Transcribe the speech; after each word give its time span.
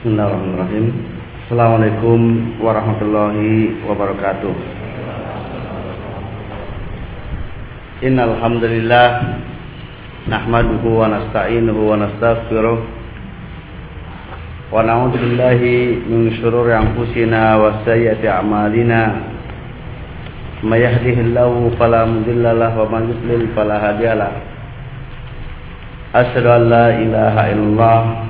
Bismillahirrahmanirrahim. 0.00 0.96
Assalamualaikum 1.44 2.20
warahmatullahi 2.56 3.84
wabarakatuh. 3.84 4.48
Innal 8.08 8.32
hamdalillah 8.40 9.08
nahmaduhu 10.24 11.04
wa 11.04 11.04
nasta'inuhu 11.04 11.84
wa 11.84 12.00
nastaghfiruh 12.00 12.80
wa 14.72 14.80
na'udzu 14.80 15.20
billahi 15.20 16.00
min 16.08 16.32
shururi 16.40 16.80
anfusina 16.80 17.60
wa 17.60 17.84
sayyiati 17.84 18.24
a'malina. 18.24 19.20
May 20.64 20.80
yahdihillahu 20.80 21.76
fala 21.76 22.08
mudilla 22.08 22.56
lahu 22.56 22.88
wa 22.88 22.96
man 22.96 23.12
yudlil 23.12 23.52
fala 23.52 23.76
hadiya 23.76 24.16
lahu. 24.16 24.40
Asyhadu 26.16 26.48
an 26.56 26.62
la 26.72 26.86
ilaha 26.88 27.42
illallah 27.52 28.29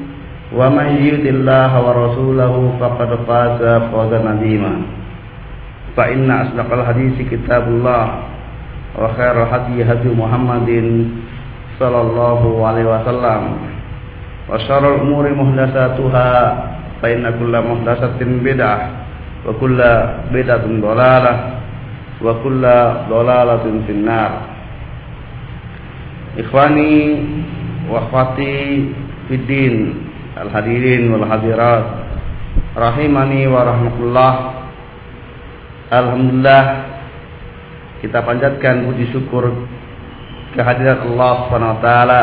ومن 0.51 0.87
يطع 1.07 1.29
الله 1.29 1.71
ورسوله 1.85 2.53
فقد 2.79 3.09
فاز 3.27 3.61
فوزا 3.91 4.19
عظيما. 4.29 4.73
فإن 5.97 6.31
أصدق 6.31 6.69
الحديث 6.73 7.15
كتاب 7.31 7.63
الله 7.67 8.05
وخير 8.99 9.35
الهدي 9.43 9.83
هدي 9.83 10.09
محمد 10.11 10.69
صلى 11.79 11.99
الله 12.01 12.41
عليه 12.67 12.85
وسلم. 12.85 13.41
وشر 14.51 14.83
الأمور 14.95 15.25
محدثاتها 15.31 16.29
فإن 17.01 17.23
كل 17.39 17.53
محدثة 17.55 18.19
بدعة 18.19 18.79
وكل 19.47 19.79
بدعة 20.33 20.65
ضلالة 20.67 21.33
وكل 22.21 22.63
ضلالة 23.09 23.65
في 23.87 23.91
النار. 23.91 24.31
إخواني 26.39 26.95
وأخواتي 27.91 28.55
في 29.27 29.35
الدين 29.35 29.75
Al-hadirin 30.31 31.11
wal 31.11 31.27
hadirat 31.27 32.07
rahimani 32.71 33.51
wa 33.51 33.67
rahmatullah. 33.67 34.33
Alhamdulillah 35.91 36.63
kita 37.99 38.23
panjatkan 38.23 38.87
puji 38.87 39.11
syukur 39.11 39.51
kehadirat 40.55 41.03
Allah 41.03 41.35
taala 41.83 42.21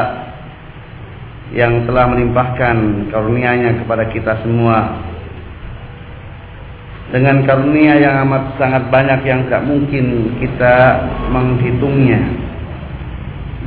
yang 1.53 1.85
telah 1.85 2.09
melimpahkan 2.09 3.09
karunia-Nya 3.13 3.85
kepada 3.85 4.09
kita 4.09 4.41
semua. 4.41 5.05
Dengan 7.13 7.45
karunia 7.45 7.93
yang 8.01 8.25
amat 8.25 8.57
sangat 8.57 8.89
banyak 8.89 9.21
yang 9.25 9.45
tidak 9.49 9.65
mungkin 9.69 10.33
kita 10.41 10.77
menghitungnya. 11.29 12.21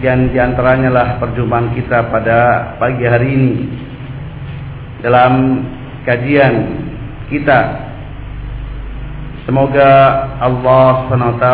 Dan 0.01 0.34
di 0.34 0.38
antaranya 0.41 0.90
lah 0.90 1.07
perjumpaan 1.22 1.78
kita 1.78 2.09
pada 2.09 2.74
pagi 2.81 3.06
hari 3.06 3.30
ini 3.38 3.53
dalam 5.01 5.66
kajian 6.06 6.81
kita. 7.29 7.89
Semoga 9.45 9.89
Allah 10.38 11.09
SWT 11.09 11.45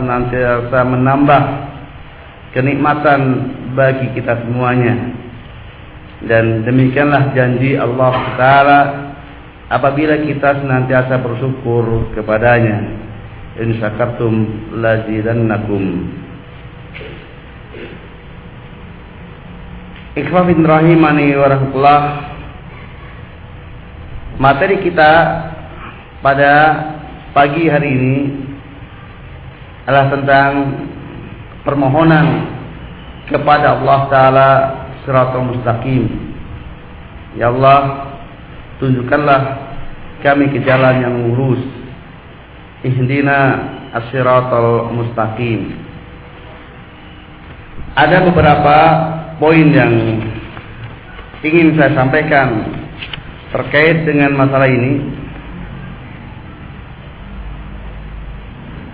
senantiasa 0.00 0.78
menambah 0.88 1.42
kenikmatan 2.56 3.20
bagi 3.76 4.16
kita 4.16 4.40
semuanya. 4.40 5.12
Dan 6.24 6.64
demikianlah 6.64 7.36
janji 7.36 7.76
Allah 7.76 8.14
Taala 8.40 8.80
apabila 9.68 10.16
kita 10.24 10.64
senantiasa 10.64 11.20
bersyukur 11.20 12.16
kepadanya. 12.16 13.04
In 13.60 13.76
syakartum 13.80 14.34
lazidannakum. 14.80 15.84
Ikhwafin 20.16 20.64
rahimani 20.64 21.36
wa 21.36 21.46
rahmatullah 21.52 22.00
Materi 24.36 24.84
kita 24.84 25.12
pada 26.20 26.52
pagi 27.32 27.72
hari 27.72 27.88
ini 27.88 28.16
adalah 29.88 30.12
tentang 30.12 30.50
permohonan 31.64 32.44
kepada 33.32 33.80
Allah 33.80 34.00
Ta'ala 34.12 34.50
siratul 35.08 35.56
mustaqim. 35.56 36.04
Ya 37.40 37.48
Allah, 37.48 38.12
tunjukkanlah 38.76 39.40
kami 40.20 40.52
ke 40.52 40.60
jalan 40.68 41.00
yang 41.00 41.14
lurus. 41.32 41.64
Ihdina 42.84 43.40
as-siratal 43.96 44.92
mustaqim. 44.92 45.80
Ada 47.96 48.20
beberapa 48.20 48.76
poin 49.40 49.64
yang 49.72 50.20
ingin 51.40 51.72
saya 51.80 51.96
sampaikan 51.96 52.76
terkait 53.54 54.02
dengan 54.02 54.34
masalah 54.34 54.66
ini 54.66 55.06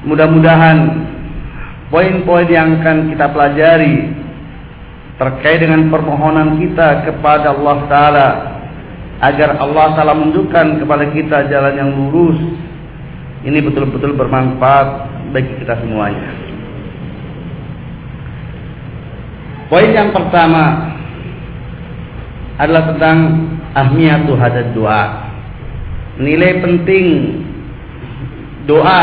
mudah-mudahan 0.04 1.08
poin-poin 1.88 2.48
yang 2.50 2.82
akan 2.82 3.12
kita 3.14 3.26
pelajari 3.30 3.96
terkait 5.16 5.62
dengan 5.62 5.86
permohonan 5.86 6.58
kita 6.58 7.06
kepada 7.06 7.54
Allah 7.54 7.78
Ta'ala 7.86 8.28
agar 9.22 9.60
Allah 9.62 9.86
Ta'ala 9.94 10.18
menunjukkan 10.18 10.82
kepada 10.82 11.04
kita 11.14 11.46
jalan 11.46 11.74
yang 11.78 11.90
lurus 11.94 12.40
ini 13.46 13.58
betul-betul 13.62 14.14
bermanfaat 14.18 15.10
bagi 15.30 15.52
kita 15.62 15.78
semuanya. 15.82 16.30
Poin 19.70 19.88
yang 19.88 20.12
pertama 20.12 20.92
adalah 22.60 22.92
tentang 22.92 23.18
ahmiyatu 23.72 24.32
hadad 24.36 24.76
doa. 24.76 25.32
Nilai 26.20 26.60
penting 26.60 27.06
doa 28.68 29.02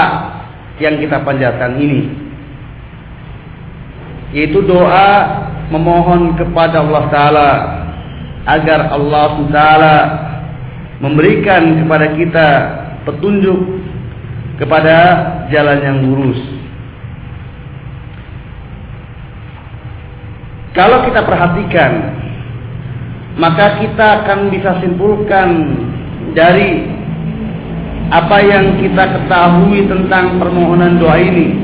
yang 0.80 1.02
kita 1.02 1.20
panjatkan 1.26 1.76
ini 1.82 2.30
yaitu 4.30 4.62
doa 4.62 5.10
memohon 5.74 6.38
kepada 6.38 6.86
Allah 6.86 7.04
taala 7.10 7.50
agar 8.46 8.94
Allah 8.94 9.34
taala 9.50 9.96
memberikan 11.02 11.81
kepada 11.81 12.08
kita 12.14 12.48
petunjuk 13.10 13.60
kepada 14.62 14.96
jalan 15.50 15.80
yang 15.81 15.98
lurus. 16.04 16.40
Kalau 20.78 21.01
kita 21.10 21.25
perhatikan 21.25 22.19
maka 23.39 23.80
kita 23.80 24.06
akan 24.24 24.51
bisa 24.51 24.83
simpulkan 24.83 25.50
dari 26.36 26.83
apa 28.12 28.38
yang 28.44 28.75
kita 28.83 29.15
ketahui 29.15 29.88
tentang 29.88 30.36
permohonan 30.44 31.00
doa 31.00 31.15
ini. 31.15 31.56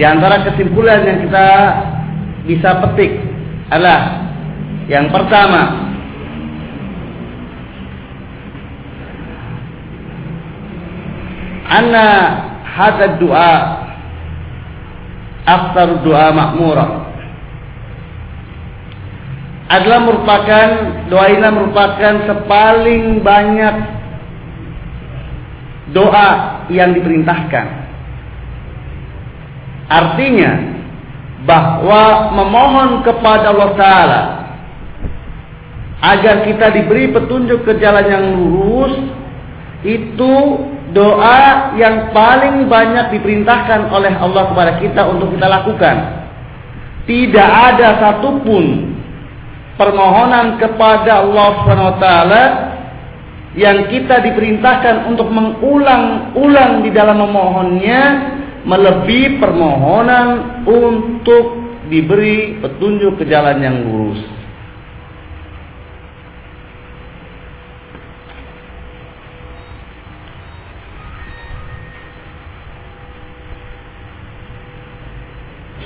Di 0.00 0.02
antara 0.08 0.40
kesimpulan 0.48 1.04
yang 1.04 1.18
kita 1.28 1.48
bisa 2.48 2.80
petik 2.80 3.12
adalah 3.68 4.24
yang 4.88 5.12
pertama 5.12 5.92
anna 11.68 12.08
hadad 12.64 13.20
doa 13.20 13.54
aktar 15.44 16.00
doa 16.00 16.26
makmurah 16.32 16.99
adalah 19.70 20.02
merupakan 20.02 20.66
doa 21.06 21.26
ini 21.30 21.46
merupakan 21.46 22.14
sepaling 22.26 23.22
banyak 23.22 23.74
doa 25.94 26.30
yang 26.74 26.90
diperintahkan. 26.90 27.66
Artinya 29.86 30.52
bahwa 31.46 32.34
memohon 32.34 32.90
kepada 33.06 33.54
Allah 33.54 33.70
Ta'ala 33.78 34.22
agar 36.02 36.46
kita 36.50 36.66
diberi 36.74 37.14
petunjuk 37.14 37.62
ke 37.62 37.78
jalan 37.78 38.06
yang 38.10 38.26
lurus 38.34 38.94
itu 39.86 40.34
doa 40.90 41.78
yang 41.78 42.10
paling 42.10 42.66
banyak 42.66 43.14
diperintahkan 43.14 43.86
oleh 43.94 44.12
Allah 44.18 44.50
kepada 44.50 44.72
kita 44.82 45.06
untuk 45.06 45.30
kita 45.30 45.46
lakukan. 45.46 45.96
Tidak 47.06 47.50
ada 47.50 47.98
satupun 47.98 48.89
permohonan 49.80 50.60
kepada 50.60 51.24
Allah 51.24 51.48
SWT 51.64 52.06
yang 53.56 53.88
kita 53.88 54.20
diperintahkan 54.20 55.08
untuk 55.08 55.32
mengulang-ulang 55.32 56.84
di 56.84 56.90
dalam 56.92 57.24
memohonnya 57.24 58.02
melebihi 58.68 59.40
permohonan 59.40 60.60
untuk 60.68 61.58
diberi 61.88 62.60
petunjuk 62.60 63.18
ke 63.18 63.24
jalan 63.24 63.56
yang 63.58 63.76
lurus. 63.88 64.20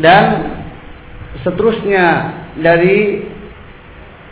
Dan 0.00 0.24
seterusnya 1.44 2.06
dari 2.60 3.24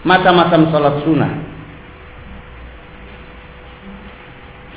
macam-macam 0.02 0.60
sholat 0.72 0.94
sunnah. 1.04 1.32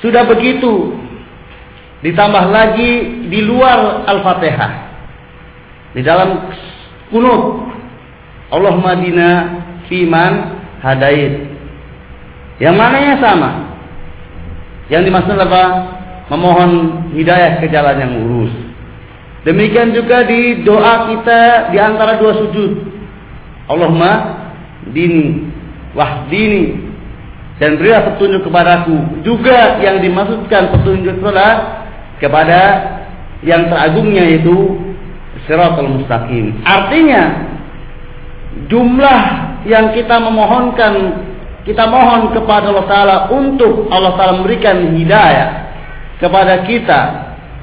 Sudah 0.06 0.22
begitu 0.30 0.94
ditambah 2.06 2.54
lagi 2.54 3.26
di 3.26 3.42
luar 3.42 4.06
Al-Fatihah. 4.06 4.72
Di 5.98 6.06
dalam 6.06 6.46
kunut 7.10 7.74
Allahumma 8.54 9.02
dina 9.02 9.30
fiman 9.90 10.62
hadait. 10.86 11.50
Yang 12.62 12.76
mananya 12.78 13.18
sama. 13.18 13.52
Yang 14.94 15.10
dimaksud 15.10 15.42
apa? 15.42 15.64
Memohon 16.30 16.72
hidayah 17.18 17.58
ke 17.58 17.66
jalan 17.74 17.98
yang 17.98 18.14
lurus. 18.22 18.54
Demikian 19.42 19.90
juga 19.98 20.22
di 20.30 20.62
doa 20.62 21.10
kita 21.10 21.74
di 21.74 21.82
antara 21.82 22.22
dua 22.22 22.46
sujud. 22.46 22.94
Allahumma 23.66 24.38
dini 24.94 25.50
wahdini 25.98 26.85
dan 27.56 27.80
berilah 27.80 28.12
petunjuk 28.12 28.44
kepadaku. 28.44 29.24
Juga 29.24 29.80
yang 29.80 30.04
dimaksudkan 30.04 30.76
petunjuk 30.76 31.24
adalah 31.24 31.88
kepada 32.20 32.60
yang 33.44 33.72
teragungnya 33.72 34.24
yaitu 34.28 34.76
siratal 35.48 35.88
mustaqim. 35.88 36.60
Artinya 36.68 37.24
jumlah 38.68 39.22
yang 39.68 39.96
kita 39.96 40.20
memohonkan 40.20 41.24
kita 41.66 41.90
mohon 41.90 42.30
kepada 42.30 42.70
Allah 42.70 42.88
Ta'ala 42.88 43.18
untuk 43.34 43.90
Allah 43.90 44.14
Ta'ala 44.16 44.34
memberikan 44.40 44.94
hidayah 44.94 45.50
kepada 46.22 46.64
kita 46.64 47.02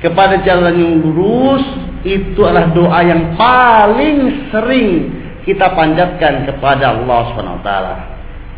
kepada 0.03 0.43
jalan 0.43 0.75
yang 0.75 0.95
lurus 0.99 1.63
itu 2.03 2.43
adalah 2.43 2.75
doa 2.75 3.01
yang 3.07 3.39
paling 3.39 4.51
sering 4.51 5.15
kita 5.47 5.71
panjatkan 5.79 6.43
kepada 6.51 6.99
Allah 6.99 7.31
Subhanahu 7.31 7.59
wa 7.63 7.65
taala 7.65 8.12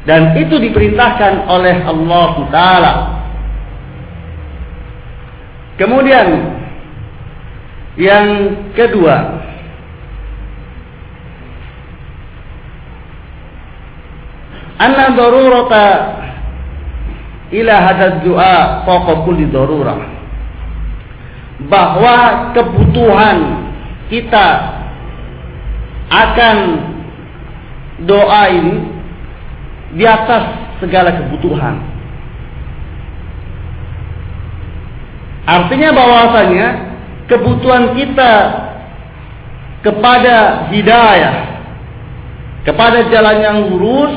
dan 0.05 0.37
itu 0.37 0.61
diperintahkan 0.61 1.49
oleh 1.49 1.77
Allah 1.85 2.33
Taala. 2.53 2.95
Kemudian 5.81 6.29
yang 7.99 8.27
kedua 8.77 9.43
ila 17.55 17.79
bahwa 21.65 22.17
kebutuhan 22.53 23.37
kita 24.13 24.49
akan 26.13 26.57
doa 28.05 28.45
ini 28.53 28.94
di 29.95 30.05
atas 30.05 30.75
segala 30.83 31.15
kebutuhan. 31.15 31.79
Artinya 35.45 35.91
bahwasanya 35.93 36.67
kebutuhan 37.29 37.95
kita 37.95 38.33
kepada 39.85 40.69
hidayah, 40.73 41.37
kepada 42.65 43.07
jalan 43.13 43.37
yang 43.45 43.59
lurus 43.69 44.15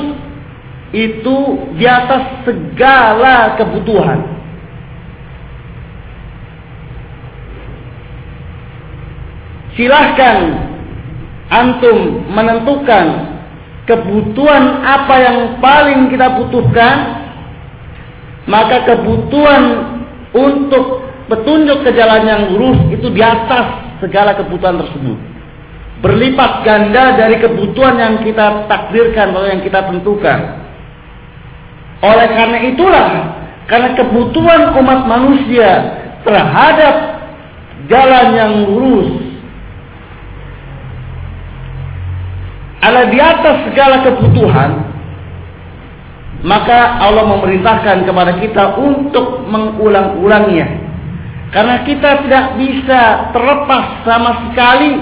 itu 0.96 1.36
di 1.76 1.84
atas 1.84 2.48
segala 2.48 3.60
kebutuhan. 3.60 4.24
Silahkan 9.76 10.58
antum 11.52 12.24
menentukan 12.32 13.37
kebutuhan 13.88 14.84
apa 14.84 15.14
yang 15.16 15.38
paling 15.64 16.12
kita 16.12 16.36
butuhkan, 16.36 16.96
maka 18.44 18.84
kebutuhan 18.84 19.62
untuk 20.36 21.08
petunjuk 21.32 21.88
ke 21.88 21.90
jalan 21.96 22.22
yang 22.28 22.42
lurus 22.52 22.78
itu 22.92 23.08
di 23.08 23.24
atas 23.24 23.96
segala 24.04 24.36
kebutuhan 24.36 24.76
tersebut. 24.78 25.18
berlipat 25.98 26.62
ganda 26.62 27.18
dari 27.18 27.42
kebutuhan 27.42 27.98
yang 27.98 28.14
kita 28.22 28.70
takdirkan 28.70 29.34
atau 29.34 29.50
yang 29.50 29.58
kita 29.66 29.82
tentukan. 29.90 30.38
Oleh 32.06 32.28
karena 32.30 32.58
itulah, 32.70 33.08
karena 33.66 33.98
kebutuhan 33.98 34.78
umat 34.78 35.00
manusia 35.10 35.98
terhadap 36.22 37.18
jalan 37.90 38.26
yang 38.30 38.52
lurus 38.70 39.27
ada 42.78 43.10
di 43.10 43.18
atas 43.18 43.66
segala 43.66 44.06
kebutuhan, 44.06 44.70
maka 46.46 47.02
Allah 47.02 47.26
memerintahkan 47.26 48.06
kepada 48.06 48.38
kita 48.38 48.78
untuk 48.78 49.42
mengulang-ulangnya. 49.50 50.86
Karena 51.50 51.82
kita 51.82 52.22
tidak 52.22 52.60
bisa 52.60 53.32
terlepas 53.34 54.04
sama 54.04 54.30
sekali 54.46 54.92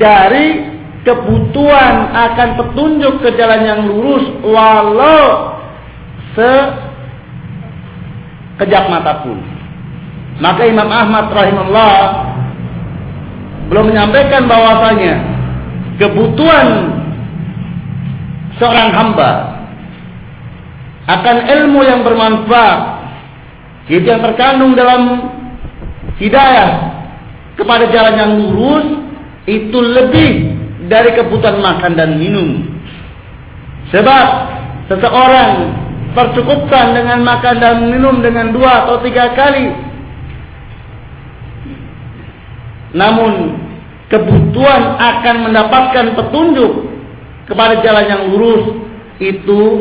dari 0.00 0.72
kebutuhan 1.06 2.10
akan 2.10 2.48
petunjuk 2.58 3.20
ke 3.22 3.36
jalan 3.38 3.62
yang 3.62 3.80
lurus 3.86 4.24
walau 4.42 5.58
sekejap 6.34 6.74
mata 8.88 9.20
pun. 9.22 9.38
Maka 10.40 10.64
Imam 10.66 10.88
Ahmad 10.90 11.28
rahimahullah 11.30 11.98
belum 13.68 13.94
menyampaikan 13.94 14.48
bahwasanya 14.48 15.31
kebutuhan 16.00 16.68
seorang 18.56 18.90
hamba 18.92 19.30
akan 21.10 21.36
ilmu 21.50 21.80
yang 21.82 22.06
bermanfaat 22.06 22.80
itu 23.90 24.06
yang 24.06 24.22
terkandung 24.22 24.78
dalam 24.78 25.32
hidayah 26.22 26.70
kepada 27.58 27.90
jalan 27.90 28.14
yang 28.14 28.32
lurus 28.38 28.86
itu 29.50 29.74
lebih 29.74 30.54
dari 30.86 31.10
kebutuhan 31.18 31.58
makan 31.58 31.98
dan 31.98 32.14
minum. 32.14 32.62
Sebab 33.90 34.26
seseorang 34.86 35.52
tercukupkan 36.14 36.94
dengan 36.94 37.26
makan 37.26 37.56
dan 37.58 37.76
minum 37.90 38.22
dengan 38.22 38.54
dua 38.54 38.86
atau 38.86 39.02
tiga 39.02 39.34
kali. 39.34 39.72
Namun 42.92 43.61
kebutuhan 44.12 45.00
akan 45.00 45.36
mendapatkan 45.48 46.06
petunjuk 46.12 46.92
kepada 47.48 47.80
jalan 47.80 48.04
yang 48.04 48.22
lurus 48.28 48.64
itu 49.16 49.80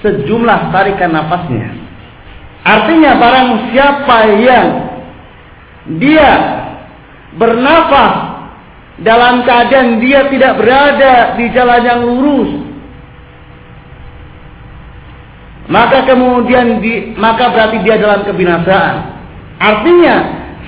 sejumlah 0.00 0.72
tarikan 0.72 1.12
nafasnya. 1.12 1.76
Artinya 2.64 3.12
barang 3.20 3.48
siapa 3.70 4.18
yang 4.40 4.68
dia 6.00 6.32
bernafas 7.36 8.36
dalam 9.04 9.44
keadaan 9.44 10.00
dia 10.00 10.24
tidak 10.32 10.56
berada 10.56 11.36
di 11.36 11.44
jalan 11.52 11.82
yang 11.84 12.00
lurus 12.00 12.50
maka 15.68 16.06
kemudian 16.08 16.80
di, 16.80 17.12
maka 17.18 17.52
berarti 17.52 17.84
dia 17.84 18.00
dalam 18.00 18.24
kebinasaan 18.24 18.96
artinya 19.60 20.16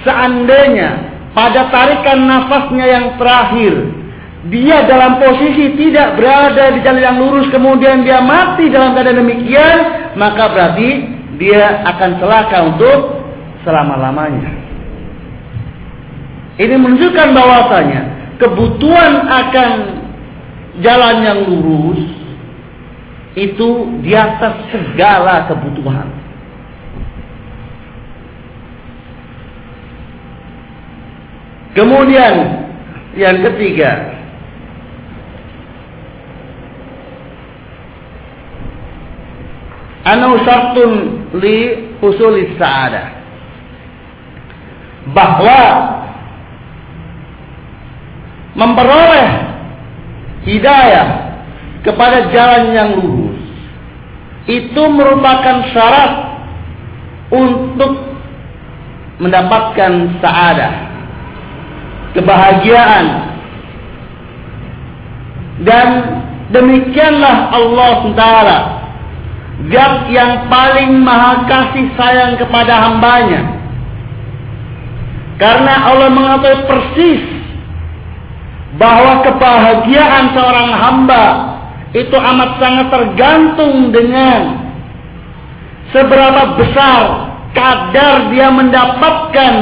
seandainya 0.04 1.07
pada 1.38 1.70
tarikan 1.70 2.26
nafasnya 2.26 2.86
yang 2.90 3.06
terakhir 3.14 3.94
dia 4.50 4.82
dalam 4.90 5.22
posisi 5.22 5.78
tidak 5.78 6.18
berada 6.18 6.74
di 6.74 6.82
jalan 6.82 7.02
yang 7.02 7.18
lurus 7.22 7.46
kemudian 7.54 8.02
dia 8.02 8.18
mati 8.18 8.66
dalam 8.66 8.98
keadaan 8.98 9.22
demikian 9.22 9.78
maka 10.18 10.50
berarti 10.50 11.14
dia 11.38 11.86
akan 11.86 12.10
celaka 12.18 12.58
untuk 12.74 12.98
selama-lamanya 13.62 14.50
ini 16.58 16.74
menunjukkan 16.74 17.28
bahwasanya 17.30 18.02
kebutuhan 18.42 19.30
akan 19.30 19.70
jalan 20.82 21.16
yang 21.22 21.38
lurus 21.46 22.02
itu 23.38 23.68
di 24.02 24.12
atas 24.18 24.66
segala 24.74 25.46
kebutuhan. 25.46 26.17
Kemudian 31.78 32.34
yang 33.14 33.38
ketiga, 33.38 34.18
anu 40.02 40.42
syartun 40.42 41.22
li 41.38 41.86
usulis 42.02 42.50
sa'adah. 42.58 43.14
Bahwa 45.14 45.60
memperoleh 48.58 49.30
hidayah 50.50 51.38
kepada 51.86 52.26
jalan 52.34 52.74
yang 52.74 52.90
lurus 52.98 53.38
itu 54.50 54.82
merupakan 54.90 55.62
syarat 55.70 56.12
untuk 57.30 58.02
mendapatkan 59.22 60.18
saadah 60.18 60.87
kebahagiaan. 62.18 63.06
Dan 65.62 65.88
demikianlah 66.54 67.50
Allah 67.50 67.98
Taala 68.14 68.58
Zat 69.66 70.06
yang 70.14 70.46
paling 70.46 71.02
maha 71.02 71.42
kasih 71.50 71.90
sayang 71.98 72.38
kepada 72.38 72.78
hambanya. 72.78 73.58
Karena 75.34 75.90
Allah 75.90 76.14
mengetahui 76.14 76.62
persis 76.70 77.22
bahwa 78.78 79.26
kebahagiaan 79.26 80.30
seorang 80.30 80.70
hamba 80.78 81.24
itu 81.90 82.14
amat 82.14 82.50
sangat 82.62 82.86
tergantung 82.94 83.90
dengan 83.90 84.62
seberapa 85.90 86.54
besar 86.54 87.02
kadar 87.50 88.30
dia 88.30 88.54
mendapatkan 88.54 89.54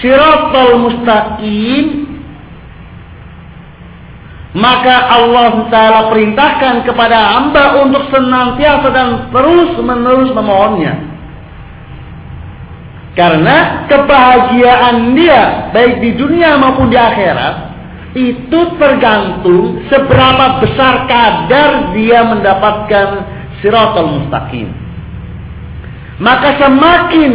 siratal 0.00 0.80
mustaqim 0.80 2.08
maka 4.50 5.14
Allah 5.14 5.70
Ta'ala 5.70 6.00
perintahkan 6.10 6.82
kepada 6.82 7.38
hamba 7.38 7.86
untuk 7.86 8.10
senantiasa 8.10 8.88
dan 8.90 9.08
terus 9.30 9.78
menerus 9.78 10.34
memohonnya 10.34 11.10
karena 13.14 13.86
kebahagiaan 13.86 15.14
dia 15.14 15.70
baik 15.74 16.02
di 16.02 16.10
dunia 16.18 16.58
maupun 16.58 16.90
di 16.90 16.98
akhirat 16.98 17.70
itu 18.14 18.60
tergantung 18.78 19.86
seberapa 19.86 20.58
besar 20.62 21.06
kadar 21.06 21.94
dia 21.94 22.26
mendapatkan 22.26 23.08
siratul 23.62 24.18
mustaqim. 24.18 24.66
Maka 26.18 26.58
semakin 26.58 27.32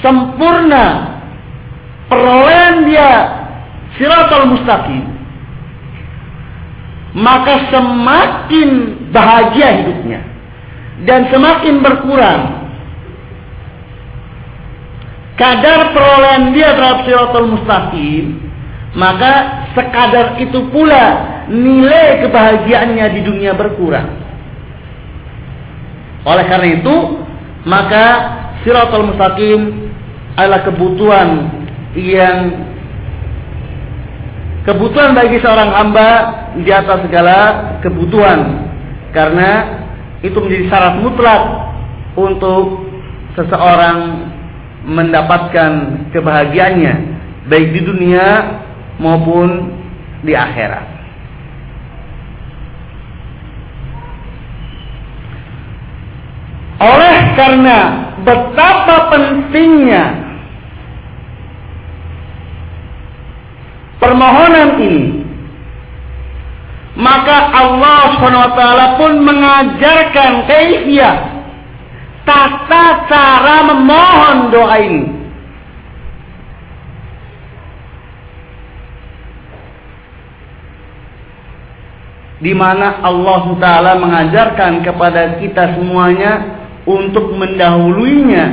sempurna 0.00 1.13
perolehan 2.14 2.74
dia 2.86 3.10
siratul 3.98 4.54
mustaqim, 4.54 5.04
maka 7.18 7.74
semakin 7.74 8.70
bahagia 9.10 9.68
hidupnya 9.82 10.20
dan 11.02 11.26
semakin 11.34 11.82
berkurang 11.82 12.42
kadar 15.34 15.90
perolehan 15.90 16.54
dia 16.54 16.70
terhadap 16.78 17.02
siratul 17.02 17.48
mustaqim 17.58 18.44
maka 18.94 19.66
sekadar 19.74 20.38
itu 20.38 20.70
pula 20.70 21.06
nilai 21.50 22.22
kebahagiaannya 22.24 23.06
di 23.18 23.20
dunia 23.26 23.52
berkurang. 23.58 24.06
Oleh 26.24 26.46
karena 26.46 26.68
itu, 26.78 26.96
maka 27.66 28.06
siratul 28.62 29.12
mustaqim 29.12 29.90
adalah 30.38 30.62
kebutuhan 30.64 31.28
yang 31.94 32.38
kebutuhan 34.66 35.14
bagi 35.14 35.38
seorang 35.38 35.70
hamba 35.70 36.10
di 36.58 36.70
atas 36.70 37.06
segala 37.06 37.38
kebutuhan 37.84 38.66
karena 39.14 39.50
itu 40.24 40.34
menjadi 40.40 40.64
syarat 40.72 40.94
mutlak 41.04 41.42
untuk 42.18 42.88
seseorang 43.38 44.30
mendapatkan 44.88 45.72
kebahagiaannya 46.10 46.94
baik 47.46 47.76
di 47.76 47.80
dunia 47.84 48.26
maupun 48.98 49.74
di 50.24 50.32
akhirat. 50.32 50.86
Oleh 56.80 57.18
karena 57.38 57.78
betapa 58.24 58.96
pentingnya 59.12 60.23
permohonan 64.04 64.68
ini, 64.84 65.04
maka 67.00 67.36
Allah 67.56 68.20
SWT 68.20 68.60
pun 69.00 69.12
mengajarkan 69.24 70.32
kaifiyah 70.44 71.16
tata 72.28 73.08
cara 73.08 73.56
memohon 73.72 74.38
doa 74.52 74.78
ini. 74.78 75.04
di 82.44 82.52
mana 82.52 83.00
Allah 83.00 83.56
Taala 83.56 83.92
mengajarkan 83.96 84.84
kepada 84.84 85.40
kita 85.40 85.80
semuanya 85.80 86.60
untuk 86.84 87.32
mendahuluinya 87.32 88.44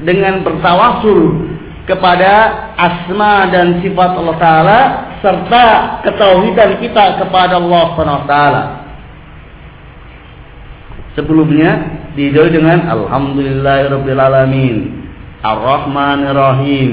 dengan 0.00 0.40
bertawasul 0.40 1.52
kepada 1.84 2.32
asma 2.80 3.48
dan 3.52 3.80
sifat 3.84 4.10
Allah 4.16 4.36
Taala 4.40 4.80
serta 5.24 5.66
ketauhidan 6.04 6.84
kita 6.84 7.24
kepada 7.24 7.56
Allah 7.56 7.82
Subhanahu 7.96 8.28
taala. 8.28 8.64
Sebelumnya 11.16 11.72
dijawab 12.12 12.52
dengan 12.52 12.78
alhamdulillahirabbil 12.92 14.20
alamin, 14.20 14.76
arrahmanir 15.40 16.36
rahim, 16.36 16.90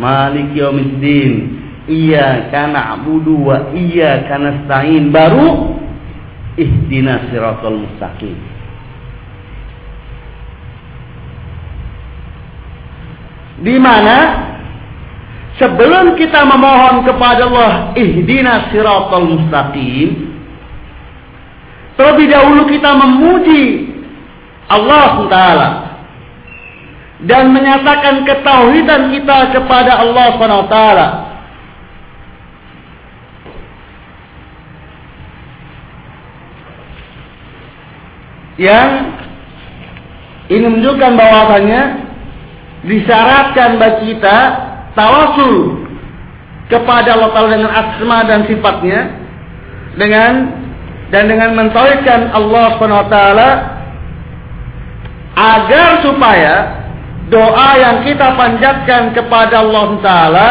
maliki 0.00 0.56
yaumiddin, 0.56 1.32
iyyaka 1.84 2.72
na'budu 2.72 3.36
wa 3.44 3.76
iyyaka 3.76 4.40
nasta'in. 4.40 5.12
Baru 5.12 5.76
ihdinas 6.56 7.28
siratal 7.28 7.84
mustaqim. 7.84 8.55
Di 13.56 13.76
mana 13.80 14.16
sebelum 15.56 16.18
kita 16.20 16.44
memohon 16.44 17.08
kepada 17.08 17.48
Allah 17.48 17.72
ihdinas 17.96 18.68
siratal 18.72 19.24
mustaqim, 19.24 20.36
Terlebih 21.96 22.28
dahulu 22.28 22.68
kita 22.68 22.92
memuji 22.92 23.88
Allah 24.68 25.12
Taala 25.32 25.70
dan 27.24 27.48
menyatakan 27.56 28.28
ketauhidan 28.28 29.08
kita 29.08 29.56
kepada 29.56 30.04
Allah 30.04 30.36
Subhanahu 30.36 30.68
taala. 30.68 31.08
Yang 38.60 38.90
ini 40.52 40.66
menunjukkan 40.68 41.12
bahwasanya 41.16 41.82
disyaratkan 42.84 43.80
bagi 43.80 44.12
kita 44.16 44.38
tawasul 44.92 45.86
kepada 46.66 47.16
Allah 47.16 47.30
Taala 47.32 47.50
dengan 47.54 47.72
asma 47.72 48.18
dan 48.26 48.40
sifatnya 48.50 49.00
dengan 49.96 50.32
dan 51.14 51.30
dengan 51.30 51.54
mentauhidkan 51.54 52.34
Allah 52.34 52.76
Subhanahu 52.76 53.02
wa 53.06 53.10
taala 53.10 53.50
agar 55.36 55.88
supaya 56.02 56.54
doa 57.30 57.68
yang 57.78 57.96
kita 58.02 58.34
panjatkan 58.34 59.14
kepada 59.14 59.62
Allah 59.62 59.88
taala 60.02 60.50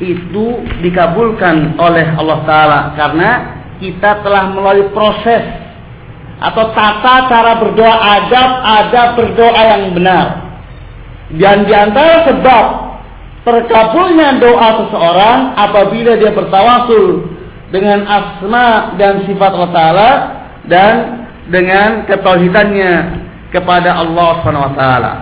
itu 0.00 0.60
dikabulkan 0.84 1.76
oleh 1.80 2.06
Allah 2.16 2.38
taala. 2.48 2.80
Karena 2.96 3.30
kita 3.76 4.24
telah 4.24 4.52
melalui 4.52 4.88
proses 4.92 5.44
atau 6.36 6.72
tata 6.76 7.28
cara 7.32 7.52
berdoa 7.60 7.96
adab 7.96 8.50
adab 8.60 9.08
berdoa 9.16 9.62
yang 9.76 9.96
benar 9.96 10.45
dan 11.34 11.66
di 11.66 11.74
antara 11.74 12.22
sebab 12.30 12.64
terkabulnya 13.42 14.38
doa 14.38 14.68
seseorang 14.86 15.38
apabila 15.58 16.14
dia 16.18 16.30
bertawasul 16.30 17.34
dengan 17.74 18.06
asma 18.06 18.94
dan 18.94 19.26
sifat 19.26 19.50
Allah 19.54 19.72
Ta'ala 19.74 20.10
dan 20.70 20.94
dengan 21.50 22.06
ketauhidannya 22.06 22.94
kepada 23.54 24.02
Allah 24.02 24.28
Subhanahu 24.42 24.66
wa 24.70 24.74
taala. 24.74 25.12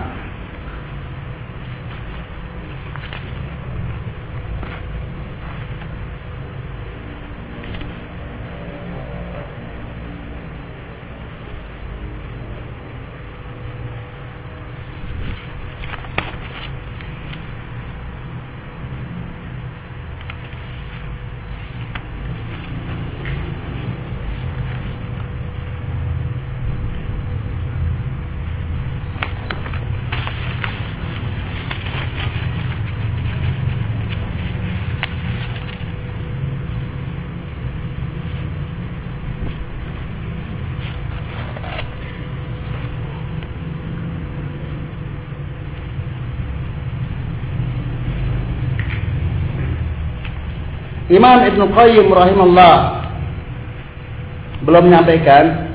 Imam 51.15 51.47
Ibn 51.47 51.61
Qayyim 51.71 52.11
rahimahullah 52.11 52.77
belum 54.67 54.83
menyampaikan 54.91 55.71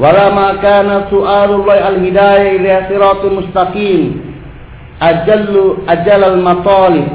wala 0.00 0.32
ma 0.32 0.48
kana 0.64 1.04
su'alullah 1.12 1.84
al-hidayah 1.92 2.56
ila 2.56 2.74
siratul 2.88 3.44
mustaqim 3.44 4.24
ajallu 5.04 5.84
ajal 5.84 6.22
al-matalib 6.32 7.12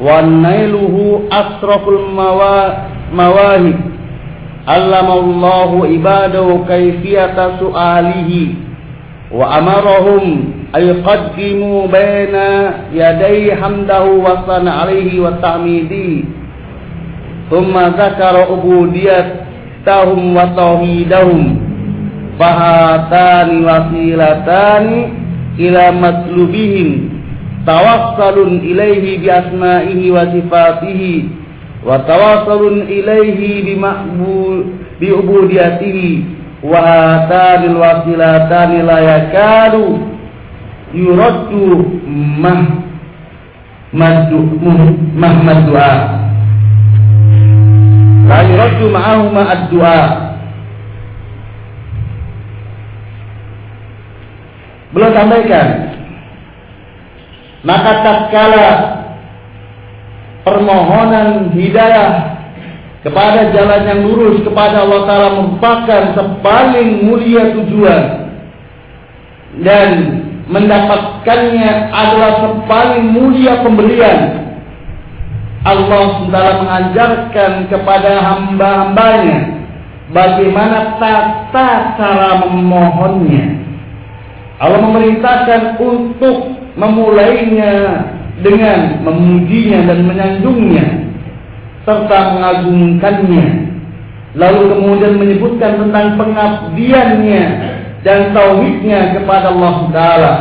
wa 0.00 0.24
nailuhu 0.24 1.28
asraful 1.28 2.00
mawahib 3.12 3.97
allamallahu 4.68 5.88
ibadahu 5.88 6.64
kaifiyata 6.68 7.56
su'alihi. 7.56 8.68
Wa 9.32 9.56
amarahum 9.56 10.52
ay 10.76 10.92
qaddimu 11.00 11.88
baina 11.88 12.84
yaday 12.92 13.48
hamdahu 13.56 14.20
wa 14.20 14.44
sana 14.44 14.84
alaihi 14.84 15.20
wa 15.20 15.32
ta'midi. 15.40 16.24
Thumma 17.48 17.96
zakara 17.96 18.44
ubudiyatahum 18.52 20.36
wa 20.36 20.52
bi 30.84 31.37
wa 31.84 32.02
tawasalun 32.02 32.86
ilaihi 32.90 33.74
bima'bu 33.74 34.64
bi'ubudiyatihi. 34.98 36.38
Wa 36.58 36.82
atanil 37.22 37.78
wasilatani 37.78 38.82
la 38.82 38.98
yuraddu 40.90 41.86
mah 42.42 42.66
mahmad 45.14 45.58
du'a 45.70 45.94
la 48.28 48.38
yuraddu 48.44 48.84
ma'ahuma 48.90 49.42
ad-du'a 49.54 50.00
sampaikan. 55.14 55.68
Maka 57.62 57.90
tak 58.02 58.02
tatkala 58.04 58.97
permohonan 60.48 61.52
hidayah 61.52 62.40
kepada 63.04 63.52
jalan 63.52 63.82
yang 63.84 64.00
lurus 64.08 64.40
kepada 64.40 64.88
Allah 64.88 65.00
Ta'ala 65.04 65.28
merupakan 65.44 66.02
sepaling 66.16 67.04
mulia 67.04 67.52
tujuan. 67.52 68.02
Dan 69.60 69.88
mendapatkannya 70.48 71.70
adalah 71.92 72.32
sepaling 72.48 73.04
mulia 73.12 73.60
pemberian. 73.60 74.20
Allah 75.68 76.08
Ta'ala 76.32 76.52
mengajarkan 76.64 77.52
kepada 77.68 78.12
hamba-hambanya 78.24 79.38
bagaimana 80.08 80.96
tata 80.96 81.68
cara 82.00 82.48
memohonnya. 82.48 83.60
Allah 84.58 84.80
memerintahkan 84.82 85.78
untuk 85.78 86.50
memulainya 86.74 87.74
dengan 88.44 89.02
memujinya 89.02 89.88
dan 89.88 89.98
menyanjungnya 90.06 90.86
serta 91.88 92.18
mengagungkannya. 92.36 93.46
Lalu 94.36 94.62
kemudian 94.76 95.14
menyebutkan 95.16 95.80
tentang 95.80 96.20
pengabdiannya 96.20 97.44
dan 98.04 98.30
tauhidnya 98.36 99.16
kepada 99.16 99.50
Allah 99.50 99.76
Taala. 99.90 100.34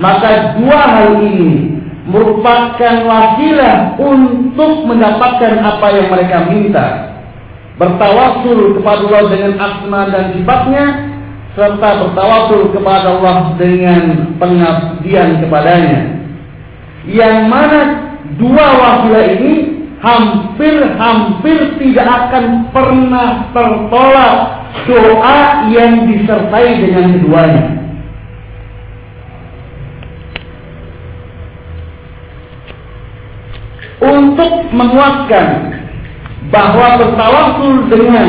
Maka 0.00 0.56
dua 0.56 0.80
hal 0.80 1.20
ini 1.20 1.76
merupakan 2.08 2.94
wasilah 3.04 3.98
untuk 4.00 4.88
mendapatkan 4.88 5.60
apa 5.60 5.86
yang 5.92 6.06
mereka 6.08 6.38
minta. 6.48 6.86
Bertawasul 7.76 8.80
kepada 8.80 9.00
Allah 9.08 9.24
dengan 9.28 9.52
asma 9.58 10.00
dan 10.08 10.24
sifatnya 10.36 10.84
serta 11.58 11.88
bertawasul 12.06 12.70
kepada 12.72 13.18
Allah 13.18 13.58
dengan 13.58 14.36
pengabdian 14.38 15.42
kepadanya. 15.44 16.19
Yang 17.08 17.36
mana 17.48 17.80
dua 18.36 18.66
wasilah 18.76 19.24
ini 19.40 19.54
hampir-hampir 20.00 21.76
tidak 21.76 22.08
akan 22.08 22.72
pernah 22.72 23.52
tertolak 23.52 24.34
doa 24.88 25.38
yang 25.68 26.08
disertai 26.08 26.68
dengan 26.80 27.06
keduanya. 27.20 27.64
Untuk 34.00 34.52
menguatkan 34.72 35.46
bahwa 36.48 36.86
bertawasul 36.96 37.92
dengan 37.92 38.28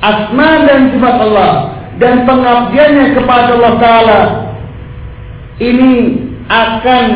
asma 0.00 0.64
dan 0.64 0.80
sifat 0.96 1.16
Allah 1.28 1.52
dan 2.00 2.24
pengabdiannya 2.24 3.06
kepada 3.12 3.50
Allah 3.60 3.74
Ta'ala 3.76 4.20
ini 5.60 6.24
akan 6.48 7.06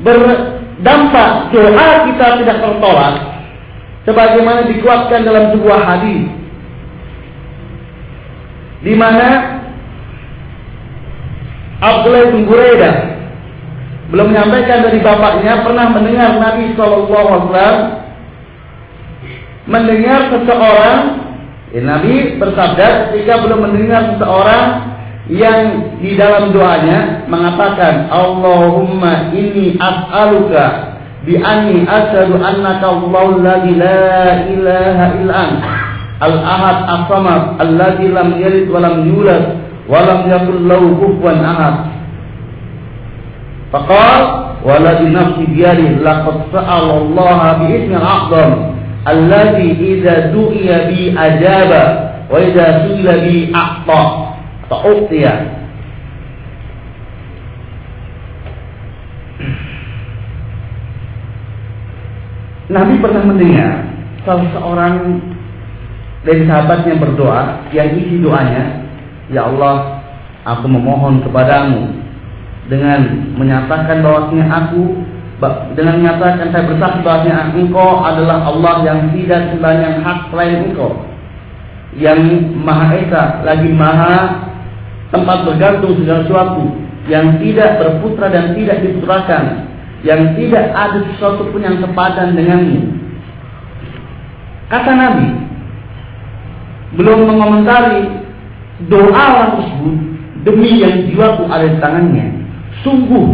berdampak 0.00 1.52
doa 1.52 1.88
kita 2.04 2.26
tidak 2.44 2.58
tertolak 2.60 3.14
sebagaimana 4.04 4.68
dikuatkan 4.68 5.20
dalam 5.24 5.44
sebuah 5.56 5.80
hadis 5.82 6.28
di 8.84 8.94
mana 8.94 9.58
Abdullah 11.80 12.32
bin 12.32 12.44
Buraidah 12.44 12.96
belum 14.12 14.30
menyampaikan 14.30 14.86
dari 14.86 15.02
bapaknya 15.02 15.66
pernah 15.66 15.90
mendengar 15.90 16.38
Nabi 16.38 16.76
SAW 16.78 17.50
mendengar 19.66 20.30
seseorang 20.30 20.98
ya, 21.74 21.80
Nabi 21.82 22.38
bersabda 22.38 23.10
ketika 23.10 23.42
belum 23.42 23.66
mendengar 23.66 24.14
seseorang 24.14 24.95
yang 25.26 25.98
di 25.98 26.14
dalam 26.14 26.54
doanya 26.54 27.26
mengatakan 27.26 28.06
Allahumma 28.14 29.34
inni 29.34 29.74
as'aluka 29.74 30.94
bi 31.26 31.34
anni 31.42 31.82
asyhadu 31.82 32.38
annaka 32.38 32.86
Allahu 32.94 33.42
la 33.42 33.56
ilaha 33.66 34.34
illa 34.46 34.78
anta 35.34 35.70
al-ahad 36.22 36.78
as-samad 36.86 37.42
alladzi 37.58 38.06
lam 38.14 38.38
yalid 38.38 38.70
wa 38.70 38.78
lam 38.86 39.02
yulad 39.02 39.44
wa 39.90 39.98
lam 40.06 40.20
yakul 40.30 40.62
lahu 40.62 40.94
kufuwan 40.94 41.42
ahad. 41.42 41.76
Faqal 43.74 44.22
waladi 44.62 45.10
nafsi 45.10 45.42
biyadihi 45.50 46.06
laqad 46.06 46.54
sa'ala 46.54 47.02
Allah 47.02 47.38
bi 47.58 47.66
ismil 47.82 47.98
a'zam 47.98 48.50
alladzi 49.10 49.74
idza 49.74 50.30
du'iya 50.30 50.86
bi 50.86 51.10
ajaba 51.18 51.82
wa 52.30 52.38
idza 52.38 52.86
su'ila 52.86 53.14
bi 53.26 53.50
a'ta 53.50 54.25
ta'utiya 54.66 55.34
Nabi 62.66 62.98
pernah 62.98 63.22
mendengar 63.22 63.72
salah 64.26 64.50
seorang 64.50 65.22
dari 66.26 66.42
sahabatnya 66.50 66.98
berdoa 66.98 67.70
yang 67.70 67.94
isi 67.94 68.18
doanya, 68.18 68.82
Ya 69.30 69.46
Allah, 69.46 70.02
aku 70.42 70.66
memohon 70.66 71.22
kepadamu 71.22 71.94
dengan 72.66 73.30
menyatakan 73.38 74.02
bahwasanya 74.02 74.46
aku 74.50 75.06
dengan 75.78 76.02
menyatakan 76.02 76.50
saya 76.50 76.66
bersaksi 76.66 77.06
bahwasanya 77.06 77.54
engkau 77.54 78.02
adalah 78.02 78.50
Allah 78.50 78.74
yang 78.82 79.00
tidak 79.14 79.54
sembahyang 79.54 80.02
hak 80.02 80.18
selain 80.34 80.54
engkau 80.66 80.90
yang 81.94 82.18
maha 82.66 82.98
esa 82.98 83.22
lagi 83.46 83.70
maha 83.70 84.45
tempat 85.14 85.46
bergantung 85.46 85.94
segala 86.02 86.26
sesuatu 86.26 86.64
yang 87.06 87.38
tidak 87.38 87.78
berputra 87.78 88.26
dan 88.30 88.54
tidak 88.58 88.82
diputrakan 88.82 89.70
yang 90.02 90.34
tidak 90.34 90.70
ada 90.74 90.98
sesuatu 91.14 91.46
pun 91.50 91.62
yang 91.62 91.78
sepadan 91.78 92.34
denganmu 92.34 92.80
kata 94.66 94.90
Nabi 94.92 95.28
belum 96.96 97.18
mengomentari 97.26 98.26
doa 98.86 99.24
orang 99.34 99.50
tersebut 99.60 99.96
demi 100.46 100.78
yang 100.78 101.10
jiwaku 101.10 101.50
ada 101.50 101.66
di 101.66 101.78
tangannya. 101.82 102.26
Sungguh 102.86 103.26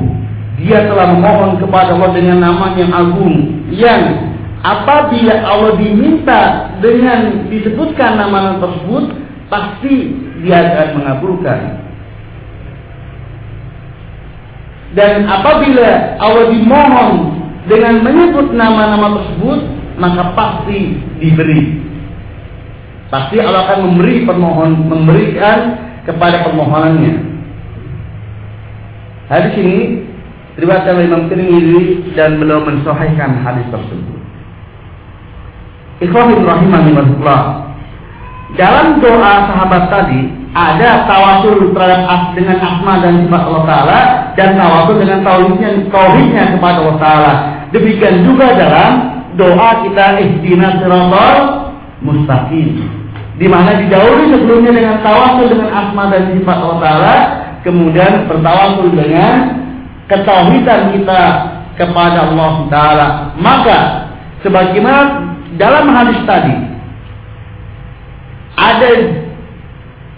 dia 0.62 0.88
telah 0.88 1.12
memohon 1.12 1.60
kepada 1.60 1.92
Allah 1.98 2.10
dengan 2.16 2.38
nama 2.40 2.72
yang 2.78 2.90
agung 2.94 3.66
yang 3.68 4.32
apabila 4.64 5.34
Allah 5.44 5.72
diminta 5.76 6.72
dengan 6.80 7.50
disebutkan 7.52 8.16
nama 8.16 8.62
tersebut 8.62 9.04
pasti 9.52 10.16
dia 10.42 10.58
akan 10.60 10.88
mengabulkan. 11.00 11.60
Dan 14.92 15.24
apabila 15.24 16.20
Allah 16.20 16.52
dimohon 16.52 17.10
dengan 17.64 18.04
menyebut 18.04 18.52
nama-nama 18.52 19.22
tersebut 19.22 19.60
maka 19.96 20.36
pasti 20.36 21.00
diberi. 21.22 21.80
Pasti 23.08 23.36
Allah 23.40 23.68
akan 23.68 23.78
memberi 23.92 24.24
permohon, 24.24 24.88
memberikan 24.88 25.76
kepada 26.08 26.48
permohonannya. 26.48 27.14
Hadis 29.28 29.52
ini 29.60 29.78
diriwayatkan 30.56 30.96
oleh 30.96 31.06
Imam 31.08 31.24
Tirmidzi 31.28 32.12
dan 32.16 32.40
beliau 32.40 32.64
mensahihkan 32.64 33.40
hadis 33.44 33.64
tersebut. 33.68 34.20
Ikhwahul 36.02 36.44
rahimahullah. 36.44 37.40
Dalam 38.52 39.00
doa 39.00 39.48
sahabat 39.48 39.88
tadi 39.88 40.28
ada 40.52 41.08
tawasul 41.08 41.72
terhadap 41.72 42.36
dengan 42.36 42.60
asma 42.60 43.00
dan 43.00 43.24
sifat 43.24 43.42
Allah 43.48 43.64
Taala 43.64 44.00
dan 44.36 44.48
tawasul 44.60 45.00
dengan 45.00 45.24
tauhidnya 45.24 45.70
tauhidnya 45.88 46.44
kepada 46.56 46.76
Allah 46.84 46.98
Taala. 47.00 47.32
Demikian 47.72 48.28
juga 48.28 48.52
dalam 48.52 48.90
doa 49.40 49.70
kita 49.88 50.20
ihdinas 50.20 50.84
siratal 50.84 51.36
mustaqim 52.04 53.00
di 53.40 53.48
mana 53.48 53.80
didahului 53.80 54.28
sebelumnya 54.28 54.72
dengan 54.76 54.96
tawasul 55.00 55.48
dengan 55.48 55.70
asma 55.72 56.12
dan 56.12 56.36
sifat 56.36 56.56
Allah 56.60 56.78
Taala, 56.84 57.16
kemudian 57.64 58.28
bertawasul 58.28 58.92
dengan 58.92 59.34
ketauhidan 60.12 60.92
kita 60.92 61.22
kepada 61.80 62.28
Allah 62.28 62.52
Taala. 62.68 63.06
Maka 63.40 63.78
sebagaimana 64.44 65.32
dalam 65.56 65.88
hadis 65.88 66.20
tadi 66.28 66.71
ada 68.56 68.90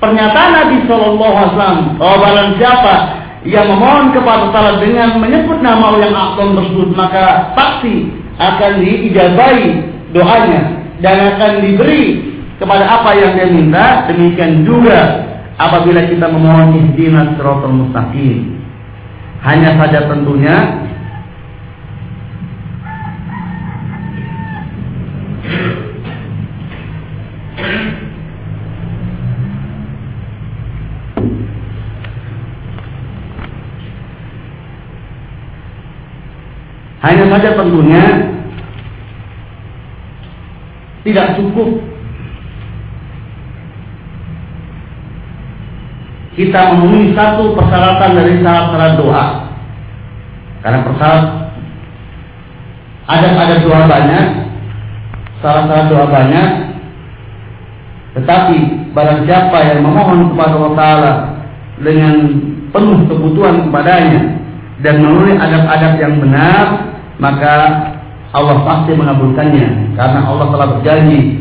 pernyataan 0.02 0.50
Nabi 0.52 0.76
Shallallahu 0.86 1.34
Alaihi 1.34 1.52
Wasallam 1.54 1.80
bahwa 1.96 2.16
barang 2.22 2.50
siapa 2.60 2.94
yang 3.44 3.66
memohon 3.68 4.16
kepada 4.16 4.48
Allah 4.52 4.80
dengan 4.80 5.20
menyebut 5.20 5.60
nama 5.60 6.00
yang 6.00 6.16
agung 6.16 6.56
tersebut 6.56 6.96
maka 6.96 7.52
pasti 7.52 8.08
akan 8.40 8.72
diijabahi 8.80 9.68
doanya 10.16 10.62
dan 11.04 11.36
akan 11.36 11.52
diberi 11.60 12.34
kepada 12.54 12.86
apa 12.86 13.10
yang 13.18 13.34
dia 13.34 13.48
minta, 13.50 14.06
demikian 14.06 14.62
juga 14.62 15.26
apabila 15.58 16.06
kita 16.06 16.26
memohon 16.30 16.78
ihdinas 16.78 17.34
siratal 17.34 17.74
mustaqim. 17.74 18.62
Hanya 19.42 19.76
saja 19.76 20.08
tentunya 20.08 20.83
Hanya 37.04 37.24
saja 37.28 37.52
tentunya 37.52 38.04
tidak 41.04 41.36
cukup 41.36 41.84
kita 46.34 46.60
memenuhi 46.74 47.12
satu 47.12 47.52
persyaratan 47.52 48.10
dari 48.16 48.40
syarat-syarat 48.40 48.92
doa. 48.98 49.26
Karena 50.64 50.80
persyarat 50.80 51.24
ada 53.04 53.28
ada 53.36 53.56
doa 53.60 53.80
banyak, 53.84 54.26
syarat-syarat 55.44 55.86
doa 55.92 56.06
banyak, 56.08 56.48
tetapi 58.16 58.56
barang 58.96 59.20
siapa 59.28 59.58
yang 59.60 59.84
memohon 59.84 60.32
kepada 60.32 60.56
Allah 60.56 60.74
Taala 60.74 61.12
dengan 61.84 62.14
penuh 62.72 62.98
kebutuhan 63.12 63.68
kepadanya 63.68 64.40
dan 64.80 65.04
memenuhi 65.04 65.36
adab-adab 65.36 65.92
yang 66.00 66.14
benar, 66.18 66.93
maka 67.22 67.54
Allah 68.34 68.66
pasti 68.66 68.98
mengabulkannya 68.98 69.94
karena 69.94 70.20
Allah 70.26 70.46
telah 70.50 70.68
berjanji 70.78 71.38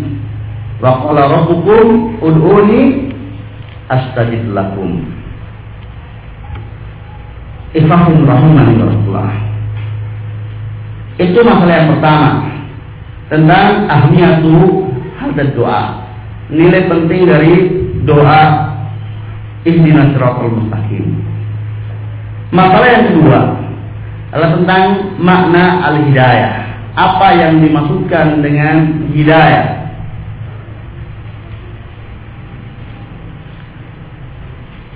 wa 0.78 1.02
qala 1.02 1.22
rabbukum 1.26 2.18
ud'uni 2.22 3.10
astajib 3.90 4.54
lakum. 4.54 5.02
Ifahum 7.74 8.30
rahimahullah. 8.30 9.34
Itu 11.18 11.42
masalah 11.42 11.74
yang 11.74 11.90
pertama 11.98 12.30
tentang 13.34 13.90
ahmiyatu 13.90 14.54
hadat 15.18 15.58
doa. 15.58 16.06
Nilai 16.54 16.86
penting 16.86 17.22
dari 17.26 17.54
doa 18.06 18.70
ihdinas 19.66 20.14
siratal 20.14 20.54
mustaqim. 20.54 21.18
Masalah 22.54 22.88
yang 22.94 23.06
kedua 23.10 23.40
adalah 24.34 24.50
tentang 24.58 24.84
makna 25.22 25.66
al-hidayah. 25.94 26.54
Apa 26.98 27.28
yang 27.38 27.62
dimaksudkan 27.62 28.42
dengan 28.42 29.06
hidayah? 29.14 29.86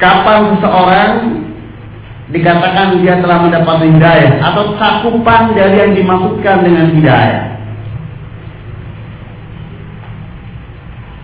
Kapan 0.01 0.57
seseorang 0.57 1.11
dikatakan 2.33 3.01
dia 3.01 3.21
telah 3.21 3.45
mendapat 3.45 3.77
hidayah 3.85 4.41
atau 4.41 4.73
cakupan 4.77 5.53
dari 5.53 5.85
yang 5.85 5.93
dimaksudkan 5.93 6.65
dengan 6.65 6.97
hidayah? 6.97 7.41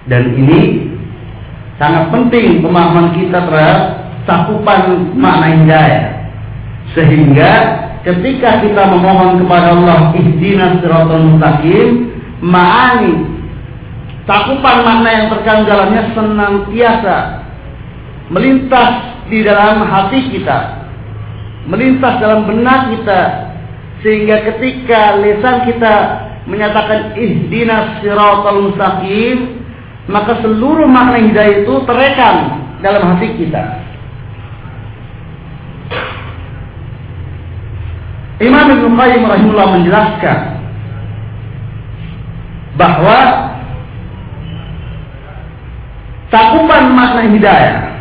Dan 0.06 0.38
ini 0.38 0.90
sangat 1.82 2.14
penting 2.14 2.62
pemahaman 2.62 3.18
kita 3.18 3.42
terhadap 3.42 4.06
cakupan 4.30 5.10
makna 5.18 5.66
hidayah. 5.66 6.06
Sehingga 6.94 7.52
ketika 8.04 8.60
kita 8.64 8.84
memohon 8.92 9.44
kepada 9.44 9.80
Allah 9.80 10.00
ihdinas 10.20 10.84
siratal 10.84 11.24
mustaqim, 11.34 12.12
ma'ani 12.44 13.16
cakupan 14.28 14.78
makna 14.84 15.10
yang 15.12 15.28
terkandung 15.32 15.68
dalamnya 15.68 16.04
senantiasa 16.12 17.18
melintas 18.32 18.92
di 19.28 19.40
dalam 19.44 19.84
hati 19.88 20.20
kita, 20.32 20.88
melintas 21.68 22.14
dalam 22.20 22.48
benak 22.48 22.92
kita, 22.92 23.22
sehingga 24.04 24.52
ketika 24.52 25.20
lisan 25.24 25.64
kita 25.68 25.96
menyatakan 26.44 27.16
ihdinas 27.16 28.04
siratal 28.04 28.72
mustaqim, 28.72 29.64
maka 30.12 30.44
seluruh 30.44 30.88
makna 30.88 31.24
hidayah 31.24 31.64
itu 31.64 31.74
terekam 31.88 32.36
dalam 32.84 33.16
hati 33.16 33.32
kita. 33.40 33.83
Imam 38.42 38.66
Ibn 38.66 38.86
Qayyim 38.98 39.24
rahimahullah 39.30 39.70
menjelaskan 39.78 40.40
bahwa 42.74 43.20
cakupan 46.34 46.84
makna 46.98 47.30
hidayah 47.30 47.94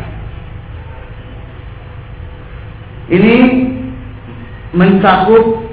ini 3.13 3.37
mencakup 4.73 5.69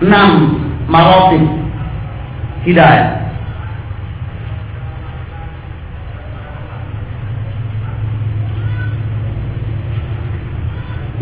enam 0.00 0.56
marotib 0.88 1.44
hidayah. 2.64 3.24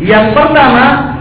Yang 0.03 0.35
pertama, 0.35 1.15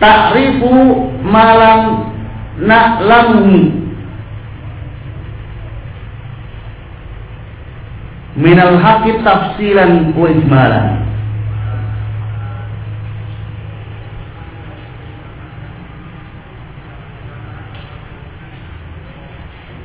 ta'rifu 0.00 0.72
malam 1.20 2.10
na'lamu 2.56 3.80
minal 8.40 8.80
haqqi 8.80 9.20
tafsilan 9.20 10.16
wa 10.16 10.26
ijmalan. 10.32 10.88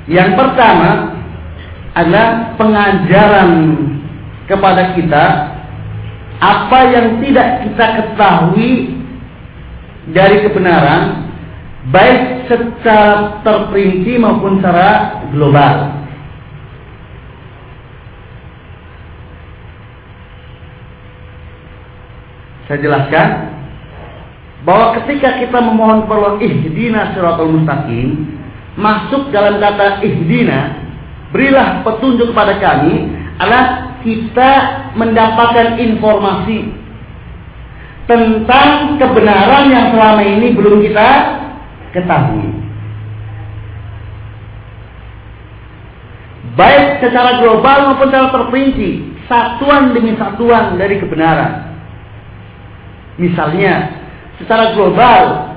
Yang 0.06 0.38
pertama 0.38 1.18
adalah 1.98 2.54
pengajaran 2.62 3.52
kepada 4.46 4.94
kita 4.94 5.26
apa 6.38 6.80
yang 6.94 7.18
tidak 7.26 7.66
kita 7.66 7.86
ketahui 8.00 8.95
dari 10.14 10.46
kebenaran 10.46 11.26
baik 11.90 12.50
secara 12.50 13.42
terperinci 13.46 14.18
maupun 14.18 14.62
secara 14.62 15.22
global. 15.34 16.06
Saya 22.66 22.82
jelaskan 22.82 23.28
bahwa 24.66 24.98
ketika 24.98 25.38
kita 25.38 25.58
memohon 25.62 26.10
kepada 26.10 26.42
ihdina 26.42 27.14
siratal 27.14 27.54
mustaqim 27.54 28.26
masuk 28.74 29.30
dalam 29.30 29.62
kata 29.62 30.02
ihdina, 30.02 30.74
berilah 31.30 31.86
petunjuk 31.86 32.34
kepada 32.34 32.58
kami 32.58 33.14
adalah 33.38 33.94
kita 34.02 34.52
mendapatkan 34.98 35.78
informasi 35.78 36.85
tentang 38.06 39.02
kebenaran 39.02 39.74
yang 39.74 39.86
selama 39.94 40.22
ini 40.22 40.54
belum 40.54 40.82
kita 40.86 41.10
ketahui. 41.94 42.50
Baik 46.56 47.04
secara 47.04 47.44
global 47.44 47.78
maupun 47.92 48.08
secara 48.08 48.32
terperinci, 48.32 48.92
satuan 49.28 49.92
demi 49.92 50.16
satuan 50.16 50.80
dari 50.80 51.02
kebenaran. 51.04 51.76
Misalnya, 53.20 53.92
secara 54.40 54.72
global 54.72 55.52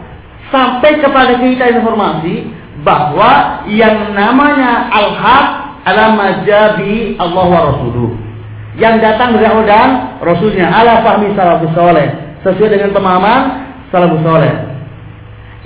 sampai 0.50 0.98
kepada 0.98 1.38
kita 1.38 1.70
informasi 1.78 2.50
bahwa 2.82 3.62
yang 3.70 4.14
namanya 4.14 4.90
al-haq 4.90 5.46
adalah 5.86 6.12
majabi 6.14 7.14
Allah 7.18 7.46
wa 7.46 7.62
Rasuluh. 7.74 8.10
Yang 8.78 8.94
datang 9.02 9.34
dari 9.34 9.66
dan 9.66 10.18
Rasulnya 10.22 10.70
ala 10.70 11.02
fahmi 11.02 11.34
salafus 11.34 11.74
soleh. 11.74 12.27
Sesuai 12.46 12.70
dengan 12.70 12.90
pemahaman 12.94 13.40
salafus 13.90 14.22
soleh. 14.22 14.54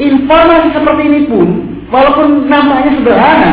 Informasi 0.00 0.72
seperti 0.72 1.02
ini 1.04 1.20
pun, 1.28 1.48
walaupun 1.92 2.48
namanya 2.48 2.96
sederhana, 2.96 3.52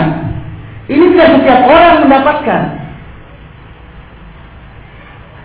ini 0.88 1.06
tidak 1.14 1.30
setiap 1.36 1.60
orang 1.68 1.96
mendapatkan. 2.08 2.62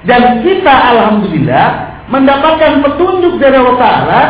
Dan 0.04 0.22
kita 0.44 0.74
Alhamdulillah 0.94 1.68
mendapatkan 2.12 2.84
petunjuk 2.84 3.40
dari 3.40 3.56
Allah 3.56 3.76
Ta'ala 3.80 4.22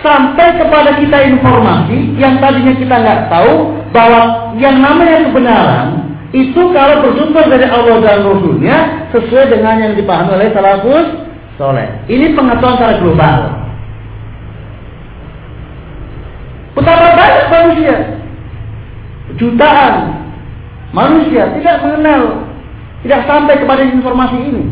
sampai 0.00 0.56
kepada 0.60 0.96
kita 1.00 1.18
informasi 1.36 2.16
yang 2.20 2.40
tadinya 2.40 2.72
kita 2.76 2.96
nggak 2.96 3.20
tahu 3.32 3.52
bahwa 3.92 4.52
yang 4.60 4.80
namanya 4.80 5.28
kebenaran 5.28 5.88
itu 6.36 6.62
kalau 6.72 7.00
bersumber 7.00 7.48
dari 7.48 7.64
Allah 7.64 7.96
dan 8.04 8.24
Rasulnya 8.28 9.08
sesuai 9.12 9.56
dengan 9.56 9.80
yang 9.80 9.92
dipahami 9.96 10.36
oleh 10.36 10.48
salafus 10.52 11.25
soleh. 11.56 11.88
Ini 12.08 12.36
pengetahuan 12.36 12.76
secara 12.76 12.94
global. 13.00 13.38
Betapa 16.76 17.06
banyak 17.16 17.46
manusia, 17.48 17.96
jutaan 19.40 19.94
manusia 20.92 21.42
tidak 21.56 21.76
mengenal, 21.80 22.22
tidak 23.00 23.20
sampai 23.24 23.54
kepada 23.56 23.82
informasi 23.88 24.38
ini. 24.44 24.64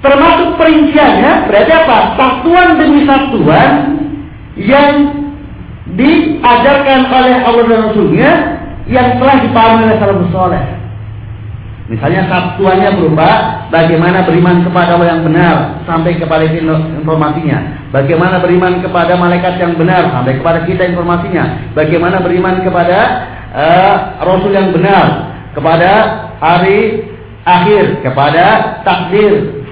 Termasuk 0.00 0.56
perinciannya 0.56 1.50
berarti 1.50 1.72
apa? 1.76 1.98
Satuan 2.16 2.68
demi 2.80 3.04
satuan 3.04 3.72
yang 4.56 4.92
diajarkan 5.92 7.00
oleh 7.10 7.34
Allah 7.44 7.64
dan 7.68 7.80
Rasulnya 7.90 8.30
yang 8.88 9.20
telah 9.20 9.36
dipahami 9.44 9.80
oleh 9.90 9.96
salafus 10.00 10.32
soleh. 10.32 10.79
Misalnya 11.90 12.22
satuannya 12.30 13.02
berupa 13.02 13.30
bagaimana 13.66 14.22
beriman 14.22 14.62
kepada 14.62 14.94
Allah 14.94 15.10
yang 15.10 15.26
benar 15.26 15.82
sampai 15.90 16.22
kepada 16.22 16.46
informasinya. 16.46 17.90
Bagaimana 17.90 18.38
beriman 18.38 18.78
kepada 18.78 19.18
malaikat 19.18 19.58
yang 19.58 19.74
benar 19.74 20.06
sampai 20.14 20.38
kepada 20.38 20.62
kita 20.70 20.86
informasinya. 20.86 21.74
Bagaimana 21.74 22.22
beriman 22.22 22.62
kepada 22.62 22.98
uh, 23.50 23.94
Rasul 24.22 24.54
yang 24.54 24.70
benar, 24.70 25.34
kepada 25.50 25.90
hari 26.38 27.10
akhir, 27.42 28.06
kepada 28.06 28.78
takdir, 28.86 29.66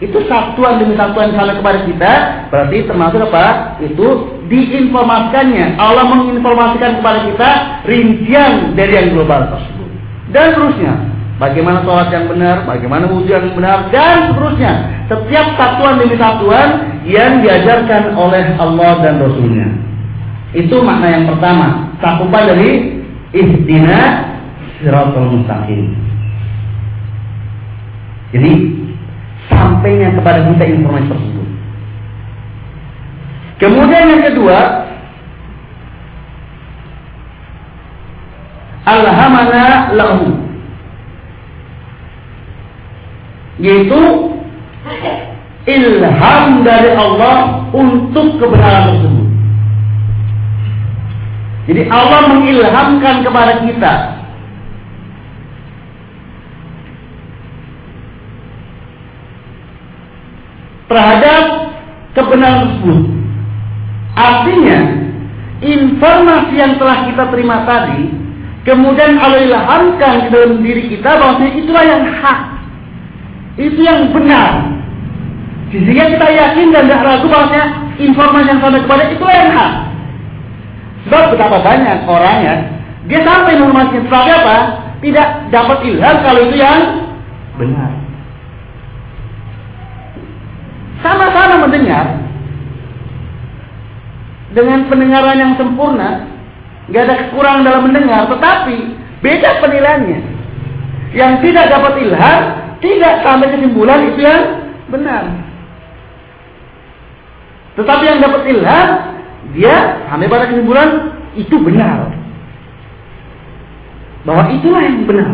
itu 0.00 0.16
satuan 0.32 0.80
demi 0.80 0.96
satuan 0.96 1.28
salah 1.36 1.60
kepada 1.60 1.84
kita 1.84 2.12
berarti 2.48 2.88
termasuk 2.88 3.20
apa? 3.28 3.76
Itu 3.84 4.32
diinformasikannya. 4.48 5.76
Allah 5.76 6.08
menginformasikan 6.08 7.04
kepada 7.04 7.28
kita 7.28 7.50
rincian 7.84 8.72
dari 8.72 8.96
yang 8.96 9.12
global 9.12 9.44
tersebut. 9.52 9.88
Dan 10.32 10.56
terusnya 10.56 11.09
bagaimana 11.40 11.80
sholat 11.82 12.12
yang 12.12 12.28
benar 12.28 12.68
bagaimana 12.68 13.08
wudhu 13.08 13.32
yang 13.32 13.50
benar 13.56 13.88
dan 13.88 14.30
seterusnya. 14.30 14.72
Setiap 15.08 15.46
satuan 15.56 15.98
demi 15.98 16.14
satuan 16.20 16.68
yang 17.08 17.40
diajarkan 17.40 18.12
oleh 18.14 18.54
Allah 18.60 18.92
dan 19.00 19.18
Rasulnya. 19.18 19.68
Itu 20.52 20.84
makna 20.84 21.08
yang 21.08 21.24
pertama. 21.26 21.96
Cakupan 21.98 22.44
dari 22.54 23.00
ihdina 23.32 24.30
siratul 24.78 25.40
mustaqim. 25.40 25.96
Jadi 28.30 28.52
sampainya 29.50 30.14
kepada 30.14 30.46
kita 30.46 30.64
informasi 30.70 31.08
tersebut. 31.10 31.48
Kemudian 33.58 34.04
yang 34.06 34.22
kedua 34.30 34.58
alhamana 38.86 39.92
lahu 39.92 40.49
yaitu 43.60 44.00
ilham 45.68 46.64
dari 46.64 46.90
Allah 46.96 47.68
untuk 47.70 48.40
kebenaran 48.40 48.96
tersebut. 48.96 49.28
Jadi 51.70 51.82
Allah 51.92 52.20
mengilhamkan 52.34 53.22
kepada 53.22 53.62
kita 53.62 53.94
terhadap 60.90 61.42
kebenaran 62.18 62.60
tersebut. 62.66 63.00
Artinya, 64.18 64.78
informasi 65.62 66.54
yang 66.58 66.74
telah 66.82 67.06
kita 67.06 67.24
terima 67.30 67.62
tadi, 67.62 68.10
kemudian 68.66 69.22
Allah 69.22 69.46
ilhamkan 69.46 70.26
ke 70.26 70.28
dalam 70.34 70.58
diri 70.58 70.90
kita 70.90 71.10
bahwa 71.14 71.46
itulah 71.46 71.84
yang 71.86 72.04
hak. 72.18 72.49
Itu 73.58 73.80
yang 73.82 74.14
benar. 74.14 74.66
Sehingga 75.70 76.10
kita 76.10 76.26
yakin 76.26 76.74
dan 76.74 76.90
tidak 76.90 77.02
ragu 77.06 77.26
bahwa 77.30 77.62
informasi 77.94 78.50
yang 78.50 78.60
sampai 78.62 78.82
kepada 78.82 79.02
itulah 79.10 79.34
yang 79.34 79.50
hak. 79.54 79.72
Sebab 81.06 81.22
betapa 81.32 81.56
banyak 81.62 81.98
orang 82.04 82.38
ya, 82.44 82.54
dia 83.08 83.20
sampai 83.24 83.56
informasi 83.56 84.02
tetapi 84.04 84.30
apa? 84.34 84.56
Tidak 85.00 85.28
dapat 85.48 85.78
ilham 85.88 86.16
kalau 86.20 86.40
itu 86.44 86.56
yang 86.60 86.80
benar. 87.56 87.90
Sama-sama 91.00 91.64
mendengar 91.64 92.20
dengan 94.52 94.90
pendengaran 94.90 95.38
yang 95.40 95.52
sempurna, 95.56 96.28
nggak 96.90 97.02
ada 97.06 97.14
kekurangan 97.24 97.64
dalam 97.64 97.82
mendengar, 97.88 98.28
tetapi 98.28 98.76
beda 99.24 99.62
penilaiannya. 99.64 100.20
Yang 101.16 101.32
tidak 101.48 101.66
dapat 101.72 101.92
ilham, 102.04 102.42
tidak 102.80 103.14
sampai 103.24 103.52
kesimpulan 103.52 104.08
itu 104.08 104.20
yang 104.24 104.42
benar. 104.88 105.24
Tetapi 107.76 108.02
yang 108.04 108.20
dapat 108.20 108.42
ilham, 108.50 108.88
dia 109.56 110.04
sampai 110.08 110.28
pada 110.28 110.50
kesimpulan 110.50 110.88
itu 111.38 111.56
benar. 111.60 112.12
Bahwa 114.26 114.52
itulah 114.52 114.82
yang 114.84 115.06
benar. 115.08 115.32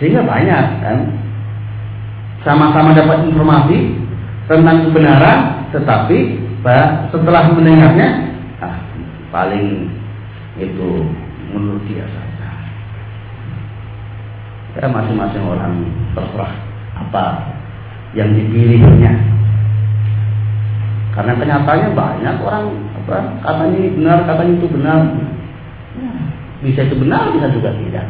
Sehingga 0.00 0.26
banyak 0.26 0.64
kan 0.82 0.98
sama-sama 2.42 2.90
dapat 2.90 3.22
informasi 3.30 3.94
tentang 4.50 4.90
kebenaran, 4.90 5.70
tetapi 5.70 6.42
setelah 7.14 7.54
mendengarnya, 7.54 8.34
ah, 8.58 8.76
paling 9.30 9.86
itu 10.58 11.06
menurut 11.54 11.82
dia 11.86 12.02
saja. 12.10 12.31
Ya 14.72 14.88
masing-masing 14.88 15.44
orang 15.44 15.84
terserah 16.16 16.52
apa 16.96 17.24
yang 18.16 18.32
dipilihnya. 18.32 19.12
Karena 21.12 21.36
kenyataannya 21.36 21.90
banyak 21.92 22.36
orang 22.40 22.66
apa 23.04 23.16
katanya 23.44 23.76
ini 23.76 23.90
benar, 24.00 24.18
katanya 24.24 24.52
itu 24.56 24.68
benar. 24.72 25.00
Bisa 26.64 26.80
itu 26.88 26.96
benar, 26.96 27.28
bisa 27.36 27.52
juga 27.52 27.70
tidak. 27.76 28.06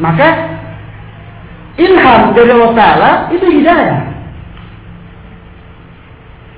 Maka 0.00 0.28
ilham 1.76 2.32
dari 2.32 2.50
Allah 2.52 2.72
Ta'ala 2.72 3.10
itu 3.32 3.46
hidayah. 3.52 4.00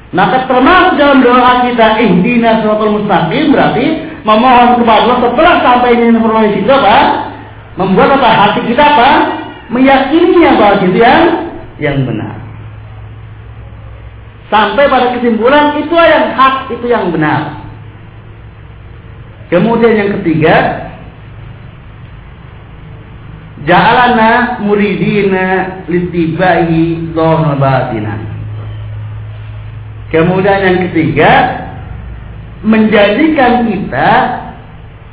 Maka 0.09 0.49
termasuk 0.49 0.97
dalam 0.97 1.21
doa 1.21 1.69
kita 1.69 2.01
ihdina 2.01 2.65
suratul 2.65 3.03
mustaqim 3.03 3.53
berarti 3.53 4.08
memohon 4.27 4.83
kepada 4.83 5.01
Allah 5.05 5.19
setelah 5.23 5.55
sampai 5.63 5.91
informasi 5.99 6.59
itu 6.63 6.73
apa? 6.73 6.99
Membuat 7.79 8.19
apa? 8.19 8.31
Hati 8.31 8.61
kita 8.67 8.83
apa? 8.83 9.11
Meyakininya 9.71 10.51
bahwa 10.59 10.75
itu 10.83 10.99
yang 10.99 11.23
yang 11.79 11.99
benar. 12.03 12.35
Sampai 14.49 14.89
pada 14.89 15.13
kesimpulan 15.13 15.77
itu 15.77 15.93
yang 15.93 16.33
hak, 16.33 16.73
itu 16.73 16.87
yang 16.89 17.13
benar. 17.13 17.69
Kemudian 19.53 19.93
yang 19.93 20.11
ketiga, 20.21 20.89
Ja'alana 23.69 24.63
muridina 24.65 25.85
litibai 25.91 27.13
dhahra 27.13 27.53
batina. 27.61 28.15
Kemudian 30.09 30.59
yang 30.65 30.79
ketiga, 30.89 31.31
menjadikan 32.63 33.67
kita 33.67 34.11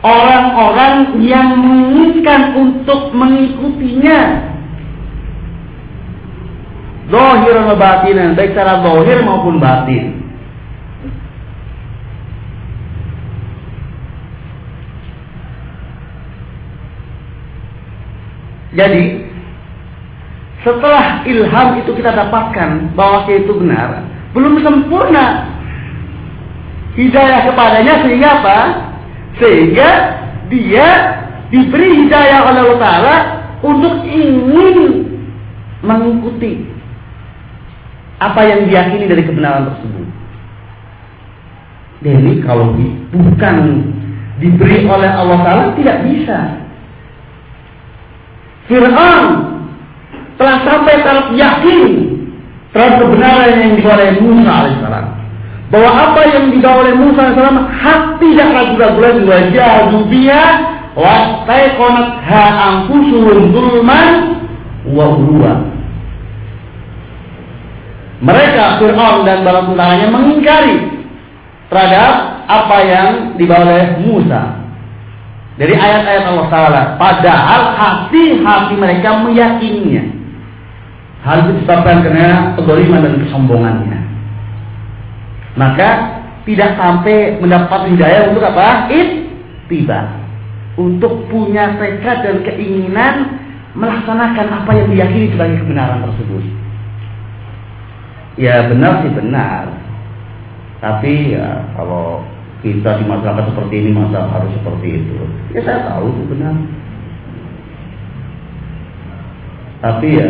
orang-orang 0.06 1.18
yang 1.26 1.58
menginginkan 1.58 2.42
untuk 2.58 3.14
mengikutinya. 3.14 4.54
Zahir 7.06 7.54
dan 7.54 7.78
batinan, 7.78 8.30
baik 8.34 8.58
secara 8.58 8.82
zahir 8.82 9.22
maupun 9.22 9.62
batin. 9.62 10.26
Jadi 18.76 19.04
setelah 20.66 21.24
ilham 21.30 21.68
itu 21.80 21.94
kita 21.96 22.12
dapatkan 22.12 22.92
bahwa 22.98 23.30
itu 23.30 23.54
benar, 23.56 24.04
belum 24.34 24.60
sempurna 24.66 25.55
hidayah 26.96 27.40
kepadanya 27.52 27.94
sehingga 28.04 28.30
apa? 28.42 28.58
Sehingga 29.40 29.90
dia 30.48 30.88
diberi 31.52 32.06
hidayah 32.06 32.40
oleh 32.52 32.60
Allah 32.66 32.80
Taala 32.80 33.16
untuk 33.62 34.04
ingin 34.08 34.78
mengikuti 35.86 36.66
apa 38.20 38.42
yang 38.48 38.68
diyakini 38.72 39.06
dari 39.06 39.24
kebenaran 39.28 39.70
tersebut. 39.70 40.08
Jadi 42.06 42.32
kalau 42.46 42.76
bukan 43.12 43.56
diberi 44.40 44.88
oleh 44.88 45.12
Allah 45.12 45.40
Taala 45.44 45.64
tidak 45.76 45.98
bisa. 46.08 46.40
Fir'aun 48.66 49.26
telah 50.36 50.58
sampai 50.66 50.96
taraf 51.06 51.28
yakin 51.32 51.82
terhadap 52.74 52.98
kebenaran 53.08 53.62
yang 53.62 53.72
dibawa 53.78 53.96
oleh 54.02 54.10
Musa 54.20 54.52
alaihissalam. 54.52 55.15
Bahwa 55.74 55.90
apa 55.90 56.22
yang 56.30 56.54
dibawa 56.54 56.86
oleh 56.86 56.94
Musa 56.94 57.20
alaihissalam 57.26 57.60
hak 57.74 58.02
tidak 58.22 58.48
ragu-ragu 58.54 59.02
lagi 59.02 59.24
wajah 59.26 59.74
dubiya 59.90 60.42
wastaiqonat 60.94 62.10
ha 62.22 62.44
anfusuhum 62.70 63.50
zulman 63.50 64.10
wa 64.94 65.06
huwa. 65.10 65.54
Mereka 68.22 68.80
Fir'aun 68.80 69.28
dan 69.28 69.44
bala 69.44 69.68
tentaranya 69.68 70.08
mengingkari 70.08 70.78
terhadap 71.68 72.14
apa 72.46 72.78
yang 72.86 73.10
dibawa 73.36 73.66
oleh 73.66 73.86
Musa 74.06 74.42
dari 75.56 75.74
ayat-ayat 75.76 76.24
Allah 76.30 76.48
Ta'ala. 76.52 76.82
Padahal 77.00 77.62
hati-hati 77.76 78.74
mereka 78.76 79.24
meyakininya. 79.24 80.04
Hal 81.26 81.42
itu 81.42 81.52
disebabkan 81.58 82.06
karena 82.06 82.54
kedoliman 82.54 83.02
dan 83.02 83.14
kesombongannya. 83.26 83.95
Maka 85.56 85.90
tidak 86.44 86.76
sampai 86.78 87.40
mendapat 87.42 87.90
hidayah 87.96 88.30
untuk 88.30 88.44
apa? 88.46 88.92
tiba 89.66 90.00
Untuk 90.76 91.26
punya 91.32 91.80
tekad 91.80 92.22
dan 92.22 92.38
keinginan 92.44 93.40
melaksanakan 93.74 94.48
apa 94.64 94.72
yang 94.76 94.88
diyakini 94.92 95.32
sebagai 95.32 95.64
kebenaran 95.64 96.04
tersebut. 96.06 96.44
Ya 98.36 98.68
benar 98.68 99.02
sih 99.02 99.12
benar. 99.16 99.72
Tapi 100.84 101.34
ya 101.34 101.64
kalau 101.80 102.22
kita 102.66 102.98
di 102.98 103.06
masyarakat 103.06 103.46
seperti 103.54 103.76
ini 103.78 103.90
masa 103.94 104.26
harus 104.26 104.50
seperti 104.58 104.98
itu 104.98 105.16
ya 105.54 105.62
saya 105.62 105.86
tahu 105.86 106.10
itu 106.10 106.24
benar 106.34 106.56
tapi 109.86 110.08
ya 110.18 110.30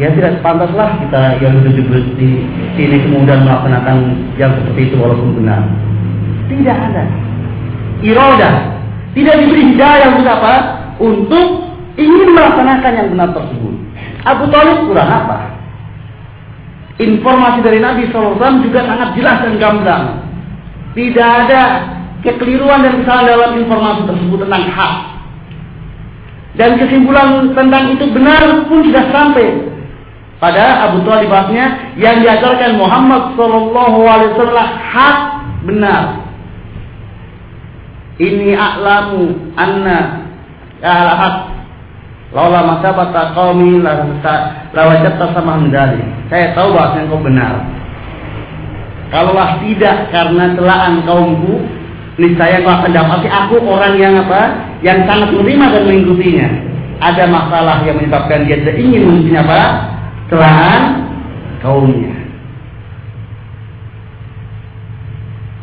ya 0.00 0.08
tidak 0.16 0.40
sepantaslah 0.40 0.96
kita 1.04 1.22
yang 1.44 1.60
duduk 1.60 1.84
di 2.16 2.48
sini 2.78 2.96
kemudian 3.04 3.44
melaksanakan 3.44 3.96
yang 4.40 4.56
seperti 4.56 4.88
itu 4.88 4.96
walaupun 4.96 5.36
benar. 5.36 5.68
Tidak 6.48 6.76
ada. 6.76 7.04
Iroda. 8.00 8.50
Tidak 9.12 9.34
diberi 9.44 9.62
hidayah 9.76 10.08
untuk 10.16 10.32
apa? 10.32 10.54
Untuk 10.96 11.46
ingin 12.00 12.32
melaksanakan 12.32 12.92
yang 12.96 13.08
benar 13.12 13.28
tersebut. 13.36 13.74
Abu 14.24 14.44
Talib 14.48 14.88
kurang 14.88 15.10
apa? 15.10 15.38
Informasi 16.96 17.60
dari 17.60 17.80
Nabi 17.82 18.08
SAW 18.08 18.64
juga 18.64 18.80
sangat 18.84 19.16
jelas 19.18 19.44
dan 19.44 19.54
gamblang. 19.60 20.04
Tidak 20.92 21.30
ada 21.44 21.62
kekeliruan 22.20 22.84
dan 22.84 23.00
kesalahan 23.00 23.28
dalam 23.32 23.50
informasi 23.60 24.00
tersebut 24.08 24.38
tentang 24.46 24.64
hak. 24.70 24.94
Dan 26.52 26.76
kesimpulan 26.76 27.56
tentang 27.56 27.96
itu 27.96 28.04
benar 28.12 28.68
pun 28.68 28.84
sudah 28.84 29.08
sampai 29.08 29.71
pada 30.42 30.90
Abu 30.90 31.06
Thalib 31.06 31.30
yang 31.94 32.18
diajarkan 32.18 32.74
Muhammad 32.74 33.38
Shallallahu 33.38 33.98
Alaihi 34.02 34.30
Wasallam 34.34 34.68
hak 34.90 35.18
benar. 35.62 36.04
Ini 38.18 38.58
a'lamu 38.58 39.38
anna 39.54 40.26
alahat 40.82 41.34
laula 42.34 42.74
masabata 42.74 43.30
qaumi 43.38 43.86
la 43.86 44.02
lawajatta 44.74 45.30
sama 45.30 45.62
hendali. 45.62 46.02
Saya 46.26 46.50
tahu 46.58 46.74
bahwa 46.74 46.98
engkau 46.98 47.22
benar. 47.22 47.62
Kalaulah 49.14 49.62
tidak 49.62 50.10
karena 50.10 50.58
celaan 50.58 51.06
kaumku, 51.06 51.62
niscaya 52.18 52.64
kau 52.66 52.72
akan 52.82 52.90
dapati 52.90 53.28
aku 53.30 53.62
orang 53.62 53.94
yang 53.94 54.18
apa? 54.18 54.58
Yang 54.82 55.06
sangat 55.06 55.28
menerima 55.38 55.64
dan 55.70 55.82
mengikutinya. 55.86 56.48
Ada 56.98 57.24
masalah 57.30 57.86
yang 57.86 58.00
menyebabkan 58.00 58.42
dia 58.48 58.58
tidak 58.58 58.80
ingin 58.80 59.06
mengikuti 59.06 59.38
apa? 59.38 59.91
Celaan 60.32 60.82
kaumnya. 61.60 62.16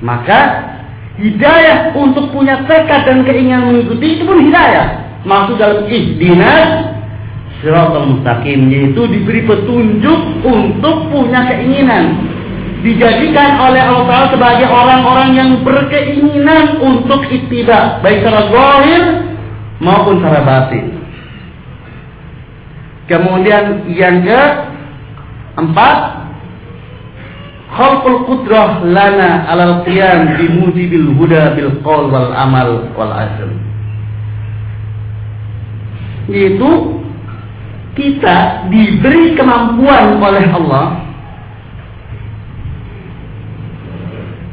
Maka 0.05 0.39
hidayah 1.17 1.97
untuk 1.97 2.29
punya 2.29 2.61
tekad 2.69 3.09
dan 3.09 3.25
keinginan 3.25 3.73
mengikuti 3.73 4.13
itu 4.13 4.29
pun 4.29 4.45
hidayah. 4.45 5.09
Masuk 5.25 5.57
dalam 5.57 5.89
ihdinas 5.89 6.93
siratal 7.65 8.13
mustaqim 8.13 8.69
yaitu 8.69 9.09
diberi 9.09 9.43
petunjuk 9.49 10.45
untuk 10.45 11.11
punya 11.11 11.49
keinginan 11.49 12.29
dijadikan 12.85 13.59
oleh 13.59 13.83
Allah 13.83 14.31
sebagai 14.31 14.69
orang-orang 14.69 15.29
yang 15.35 15.49
berkeinginan 15.65 16.79
untuk 16.79 17.27
ittiba 17.27 17.99
baik 17.99 18.23
secara 18.23 18.47
zahir 18.53 19.03
maupun 19.83 20.23
secara 20.23 20.45
batin. 20.45 20.98
Kemudian 23.09 23.89
yang 23.89 24.21
ke 24.21 24.41
empat 25.57 25.97
khalqul 27.73 28.29
qudrah 28.29 28.85
lana 28.85 29.49
alal 29.49 29.81
qiyam 29.81 30.37
bi 30.37 30.45
mujibil 30.45 31.17
huda 31.17 31.57
bil 31.57 31.73
qaul 31.81 32.13
wal 32.13 32.29
amal 32.29 32.85
wal 32.93 33.09
azm. 33.09 33.49
Yaitu 36.29 36.69
kita 37.97 38.69
diberi 38.69 39.33
kemampuan 39.33 40.21
oleh 40.21 40.45
Allah 40.53 41.09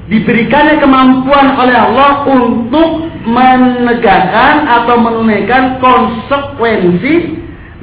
diberikannya 0.07 0.78
kemampuan 0.78 1.59
oleh 1.59 1.76
Allah 1.76 2.11
untuk 2.30 3.11
menegakkan 3.26 4.64
atau 4.64 4.96
menunaikan 5.02 5.82
konsekuensi 5.82 7.36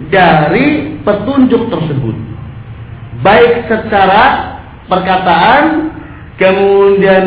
dari 0.09 0.99
petunjuk 1.03 1.69
tersebut. 1.69 2.15
Baik 3.23 3.69
secara 3.71 4.57
perkataan, 4.89 5.93
kemudian 6.35 7.25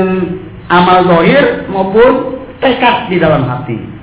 amal 0.68 1.06
zahir 1.08 1.64
maupun 1.70 2.42
tekad 2.60 3.08
di 3.08 3.16
dalam 3.16 3.46
hati. 3.48 3.96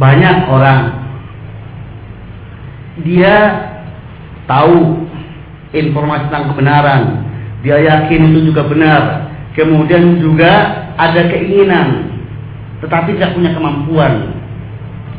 banyak 0.00 0.48
orang 0.48 1.09
dia 3.06 3.34
tahu 4.50 5.06
informasi 5.70 6.26
tentang 6.28 6.54
kebenaran, 6.54 7.02
dia 7.62 7.78
yakin 7.78 8.34
itu 8.34 8.50
juga 8.50 8.66
benar, 8.66 9.30
kemudian 9.54 10.18
juga 10.18 10.50
ada 10.98 11.30
keinginan, 11.30 12.10
tetapi 12.82 13.14
tidak 13.14 13.38
punya 13.38 13.54
kemampuan 13.54 14.34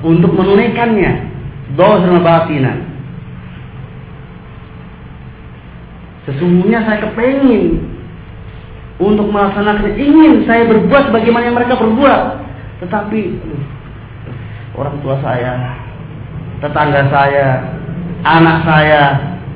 untuk 0.04 0.36
menunaikannya, 0.36 1.32
dosa 1.80 2.20
batinan. 2.20 2.92
Sesungguhnya 6.28 6.86
saya 6.86 7.02
kepengin 7.10 7.82
untuk 9.02 9.34
melaksanakan 9.34 9.98
ingin 9.98 10.46
saya 10.46 10.70
berbuat 10.70 11.10
bagaimana 11.10 11.50
yang 11.50 11.58
mereka 11.58 11.82
berbuat, 11.82 12.22
tetapi 12.86 13.42
orang 14.78 14.96
tua 15.02 15.18
saya, 15.26 15.81
tetangga 16.62 17.10
saya, 17.10 17.48
anak 18.22 18.58
saya, 18.64 19.04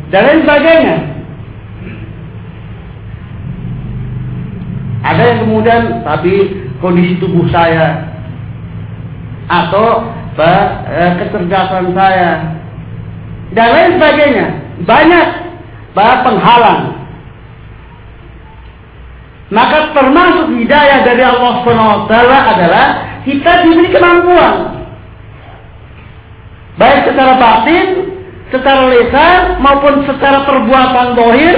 dan 0.09 0.21
lain 0.25 0.41
sebagainya. 0.41 0.97
Ada 5.05 5.21
yang 5.21 5.39
kemudian 5.45 5.81
tapi 6.01 6.33
kondisi 6.81 7.21
tubuh 7.21 7.45
saya 7.53 8.09
atau 9.45 10.09
eh, 10.41 11.11
kecerdasan 11.21 11.93
saya 11.93 12.57
dan 13.53 13.67
lain 13.69 13.91
sebagainya 14.01 14.47
banyak 14.83 15.27
bah, 15.93 16.25
penghalang. 16.25 16.81
Maka 19.53 19.93
termasuk 19.93 20.57
hidayah 20.57 21.05
dari 21.05 21.21
Allah 21.21 21.53
SWT 21.61 22.13
adalah 22.49 22.85
kita 23.29 23.51
diberi 23.61 23.93
kemampuan 23.93 24.74
Baik 26.75 27.07
secara 27.07 27.39
batin, 27.39 27.87
secara 28.51 28.91
lisan 28.91 29.63
maupun 29.63 30.03
secara 30.03 30.43
perbuatan 30.43 31.15
dohir 31.15 31.55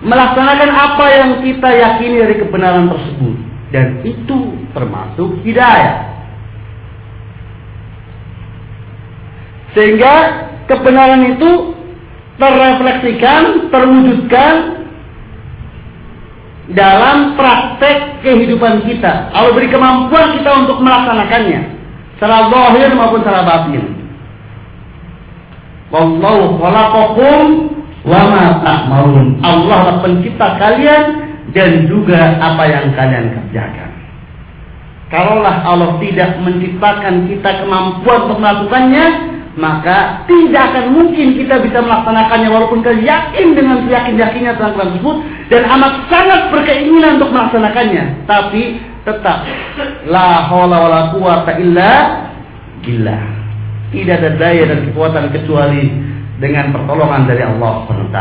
melaksanakan 0.00 0.70
apa 0.72 1.06
yang 1.12 1.30
kita 1.44 1.68
yakini 1.68 2.16
dari 2.24 2.34
kebenaran 2.40 2.88
tersebut 2.88 3.36
dan 3.72 4.00
itu 4.04 4.56
termasuk 4.72 5.40
hidayah. 5.44 6.08
Sehingga 9.76 10.14
kebenaran 10.66 11.36
itu 11.36 11.50
terrefleksikan, 12.40 13.70
terwujudkan 13.70 14.54
dalam 16.74 17.38
praktek 17.38 18.24
kehidupan 18.24 18.82
kita. 18.86 19.30
Allah 19.30 19.52
beri 19.54 19.68
kemampuan 19.70 20.34
kita 20.38 20.50
untuk 20.66 20.82
melaksanakannya 20.82 21.60
secara 22.18 22.50
zahir 22.50 22.88
maupun 22.96 23.20
secara 23.22 23.42
batin. 23.46 23.99
Wallahu 25.90 26.58
khalaqakum 26.62 27.46
wa 28.06 28.20
ma 28.30 28.44
ta'malun. 28.62 29.42
Allah 29.42 29.78
lah 29.90 29.96
pencipta 30.00 30.56
kalian 30.56 31.04
dan 31.50 31.90
juga 31.90 32.38
apa 32.38 32.62
yang 32.70 32.94
kalian 32.94 33.34
kerjakan. 33.34 33.90
Kalaulah 35.10 35.66
Allah 35.66 35.98
tidak 35.98 36.38
menciptakan 36.38 37.26
kita 37.26 37.66
kemampuan 37.66 38.30
untuk 38.30 38.38
melakukannya, 38.38 39.06
maka 39.58 40.22
tidak 40.30 40.70
akan 40.70 40.94
mungkin 40.94 41.34
kita 41.34 41.58
bisa 41.58 41.82
melaksanakannya 41.82 42.46
walaupun 42.46 42.86
kita 42.86 42.94
yakin 43.02 43.58
dengan 43.58 43.90
yakin-yakinnya 43.90 44.54
tentang 44.54 44.78
Quran 44.78 44.90
tersebut 44.94 45.16
dan 45.50 45.62
amat 45.66 45.92
sangat 46.06 46.40
berkeinginan 46.54 47.18
untuk 47.18 47.34
melaksanakannya. 47.34 48.04
Tapi 48.30 48.62
tetap 49.02 49.42
la 50.06 50.46
haula 50.46 50.76
wala 50.86 51.00
quwata 51.10 51.58
illa 51.58 51.90
billah. 52.86 53.39
Tidak 53.90 54.16
ada 54.22 54.38
daya 54.38 54.70
dan 54.70 54.86
kekuatan 54.90 55.34
kecuali 55.34 55.90
dengan 56.38 56.70
pertolongan 56.70 57.26
dari 57.26 57.42
Allah 57.42 57.72
SWT. 57.90 58.18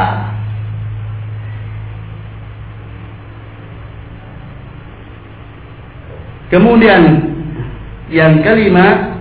Kemudian 6.50 7.02
yang 8.10 8.42
kelima 8.42 9.14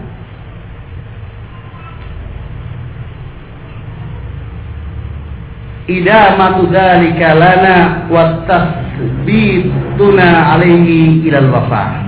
idamatu 5.85 6.73
dzalika 6.73 7.37
lana 7.37 8.09
wa 8.09 8.49
tasbituna 8.49 10.57
alaihi 10.57 11.29
ila 11.29 11.39
al-wafa. 11.45 12.08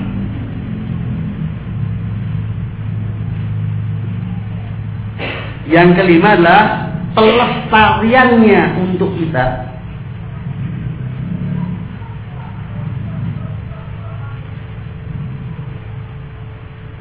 Yang 5.71 6.03
kelima 6.03 6.35
adalah 6.35 6.91
pelestariannya 7.14 8.62
untuk 8.91 9.14
kita. 9.14 9.71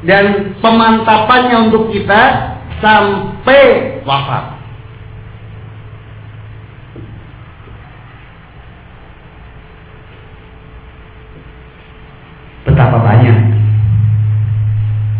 Dan 0.05 0.55
pemantapannya 0.61 1.57
untuk 1.67 1.89
kita 1.89 2.55
sampai 2.77 3.99
wafat. 4.05 4.55
Betapa 12.69 13.01
banyak 13.01 13.48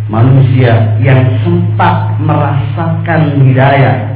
manusia 0.10 0.98
yang 1.00 1.22
sempat 1.46 2.18
merasakan 2.20 3.40
hidayah 3.46 4.10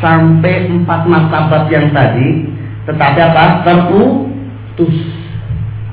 sampai 0.00 0.72
empat 0.72 1.04
martabat 1.04 1.68
yang 1.68 1.92
tadi 1.92 2.48
tetapi 2.88 3.20
apa 3.20 3.62
terputus 3.64 4.96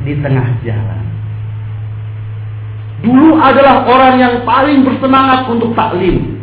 di 0.01 0.17
tengah 0.23 0.47
jalan 0.63 1.01
dulu 3.01 3.37
adalah 3.41 3.83
orang 3.85 4.15
yang 4.21 4.35
paling 4.45 4.85
bersemangat 4.85 5.49
untuk 5.49 5.73
taklim, 5.73 6.37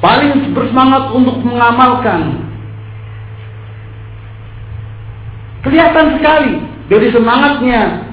paling 0.00 0.56
bersemangat 0.56 1.12
untuk 1.12 1.36
mengamalkan. 1.44 2.48
Kelihatan 5.62 6.06
sekali 6.16 6.52
dari 6.88 7.08
semangatnya 7.12 8.08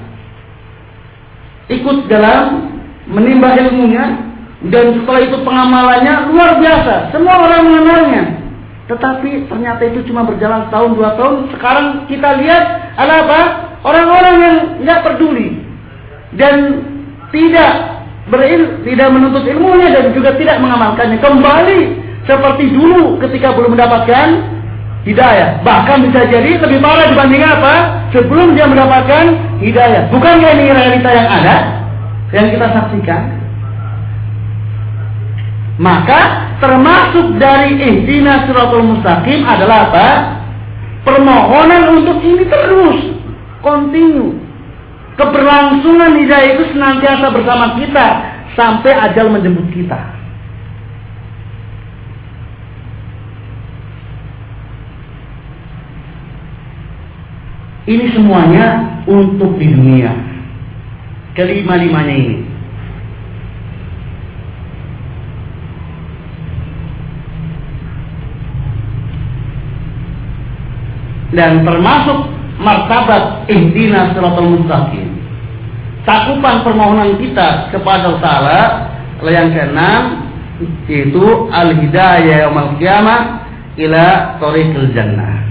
ikut 1.72 1.98
dalam 2.12 2.68
menimba 3.08 3.56
ilmunya 3.56 4.25
dan 4.72 4.84
setelah 4.98 5.20
itu 5.22 5.36
pengamalannya 5.46 6.14
luar 6.32 6.58
biasa. 6.58 7.14
Semua 7.14 7.34
orang 7.38 7.62
mengenalnya. 7.66 8.24
Tetapi 8.86 9.50
ternyata 9.50 9.82
itu 9.82 10.06
cuma 10.10 10.22
berjalan 10.22 10.70
setahun 10.70 10.90
dua 10.94 11.10
tahun. 11.18 11.34
Sekarang 11.54 11.86
kita 12.06 12.38
lihat 12.42 12.62
ada 12.94 13.14
apa? 13.26 13.40
Orang-orang 13.86 14.36
yang 14.42 14.56
nggak 14.82 15.00
peduli 15.06 15.62
dan 16.34 16.82
tidak 17.30 17.72
beril, 18.26 18.82
tidak 18.82 19.08
menuntut 19.10 19.44
ilmunya 19.46 19.90
dan 19.94 20.10
juga 20.14 20.34
tidak 20.34 20.58
mengamalkannya. 20.58 21.18
Kembali 21.18 21.80
seperti 22.26 22.64
dulu 22.74 23.22
ketika 23.22 23.54
belum 23.54 23.78
mendapatkan 23.78 24.26
hidayah. 25.06 25.62
Bahkan 25.62 26.10
bisa 26.10 26.26
jadi 26.26 26.58
lebih 26.58 26.82
parah 26.82 27.06
dibanding 27.10 27.42
apa? 27.46 27.74
Sebelum 28.10 28.58
dia 28.58 28.66
mendapatkan 28.66 29.24
hidayah. 29.62 30.10
Bukankah 30.10 30.50
ini 30.58 30.74
realita 30.74 31.10
yang 31.10 31.28
ada? 31.30 31.56
Yang 32.34 32.58
kita 32.58 32.66
saksikan? 32.74 33.35
Maka 35.76 36.20
termasuk 36.56 37.36
dari 37.36 37.76
ihdina 37.76 38.48
suratul 38.48 38.96
mustaqim 38.96 39.44
adalah 39.44 39.92
apa? 39.92 40.08
Permohonan 41.04 42.00
untuk 42.00 42.18
ini 42.24 42.44
terus 42.48 42.98
kontinu. 43.60 44.40
Keberlangsungan 45.20 46.16
hidayah 46.16 46.56
itu 46.56 46.64
senantiasa 46.76 47.28
bersama 47.32 47.76
kita 47.76 48.06
sampai 48.56 48.92
ajal 48.92 49.28
menjemput 49.32 49.68
kita. 49.72 50.16
Ini 57.86 58.16
semuanya 58.16 58.98
untuk 59.06 59.60
di 59.62 59.70
dunia. 59.70 60.10
Kelima-limanya 61.38 62.14
ini. 62.16 62.45
Dan 71.34 71.66
termasuk 71.66 72.30
martabat 72.60 73.46
ihdina 73.50 74.14
siratal 74.14 74.50
mustaqim. 74.60 75.10
Cakupan 76.06 76.62
permohonan 76.62 77.18
kita 77.18 77.74
kepada 77.74 78.14
Ta'ala 78.22 78.62
yang 79.26 79.50
keenam 79.50 80.02
yaitu 80.86 81.50
al-hidayah 81.50 82.46
yaumil 82.46 82.78
qiyamah 82.78 83.42
ila 83.74 84.04
thariqil 84.38 84.88
jannah. 84.94 85.42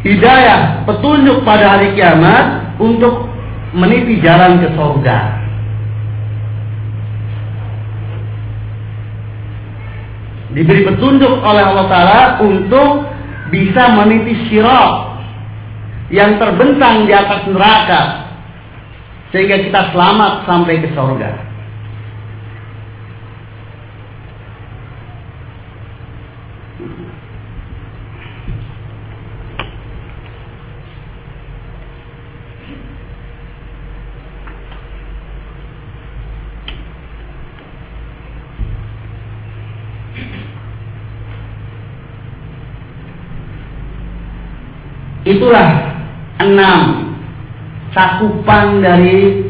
Hidayah 0.00 0.88
petunjuk 0.88 1.44
pada 1.44 1.76
hari 1.76 1.92
kiamat 1.92 2.78
untuk 2.80 3.28
meniti 3.76 4.22
jalan 4.24 4.62
ke 4.64 4.72
surga. 4.72 5.39
Diberi 10.54 10.82
petunjuk 10.86 11.42
oleh 11.42 11.62
Allah 11.62 11.86
Ta'ala 11.86 12.20
untuk 12.42 13.06
bisa 13.50 13.98
meniti 13.98 14.34
syirat 14.50 15.10
yang 16.10 16.38
terbentang 16.42 17.06
di 17.06 17.12
atas 17.14 17.46
neraka 17.46 18.02
sehingga 19.30 19.62
kita 19.62 19.80
selamat 19.94 20.46
sampai 20.46 20.82
ke 20.82 20.88
surga. 20.94 21.49
Itulah 45.40 45.96
enam 46.36 47.16
cakupan 47.96 48.84
dari 48.84 49.40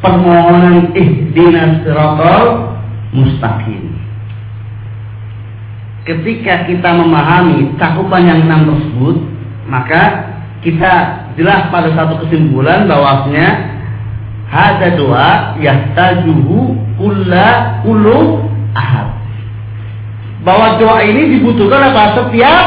permohonan 0.00 0.96
ihdinas 0.96 1.84
siratal 1.84 2.72
mustaqim. 3.12 3.92
Ketika 6.08 6.64
kita 6.64 6.96
memahami 6.96 7.76
cakupan 7.76 8.24
yang 8.24 8.48
enam 8.48 8.72
tersebut, 8.72 9.20
maka 9.68 10.32
kita 10.64 11.28
jelas 11.36 11.68
pada 11.68 11.92
satu 11.92 12.24
kesimpulan 12.24 12.88
bahwasanya 12.88 13.76
ada 14.48 14.96
doa 14.96 15.60
yahtajuhu 15.60 16.72
kulla 16.96 17.84
ulu 17.84 18.48
ahad. 18.72 19.12
Bahwa 20.40 20.80
doa 20.80 21.04
ini 21.04 21.36
dibutuhkan 21.36 21.92
apa? 21.92 22.16
Setiap 22.16 22.64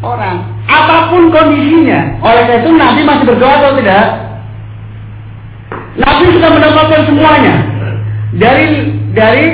orang 0.00 0.49
apa 0.70 1.10
pun 1.10 1.34
kondisinya. 1.34 2.22
Oleh 2.22 2.42
karena 2.46 2.60
itu 2.62 2.70
Nabi 2.70 3.00
masih 3.02 3.24
berdoa 3.26 3.54
atau 3.58 3.72
tidak? 3.82 4.06
Nabi 5.98 6.24
sudah 6.30 6.50
mendapatkan 6.54 7.02
semuanya 7.10 7.54
dari 8.38 8.94
dari 9.10 9.44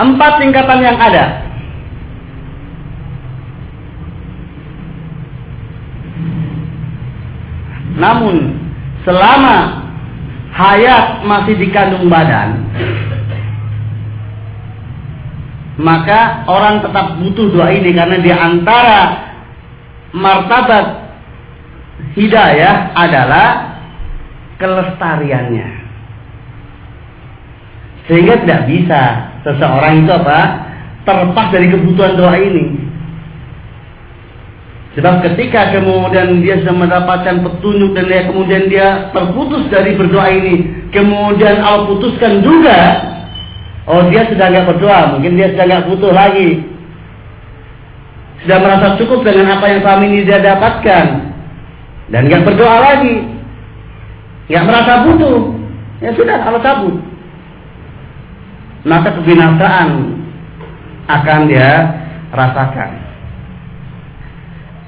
empat 0.00 0.32
tingkatan 0.40 0.80
yang 0.80 0.96
ada. 0.96 1.44
Namun 7.96 8.60
selama 9.08 9.88
hayat 10.52 11.24
masih 11.24 11.56
dikandung 11.56 12.12
badan, 12.12 12.60
maka 15.80 16.44
orang 16.44 16.84
tetap 16.84 17.16
butuh 17.20 17.52
doa 17.52 17.72
ini 17.72 17.96
karena 17.96 18.20
di 18.20 18.32
antara 18.32 19.25
martabat 20.16 21.12
hidayah 22.16 22.96
adalah 22.96 23.76
kelestariannya. 24.56 25.68
Sehingga 28.08 28.40
tidak 28.40 28.60
bisa 28.70 29.02
seseorang 29.44 30.06
itu 30.06 30.12
apa? 30.14 30.40
Terlepas 31.04 31.46
dari 31.52 31.68
kebutuhan 31.70 32.16
doa 32.16 32.34
ini. 32.40 32.86
Sebab 34.96 35.20
ketika 35.28 35.76
kemudian 35.76 36.40
dia 36.40 36.56
sudah 36.64 36.72
mendapatkan 36.72 37.44
petunjuk 37.44 37.92
dan 37.92 38.08
dia 38.08 38.22
kemudian 38.24 38.64
dia 38.72 39.12
terputus 39.12 39.68
dari 39.68 39.92
berdoa 39.92 40.24
ini, 40.32 40.88
kemudian 40.88 41.60
Allah 41.60 41.84
putuskan 41.84 42.40
juga, 42.40 43.04
oh 43.84 44.08
dia 44.08 44.24
sudah 44.32 44.48
nggak 44.48 44.66
berdoa, 44.72 45.12
mungkin 45.12 45.36
dia 45.36 45.52
sudah 45.52 45.64
nggak 45.68 45.84
butuh 45.92 46.12
lagi, 46.16 46.64
sudah 48.46 48.62
merasa 48.62 48.94
cukup 48.94 49.26
dengan 49.26 49.58
apa 49.58 49.66
yang 49.66 49.82
selama 49.82 50.04
ini 50.06 50.22
dia 50.22 50.38
dapatkan 50.38 51.06
dan 52.14 52.30
nggak 52.30 52.46
berdoa 52.46 52.78
lagi, 52.78 53.26
nggak 54.46 54.66
merasa 54.70 54.92
butuh, 55.02 55.50
ya 55.98 56.14
sudah 56.14 56.46
kalau 56.46 56.62
cabut, 56.62 56.94
maka 58.86 59.18
kebinasaan 59.18 60.14
akan 61.10 61.40
dia 61.50 61.70
rasakan. 62.30 62.90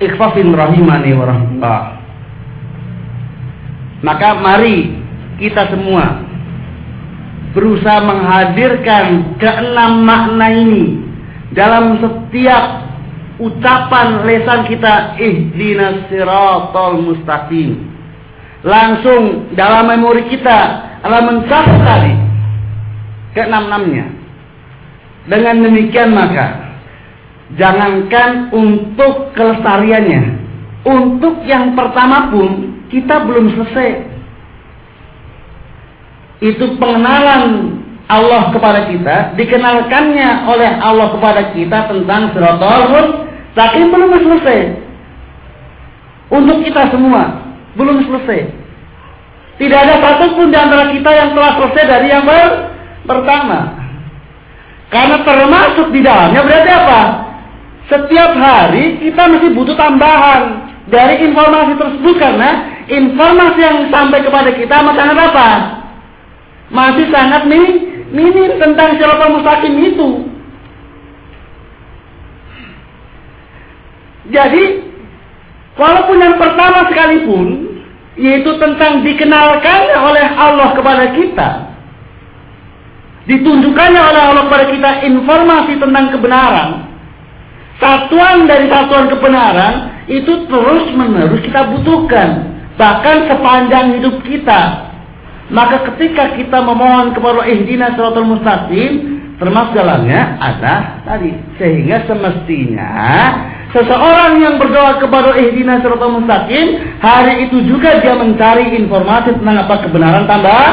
Ikhfafin 0.06 0.54
rahimani 0.54 1.10
wa 1.18 1.24
rahmatullah. 1.26 1.82
Maka 4.06 4.28
mari 4.38 4.94
kita 5.42 5.74
semua 5.74 6.22
berusaha 7.50 8.06
menghadirkan 8.06 9.34
keenam 9.42 10.06
makna 10.06 10.46
ini 10.54 11.02
dalam 11.50 11.98
setiap 11.98 12.87
ucapan 13.38 14.26
lesan 14.26 14.66
kita 14.66 15.14
ihdinas 15.18 16.10
siratal 16.10 16.98
mustaqim. 16.98 17.86
Langsung 18.66 19.54
dalam 19.54 19.86
memori 19.86 20.26
kita 20.26 20.58
adalah 21.06 21.22
mencatat 21.30 21.78
tadi 21.86 22.14
keenam-enamnya. 23.38 24.06
Dengan 25.28 25.62
demikian 25.62 26.10
maka 26.10 26.74
jangankan 27.54 28.50
untuk 28.50 29.30
kelestariannya, 29.38 30.22
untuk 30.82 31.46
yang 31.46 31.78
pertama 31.78 32.34
pun 32.34 32.82
kita 32.90 33.22
belum 33.22 33.54
selesai. 33.54 33.90
Itu 36.38 36.78
pengenalan 36.80 37.76
Allah 38.08 38.48
kepada 38.56 38.88
kita, 38.88 39.36
dikenalkannya 39.36 40.48
oleh 40.48 40.70
Allah 40.80 41.12
kepada 41.12 41.42
kita 41.52 41.92
tentang 41.92 42.32
siratal 42.32 43.27
tapi 43.58 43.90
belum 43.90 44.14
selesai. 44.22 44.60
Untuk 46.30 46.62
kita 46.62 46.94
semua 46.94 47.42
belum 47.74 48.06
selesai. 48.06 48.54
Tidak 49.58 49.74
ada 49.74 49.98
satupun 49.98 50.54
di 50.54 50.58
antara 50.58 50.94
kita 50.94 51.10
yang 51.10 51.34
telah 51.34 51.58
selesai 51.58 51.84
dari 51.90 52.06
yang 52.06 52.22
ber 52.22 52.70
pertama. 53.02 53.74
Karena 54.94 55.26
termasuk 55.26 55.90
di 55.90 56.00
dalamnya 56.06 56.46
berarti 56.46 56.70
apa? 56.70 57.00
Setiap 57.90 58.30
hari 58.38 59.02
kita 59.02 59.26
masih 59.26 59.50
butuh 59.50 59.74
tambahan 59.74 60.70
dari 60.86 61.26
informasi 61.26 61.74
tersebut 61.74 62.14
karena 62.14 62.50
informasi 62.86 63.58
yang 63.58 63.78
sampai 63.90 64.22
kepada 64.22 64.54
kita 64.54 64.76
masih 64.86 64.98
sangat 65.02 65.18
apa? 65.18 65.48
Masih 66.70 67.06
sangat 67.10 67.42
minim 68.14 68.54
tentang 68.62 68.94
siratal 69.00 69.34
mustaqim 69.34 69.74
itu. 69.82 70.37
Jadi, 74.28 74.64
walaupun 75.80 76.16
yang 76.20 76.36
pertama 76.36 76.84
sekalipun, 76.88 77.46
yaitu 78.18 78.50
tentang 78.60 79.00
dikenalkannya 79.06 79.96
oleh 79.96 80.26
Allah 80.36 80.68
kepada 80.76 81.04
kita, 81.16 81.48
ditunjukkannya 83.24 84.02
oleh 84.02 84.22
Allah 84.32 84.42
kepada 84.48 84.66
kita 84.74 84.90
informasi 85.08 85.72
tentang 85.80 86.04
kebenaran, 86.12 86.68
satuan 87.80 88.44
dari 88.44 88.66
satuan 88.68 89.06
kebenaran 89.08 89.74
itu 90.08 90.44
terus 90.48 90.84
menerus 90.92 91.40
kita 91.40 91.72
butuhkan, 91.72 92.58
bahkan 92.76 93.28
sepanjang 93.28 94.00
hidup 94.00 94.20
kita. 94.24 94.90
Maka 95.48 95.80
ketika 95.92 96.36
kita 96.36 96.60
memohon 96.60 97.16
kepada 97.16 97.48
ihdina 97.48 97.96
suratul 97.96 98.36
mustaqim, 98.36 99.16
termasuk 99.40 99.80
dalamnya 99.80 100.36
ada 100.36 101.00
tadi. 101.08 101.32
Sehingga 101.56 102.04
semestinya 102.04 102.92
seseorang 103.74 104.40
yang 104.40 104.54
berdoa 104.56 105.00
kepada 105.00 105.36
ihdina 105.36 105.80
suratul 105.84 106.20
mustaqim, 106.20 106.80
hari 107.00 107.48
itu 107.48 107.64
juga 107.68 108.00
dia 108.00 108.16
mencari 108.16 108.76
informasi 108.78 109.36
tentang 109.36 109.66
apa 109.66 109.74
kebenaran 109.84 110.24
tambah 110.24 110.66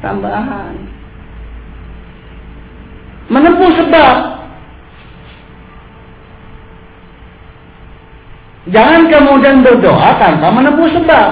tambahan. 0.00 0.74
Menempuh 3.28 3.70
sebab 3.76 4.38
Jangan 8.68 9.08
kemudian 9.08 9.64
berdoa 9.64 10.20
tanpa 10.20 10.52
menempuh 10.52 10.88
sebab. 10.92 11.28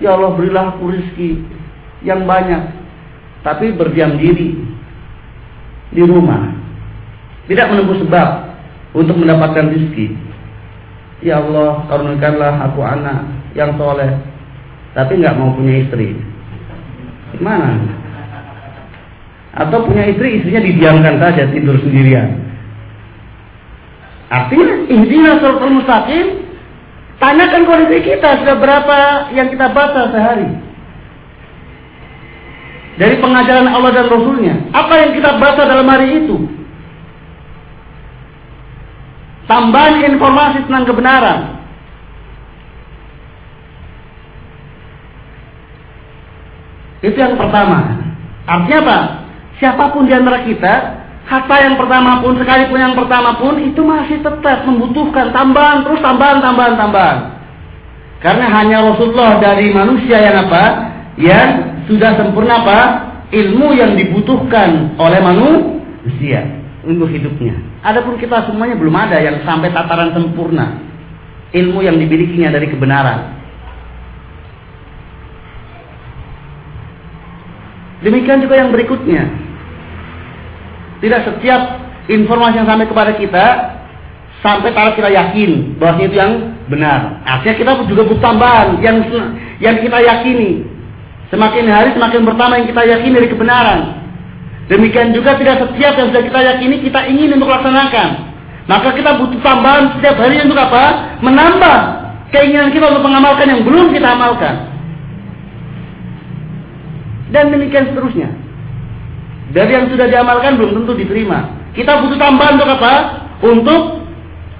Ya 0.00 0.12
Allah 0.16 0.32
berilah 0.36 0.76
aku 0.76 0.92
rizki 0.92 1.44
yang 2.04 2.24
banyak. 2.24 2.64
Tapi 3.44 3.76
berdiam 3.76 4.16
diri 4.16 4.56
di 5.92 6.02
rumah. 6.02 6.65
Tidak 7.46 7.66
menempuh 7.70 7.98
sebab 8.02 8.28
untuk 8.94 9.16
mendapatkan 9.18 9.70
rizki. 9.70 10.14
Ya 11.22 11.40
Allah 11.40 11.86
karunikanlah 11.88 12.52
aku 12.70 12.80
anak 12.82 13.26
yang 13.54 13.74
soleh. 13.78 14.10
Tapi 14.92 15.20
nggak 15.20 15.36
mau 15.36 15.54
punya 15.54 15.86
istri. 15.86 16.16
Gimana? 17.36 17.76
Atau 19.56 19.88
punya 19.88 20.04
istri, 20.12 20.40
istrinya 20.40 20.62
didiamkan 20.64 21.16
saja 21.16 21.48
tidur 21.48 21.80
sendirian. 21.80 22.44
Artinya, 24.26 24.84
ihdina 24.90 25.38
suratul 25.40 25.80
mustaqim 25.80 26.46
Tanyakan 27.16 27.64
kondisi 27.64 28.04
kita 28.04 28.44
sudah 28.44 28.56
berapa 28.60 28.96
yang 29.32 29.48
kita 29.48 29.72
baca 29.72 30.12
sehari. 30.12 30.48
Dari 33.00 33.16
pengajaran 33.20 33.68
Allah 33.72 33.92
dan 33.92 34.06
Rasulnya. 34.08 34.54
Apa 34.72 34.92
yang 35.00 35.10
kita 35.16 35.40
baca 35.40 35.62
dalam 35.64 35.88
hari 35.88 36.24
itu? 36.24 36.36
Tambahan 39.46 40.02
informasi 40.02 40.66
tentang 40.66 40.84
kebenaran. 40.90 41.40
Itu 47.06 47.14
yang 47.14 47.38
pertama. 47.38 48.02
Artinya 48.50 48.78
apa? 48.82 48.98
Siapa 49.62 49.94
pun 49.94 50.10
di 50.10 50.12
antara 50.12 50.42
kita 50.42 50.74
Hatta 51.26 51.58
yang 51.58 51.74
pertama 51.74 52.22
pun, 52.22 52.38
sekalipun 52.38 52.78
yang 52.78 52.94
pertama 52.94 53.34
pun, 53.34 53.58
itu 53.58 53.82
masih 53.82 54.22
tetap 54.22 54.62
membutuhkan 54.62 55.34
tambahan, 55.34 55.82
terus 55.82 55.98
tambahan, 55.98 56.38
tambahan, 56.38 56.78
tambahan. 56.78 57.18
Karena 58.22 58.46
hanya 58.46 58.86
Rasulullah 58.86 59.42
dari 59.42 59.74
manusia 59.74 60.22
yang 60.22 60.46
apa? 60.46 60.64
Yang 61.18 61.50
sudah 61.90 62.14
sempurna 62.14 62.62
apa? 62.62 62.80
Ilmu 63.34 63.74
yang 63.74 63.98
dibutuhkan 63.98 64.94
oleh 65.02 65.18
manusia 65.18 66.55
untuk 66.86 67.10
hidupnya. 67.10 67.58
Adapun 67.82 68.16
kita 68.16 68.46
semuanya 68.46 68.78
belum 68.78 68.94
ada 68.94 69.18
yang 69.18 69.42
sampai 69.42 69.74
tataran 69.74 70.14
sempurna. 70.14 70.80
Ilmu 71.50 71.82
yang 71.82 71.98
dimilikinya 71.98 72.54
dari 72.54 72.70
kebenaran. 72.70 73.36
Demikian 78.06 78.38
juga 78.38 78.60
yang 78.60 78.70
berikutnya. 78.70 79.26
Tidak 81.02 81.20
setiap 81.26 81.62
informasi 82.06 82.62
yang 82.62 82.68
sampai 82.68 82.86
kepada 82.86 83.12
kita 83.18 83.46
sampai 84.44 84.70
taruh 84.70 84.94
kita 84.94 85.10
yakin 85.10 85.80
bahwa 85.80 85.98
itu 86.06 86.14
yang 86.14 86.54
benar. 86.70 87.18
Artinya 87.26 87.54
kita 87.56 87.70
juga 87.90 88.02
butuh 88.06 88.22
tambahan 88.22 88.78
yang 88.84 89.02
yang 89.58 89.76
kita 89.80 89.98
yakini. 90.02 90.62
Semakin 91.32 91.66
hari 91.66 91.90
semakin 91.98 92.22
pertama 92.22 92.62
yang 92.62 92.68
kita 92.70 92.82
yakini 92.86 93.14
dari 93.18 93.28
kebenaran. 93.32 94.05
Demikian 94.66 95.14
juga 95.14 95.38
tidak 95.38 95.62
setiap 95.62 95.94
yang 95.94 96.10
sudah 96.10 96.24
kita 96.26 96.40
yakini 96.42 96.76
kita 96.82 97.06
ingin 97.06 97.38
untuk 97.38 97.46
laksanakan. 97.46 98.34
Maka 98.66 98.98
kita 98.98 99.14
butuh 99.22 99.38
tambahan 99.46 99.94
setiap 99.94 100.18
hari 100.18 100.42
untuk 100.42 100.58
apa? 100.58 101.14
Menambah 101.22 101.78
keinginan 102.34 102.74
kita 102.74 102.90
untuk 102.90 103.06
mengamalkan 103.06 103.46
yang 103.46 103.62
belum 103.62 103.94
kita 103.94 104.08
amalkan. 104.10 104.54
Dan 107.30 107.54
demikian 107.54 107.94
seterusnya. 107.94 108.30
Dari 109.54 109.70
yang 109.70 109.86
sudah 109.86 110.10
diamalkan 110.10 110.58
belum 110.58 110.82
tentu 110.82 110.98
diterima. 110.98 111.46
Kita 111.78 112.02
butuh 112.02 112.18
tambahan 112.18 112.58
untuk 112.58 112.70
apa? 112.74 112.94
Untuk 113.46 114.02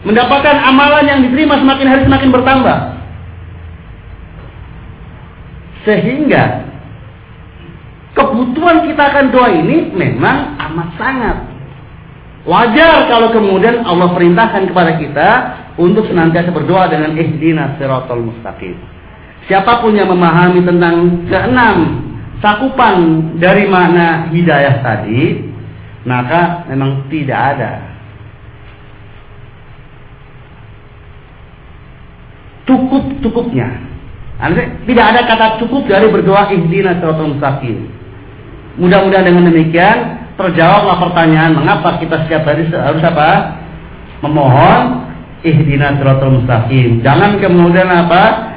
mendapatkan 0.07 0.57
amalan 0.71 1.05
yang 1.11 1.21
diterima 1.27 1.59
semakin 1.59 1.87
hari 1.91 2.03
semakin 2.07 2.31
bertambah. 2.31 2.79
Sehingga 5.83 6.43
kebutuhan 8.17 8.89
kita 8.89 9.03
akan 9.13 9.25
doa 9.29 9.53
ini 9.53 9.93
memang 9.93 10.57
amat 10.57 10.89
sangat. 10.97 11.37
Wajar 12.49 13.11
kalau 13.13 13.29
kemudian 13.35 13.85
Allah 13.85 14.15
perintahkan 14.17 14.71
kepada 14.73 14.97
kita 14.97 15.29
untuk 15.77 16.09
senantiasa 16.09 16.49
berdoa 16.55 16.89
dengan 16.89 17.13
ihdina 17.19 17.77
siratal 17.77 18.25
mustaqim. 18.25 18.79
Siapa 19.47 19.85
pun 19.85 19.95
yang 19.95 20.11
memahami 20.11 20.65
tentang 20.65 21.27
keenam 21.29 21.77
cakupan 22.41 22.97
dari 23.37 23.69
makna 23.69 24.33
hidayah 24.33 24.81
tadi, 24.81 25.43
maka 26.07 26.65
memang 26.71 27.11
tidak 27.13 27.41
ada 27.55 27.73
cukup-cukupnya. 32.65 33.69
Tidak 34.87 35.07
ada 35.07 35.21
kata 35.27 35.47
cukup 35.67 35.91
dari 35.91 36.09
berdoa 36.15 36.47
ihdina 36.55 36.97
siratal 37.03 37.35
mustaqim. 37.37 38.06
Mudah-mudahan 38.77 39.25
dengan 39.25 39.49
demikian 39.49 39.97
terjawablah 40.37 41.01
pertanyaan 41.01 41.57
mengapa 41.57 41.97
kita 41.97 42.29
setiap 42.29 42.45
hari 42.45 42.69
harus 42.69 43.01
apa? 43.01 43.57
Memohon 44.21 44.83
ihdina 45.41 45.97
siratal 45.97 46.41
mustaqim. 46.41 47.01
Jangan 47.01 47.41
kemudian 47.41 47.89
apa? 47.89 48.53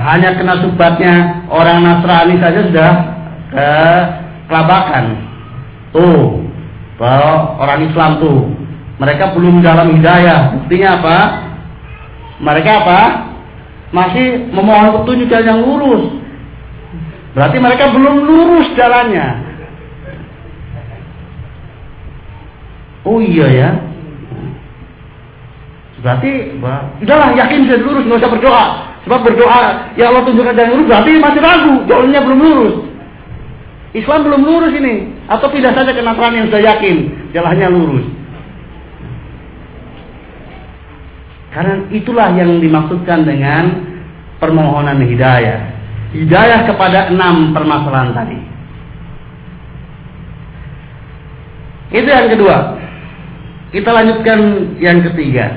hanya 0.00 0.32
kena 0.32 0.64
subatnya 0.64 1.44
orang 1.52 1.84
Nasrani 1.84 2.40
saja 2.40 2.60
sudah 2.64 2.92
ke 3.52 3.68
kelabakan. 4.48 5.28
Tuh, 5.92 6.40
bahwa 6.96 7.60
orang 7.60 7.84
Islam 7.84 8.16
tuh 8.16 8.48
mereka 8.96 9.36
belum 9.36 9.60
dalam 9.60 9.92
hidayah. 9.92 10.56
Buktinya 10.56 10.88
apa? 10.96 11.18
Mereka 12.40 12.70
apa? 12.86 13.00
Masih 13.92 14.48
memohon 14.56 15.04
petunjuk 15.04 15.28
jalan 15.28 15.48
yang 15.52 15.60
lurus. 15.60 16.04
Berarti 17.36 17.58
mereka 17.60 17.92
belum 17.92 18.24
lurus 18.24 18.72
jalannya. 18.72 19.41
Oh 23.02 23.18
iya 23.18 23.46
ya. 23.50 23.70
Berarti, 26.02 26.58
udahlah 26.98 27.30
yakin 27.38 27.70
sudah 27.70 27.78
lurus, 27.78 28.04
nggak 28.10 28.20
usah 28.26 28.32
berdoa. 28.34 28.64
Sebab 29.06 29.20
berdoa, 29.22 29.62
ya 29.94 30.10
Allah 30.10 30.22
tunjukkan 30.26 30.54
jalan 30.54 30.70
lurus, 30.74 30.86
berarti 30.90 31.10
masih 31.18 31.40
ragu, 31.42 31.74
jalannya 31.86 32.20
belum 32.22 32.40
lurus. 32.42 32.76
Islam 33.94 34.20
belum 34.26 34.42
lurus 34.42 34.72
ini. 34.74 34.94
Atau 35.30 35.46
tidak 35.54 35.78
saja 35.78 35.94
ke 35.94 36.02
Nasrani 36.02 36.42
yang 36.42 36.48
sudah 36.50 36.62
yakin, 36.62 36.96
jalannya 37.30 37.68
lurus. 37.70 38.06
Karena 41.54 41.84
itulah 41.92 42.32
yang 42.34 42.58
dimaksudkan 42.58 43.28
dengan 43.28 43.64
permohonan 44.42 45.04
hidayah. 45.06 45.70
Hidayah 46.16 46.66
kepada 46.66 47.14
enam 47.14 47.54
permasalahan 47.54 48.10
tadi. 48.16 48.38
Itu 51.92 52.08
yang 52.08 52.32
kedua. 52.32 52.81
Kita 53.72 53.88
lanjutkan 53.88 54.40
yang 54.84 55.00
ketiga. 55.00 55.48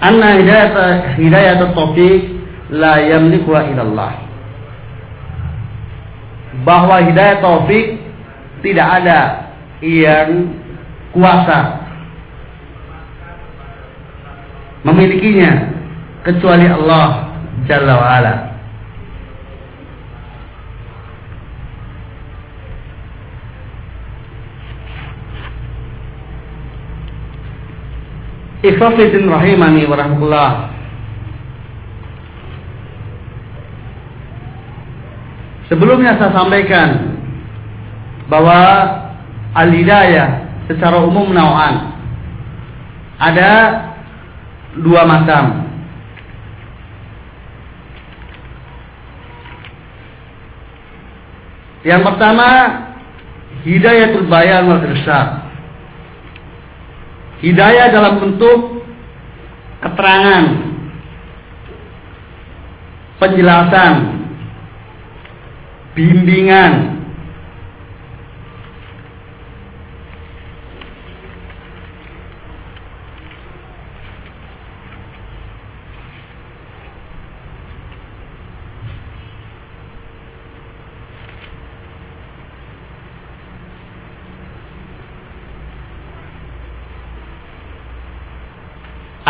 Anna 0.00 0.38
hidayat 0.38 0.74
hidayat 1.18 1.58
taufik 1.74 2.30
la 2.70 3.02
yamliku 3.02 3.58
illallah. 3.58 4.22
Bahwa 6.62 7.02
hidayat 7.02 7.42
taufik 7.42 7.98
tidak 8.62 9.02
ada 9.02 9.50
yang 9.82 10.54
kuasa 11.10 11.90
memilikinya 14.86 15.74
kecuali 16.22 16.70
Allah 16.70 17.34
Jalla 17.68 17.94
wa'ala 17.98 18.49
ala. 28.60 28.68
Ikhwafidin 28.68 29.24
rahimani 29.28 29.88
wa 29.88 29.96
rahmatullah. 29.96 30.50
Sebelumnya 35.70 36.18
saya 36.18 36.34
sampaikan 36.34 36.88
bahwa 38.26 38.58
al-hidayah 39.54 40.50
secara 40.66 40.98
umum 40.98 41.30
nau'an. 41.30 41.94
Ada 43.20 43.50
dua 44.82 45.06
macam. 45.06 45.68
Yang 51.80 52.02
pertama 52.12 52.46
hidayatul 53.64 54.28
bayan 54.28 54.68
wal 54.68 54.84
irsyad. 54.84 55.49
Hidayah 57.40 57.88
dalam 57.88 58.14
bentuk 58.20 58.84
keterangan, 59.80 60.44
penjelasan, 63.16 63.94
bimbingan, 65.96 66.99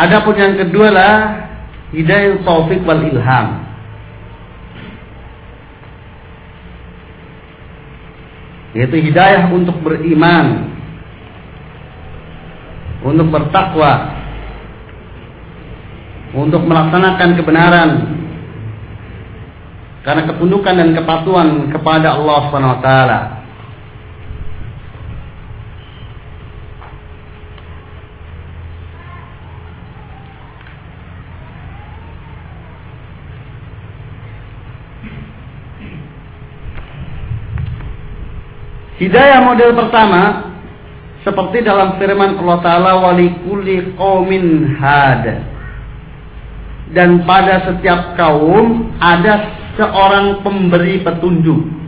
Adapun 0.00 0.32
yang 0.32 0.56
kedua 0.56 0.88
lah 0.88 1.14
hidayah 1.92 2.40
taufik 2.40 2.80
wal 2.88 3.04
ilham. 3.04 3.68
Yaitu 8.72 8.96
hidayah 9.02 9.50
untuk 9.50 9.76
beriman, 9.82 10.72
untuk 13.02 13.28
bertakwa, 13.28 14.14
untuk 16.32 16.62
melaksanakan 16.64 17.30
kebenaran 17.34 17.90
karena 20.00 20.22
ketundukan 20.32 20.74
dan 20.80 20.90
kepatuhan 20.96 21.48
kepada 21.68 22.16
Allah 22.16 22.38
Subhanahu 22.48 22.74
wa 22.78 22.80
taala. 22.80 23.39
Hidayah 39.00 39.40
model 39.48 39.72
pertama 39.80 40.52
seperti 41.24 41.64
dalam 41.64 41.96
firman 41.96 42.36
Allah 42.36 42.58
Ta'ala 42.60 42.92
walikuli 43.00 43.96
qaumin 43.96 44.76
had. 44.76 45.40
Dan 46.92 47.24
pada 47.24 47.64
setiap 47.64 48.12
kaum 48.20 48.92
ada 49.00 49.56
seorang 49.80 50.44
pemberi 50.44 51.00
petunjuk. 51.00 51.80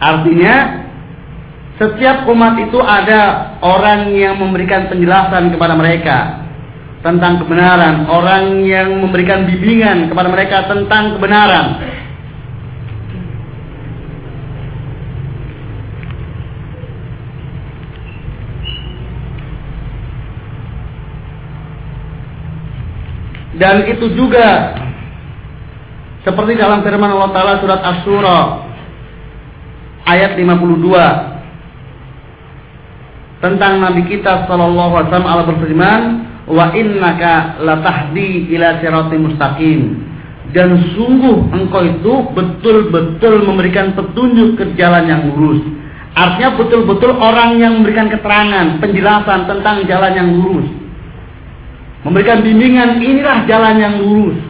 Artinya 0.00 0.54
setiap 1.80 2.28
umat 2.28 2.60
itu 2.60 2.76
ada 2.76 3.56
orang 3.64 4.12
yang 4.12 4.36
memberikan 4.36 4.92
penjelasan 4.92 5.48
kepada 5.48 5.72
mereka 5.72 6.44
tentang 7.00 7.40
kebenaran, 7.40 8.04
orang 8.04 8.60
yang 8.68 9.00
memberikan 9.00 9.48
bimbingan 9.48 10.12
kepada 10.12 10.28
mereka 10.28 10.68
tentang 10.68 11.16
kebenaran. 11.16 11.80
Dan 23.56 23.88
itu 23.88 24.12
juga 24.12 24.76
seperti 26.28 26.60
dalam 26.60 26.84
firman 26.84 27.12
Allah 27.12 27.32
Ta'ala 27.32 27.54
surat 27.64 27.80
Asy-Syura 27.80 28.40
ayat 30.04 30.36
52 30.36 31.29
tentang 33.40 33.80
Nabi 33.80 34.04
kita 34.08 34.44
sallallahu 34.46 34.92
alaihi 35.00 35.08
wasallam 35.08 35.28
Allah 35.28 35.46
berfirman 35.48 36.02
wa 36.48 36.64
innaka 36.76 37.60
latahdi 37.60 38.52
ila 38.56 38.80
siratim 38.80 39.20
mustaqim. 39.28 39.80
Dan 40.50 40.82
sungguh 40.98 41.54
engkau 41.54 41.82
itu 41.86 42.14
betul-betul 42.34 43.46
memberikan 43.46 43.94
petunjuk 43.94 44.58
ke 44.58 44.64
jalan 44.74 45.06
yang 45.06 45.30
lurus. 45.30 45.62
Artinya 46.10 46.58
betul-betul 46.58 47.14
orang 47.22 47.62
yang 47.62 47.78
memberikan 47.78 48.10
keterangan 48.10 48.82
penjelasan 48.82 49.46
tentang 49.46 49.86
jalan 49.86 50.12
yang 50.12 50.28
lurus. 50.34 50.68
Memberikan 52.02 52.42
bimbingan 52.42 52.98
inilah 52.98 53.46
jalan 53.46 53.76
yang 53.78 53.94
lurus 54.02 54.49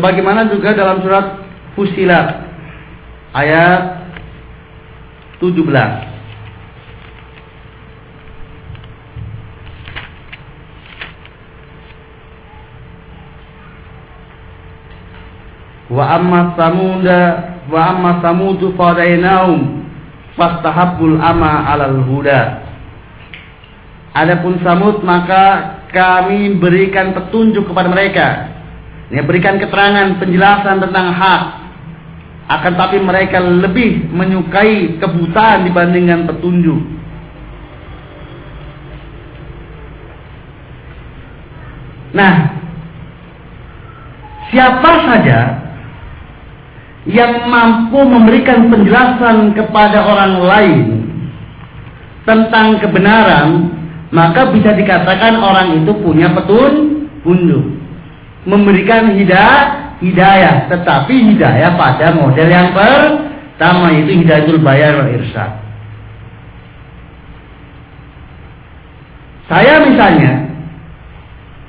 Sebagaimana 0.00 0.48
juga 0.48 0.72
dalam 0.72 1.04
surat 1.04 1.44
Fusilat 1.76 2.40
ayat 3.36 4.00
17. 5.44 5.60
Wa 15.92 16.16
amma 16.16 16.56
samuda 16.56 17.20
wa 17.68 17.80
amma 17.92 18.24
samudu 18.24 18.72
fadainahum 18.72 19.84
fastahabbul 20.32 21.20
ama 21.20 21.76
alal 21.76 22.00
huda. 22.08 22.72
Adapun 24.16 24.64
Samud 24.64 25.04
maka 25.04 25.76
kami 25.92 26.56
berikan 26.56 27.12
petunjuk 27.12 27.68
kepada 27.68 27.92
mereka 27.92 28.49
ini 29.10 29.26
berikan 29.26 29.58
keterangan, 29.58 30.22
penjelasan 30.22 30.78
tentang 30.78 31.10
hak. 31.10 31.42
Akan 32.50 32.74
tapi 32.78 33.02
mereka 33.02 33.42
lebih 33.42 34.06
menyukai 34.10 34.98
kebutaan 35.02 35.66
dibandingkan 35.66 36.30
petunjuk. 36.30 36.78
Nah, 42.10 42.34
siapa 44.50 44.90
saja 45.06 45.38
yang 47.06 47.46
mampu 47.50 48.02
memberikan 48.02 48.66
penjelasan 48.66 49.54
kepada 49.54 50.06
orang 50.06 50.34
lain 50.42 50.82
tentang 52.26 52.82
kebenaran, 52.82 53.74
maka 54.10 54.50
bisa 54.50 54.74
dikatakan 54.74 55.38
orang 55.38 55.82
itu 55.82 55.94
punya 56.02 56.34
petun, 56.34 57.06
petunjuk 57.22 57.79
memberikan 58.48 59.16
hidayah 59.16 59.90
hidayah, 60.00 60.66
tetapi 60.72 61.36
hidayah 61.36 61.76
pada 61.76 62.16
model 62.16 62.48
yang 62.48 62.72
pertama 62.72 63.92
yaitu 63.92 64.24
hidayatul 64.24 64.60
bayan 64.64 64.96
wal 64.96 65.12
irsyad. 65.12 65.60
Saya 69.46 69.84
misalnya 69.84 70.46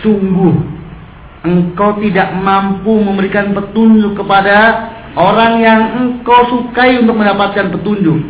sungguh 0.00 0.80
engkau 1.44 1.96
tidak 2.04 2.36
mampu 2.36 3.00
memberikan 3.00 3.56
petunjuk 3.56 4.16
kepada 4.16 4.88
orang 5.16 5.60
yang 5.60 5.80
engkau 5.96 6.46
sukai 6.52 7.00
untuk 7.00 7.16
mendapatkan 7.16 7.72
petunjuk. 7.72 8.20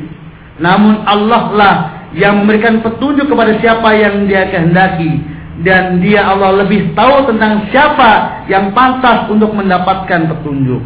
Namun 0.60 1.02
Allah 1.08 1.42
lah 1.56 1.74
yang 2.14 2.42
memberikan 2.44 2.82
petunjuk 2.84 3.26
kepada 3.30 3.56
siapa 3.58 3.88
yang 3.96 4.26
dia 4.26 4.50
kehendaki 4.50 5.22
dan 5.66 6.00
dia 6.00 6.24
Allah 6.24 6.64
lebih 6.64 6.96
tahu 6.96 7.28
tentang 7.30 7.68
siapa 7.68 8.44
yang 8.48 8.72
pantas 8.72 9.28
untuk 9.28 9.52
mendapatkan 9.52 10.30
petunjuk. 10.30 10.82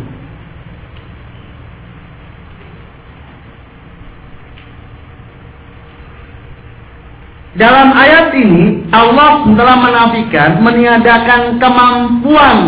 Dalam 7.54 7.94
ayat 7.94 8.34
ini 8.34 8.82
Allah 8.90 9.46
telah 9.46 9.76
menafikan 9.78 10.58
meniadakan 10.58 11.62
kemampuan 11.62 12.58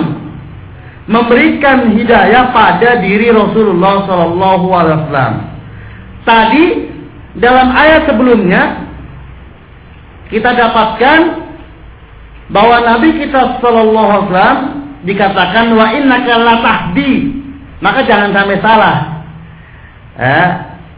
memberikan 1.11 1.91
hidayah 1.95 2.55
pada 2.55 3.03
diri 3.03 3.35
Rasulullah 3.35 4.07
Sallallahu 4.07 4.67
Alaihi 4.71 4.97
Wasallam. 5.03 5.35
Tadi 6.23 6.67
dalam 7.39 7.69
ayat 7.75 8.11
sebelumnya 8.11 8.63
kita 10.31 10.55
dapatkan 10.55 11.19
bahwa 12.55 12.77
Nabi 12.87 13.11
kita 13.27 13.59
Sallallahu 13.59 14.07
Alaihi 14.07 14.27
Wasallam 14.31 14.61
dikatakan 15.03 15.67
wa 15.75 15.87
inna 15.95 16.23
tahdi. 16.63 17.43
Maka 17.83 18.07
jangan 18.07 18.31
sampai 18.33 18.59
salah. 18.63 18.97
Eh, 20.17 20.49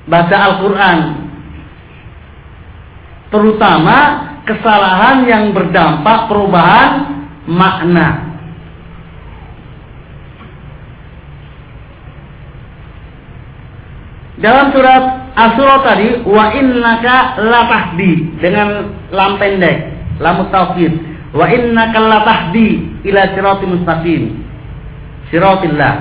baca 0.06 0.36
Al-Quran 0.36 0.98
terutama 3.28 3.96
kesalahan 4.48 5.28
yang 5.28 5.44
berdampak 5.52 6.28
perubahan 6.32 6.92
makna. 7.44 8.28
Dalam 14.38 14.70
surat 14.70 15.04
Asura 15.38 15.82
tadi 15.86 16.22
wa 16.26 16.50
innaka 16.50 17.38
latahdi 17.42 18.38
dengan 18.42 18.90
lam 19.14 19.38
pendek, 19.38 19.94
lam 20.18 20.46
taukid. 20.50 20.94
Wa 21.30 21.46
innaka 21.46 21.98
latahdi 21.98 23.02
ila 23.06 23.22
siratal 23.34 23.70
mustaqim. 23.70 24.34
Siratillah. 25.30 25.94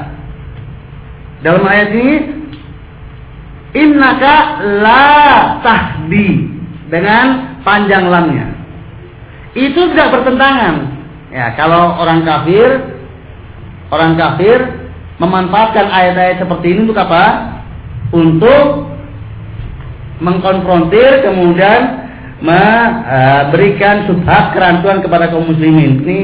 Dalam 1.45 1.65
ayat 1.69 1.89
ini 1.93 2.15
innaka 3.77 4.35
la 4.81 5.05
tahdi 5.61 6.56
dengan 6.87 7.59
panjang 7.63 8.07
lamnya. 8.07 8.47
Itu 9.57 9.91
tidak 9.91 10.21
bertentangan. 10.21 10.75
Ya, 11.31 11.51
kalau 11.59 11.99
orang 11.99 12.23
kafir 12.23 12.97
orang 13.91 14.15
kafir 14.15 14.59
memanfaatkan 15.17 15.87
ayat-ayat 15.91 16.43
seperti 16.43 16.75
ini 16.75 16.79
untuk 16.87 16.99
apa? 16.99 17.23
Untuk 18.15 18.87
mengkonfrontir 20.23 21.25
kemudian 21.25 22.07
memberikan 22.41 24.05
subhat 24.05 24.53
kerantuan 24.53 25.01
kepada 25.01 25.29
kaum 25.33 25.49
muslimin. 25.49 26.05
Ini 26.05 26.19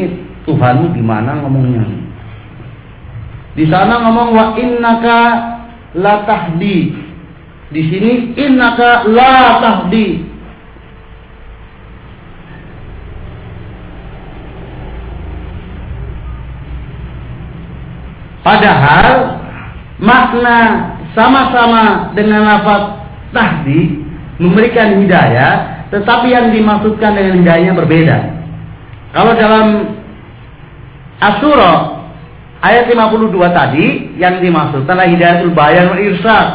Tuhanmu 0.45 0.93
gimana 0.93 1.41
ngomongnya? 1.41 1.83
Di 3.53 3.65
sana 3.69 4.01
ngomong 4.01 4.29
wa 4.33 4.45
innaka 4.57 5.19
la 5.97 6.25
tahdi. 6.25 6.93
Di 7.69 7.81
sini 7.89 8.11
innaka 8.37 9.05
la 9.09 9.61
tahdi. 9.61 10.32
Padahal 18.43 19.39
makna 20.03 20.59
sama-sama 21.15 22.11
dengan 22.11 22.43
lafaz 22.43 23.07
tahdi 23.31 24.03
memberikan 24.35 24.99
hidayah, 24.99 25.87
tetapi 25.89 26.27
yang 26.27 26.51
dimaksudkan 26.51 27.15
dengan 27.15 27.39
hidayahnya 27.39 27.73
berbeda. 27.73 28.17
Kalau 29.15 29.31
dalam 29.37 29.67
Asura 31.23 32.03
ayat 32.59 32.91
52 32.91 33.31
tadi 33.53 33.85
yang 34.19 34.43
dimaksudkan 34.43 34.97
adalah 34.97 35.07
hidayatul 35.07 35.53
bayan 35.55 35.93
wal 35.93 36.03
irsyad. 36.03 36.47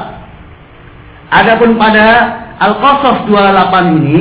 Adapun 1.29 1.81
pada 1.81 2.07
Al-Qasas 2.59 3.29
28 3.31 4.01
ini 4.03 4.21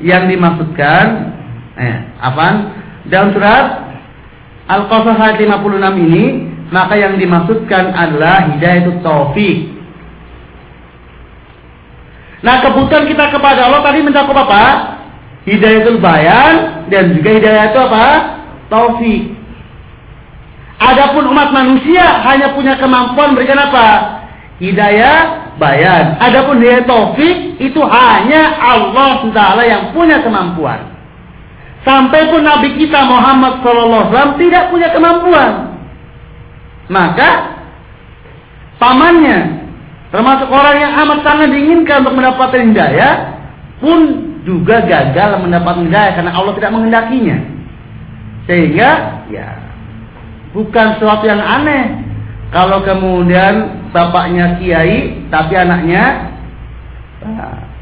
yang 0.00 0.30
dimaksudkan 0.30 1.34
eh 1.76 1.96
apa? 2.22 2.46
Dalam 3.10 3.34
surat 3.34 3.66
Al-Qasas 4.70 5.16
ayat 5.18 5.36
56 5.42 6.04
ini 6.06 6.51
maka 6.72 6.96
yang 6.96 7.20
dimaksudkan 7.20 7.92
adalah 7.92 8.48
hidayah 8.48 8.88
itu 8.88 8.92
taufik. 9.04 9.58
Nah 12.40 12.64
kebutuhan 12.64 13.04
kita 13.06 13.28
kepada 13.28 13.68
Allah 13.68 13.84
tadi 13.84 14.00
mencakup 14.00 14.34
apa? 14.34 14.64
Hidayah 15.44 15.78
itu 15.84 16.00
bayan 16.00 16.54
dan 16.88 17.12
juga 17.12 17.30
hidayah 17.36 17.64
itu 17.70 17.78
apa? 17.78 18.06
Taufik. 18.72 19.22
Adapun 20.80 21.28
umat 21.30 21.52
manusia 21.52 22.02
hanya 22.26 22.56
punya 22.56 22.80
kemampuan 22.80 23.36
berikan 23.36 23.60
apa? 23.60 23.88
Hidayah 24.58 25.54
bayan. 25.60 26.16
Adapun 26.24 26.56
hidayah 26.56 26.88
taufik 26.88 27.60
itu 27.60 27.80
hanya 27.84 28.56
Allah 28.58 29.28
Taala 29.28 29.62
yang 29.68 29.92
punya 29.92 30.24
kemampuan. 30.24 30.88
Sampai 31.84 32.32
pun 32.32 32.40
Nabi 32.46 32.78
kita 32.80 33.04
Muhammad 33.04 33.60
SAW 33.60 34.40
tidak 34.40 34.72
punya 34.72 34.88
kemampuan. 34.94 35.71
Maka 36.90 37.58
pamannya 38.82 39.68
termasuk 40.10 40.48
orang 40.50 40.76
yang 40.78 40.92
amat 41.06 41.18
sangat 41.22 41.48
diinginkan 41.54 42.02
untuk 42.04 42.16
mendapatkan 42.18 42.68
hidayah 42.72 43.14
pun 43.78 44.00
juga 44.42 44.82
gagal 44.86 45.38
mendapatkan 45.38 45.86
hidayah 45.86 46.12
karena 46.18 46.32
Allah 46.34 46.52
tidak 46.58 46.72
menghendakinya. 46.74 47.38
Sehingga 48.50 48.90
ya 49.30 49.48
bukan 50.50 50.98
sesuatu 50.98 51.24
yang 51.24 51.40
aneh 51.40 52.02
kalau 52.50 52.82
kemudian 52.82 53.86
bapaknya 53.94 54.58
kiai 54.58 55.24
tapi 55.30 55.54
anaknya 55.56 56.34
nah, 57.22 57.72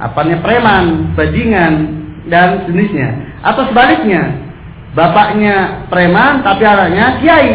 apanya 0.00 0.42
preman, 0.42 1.14
bajingan 1.14 1.72
dan 2.28 2.66
jenisnya. 2.66 3.38
Atau 3.44 3.68
sebaliknya, 3.68 4.43
bapaknya 4.94 5.86
preman 5.90 6.40
tapi 6.46 6.62
anaknya 6.62 7.06
kiai. 7.20 7.50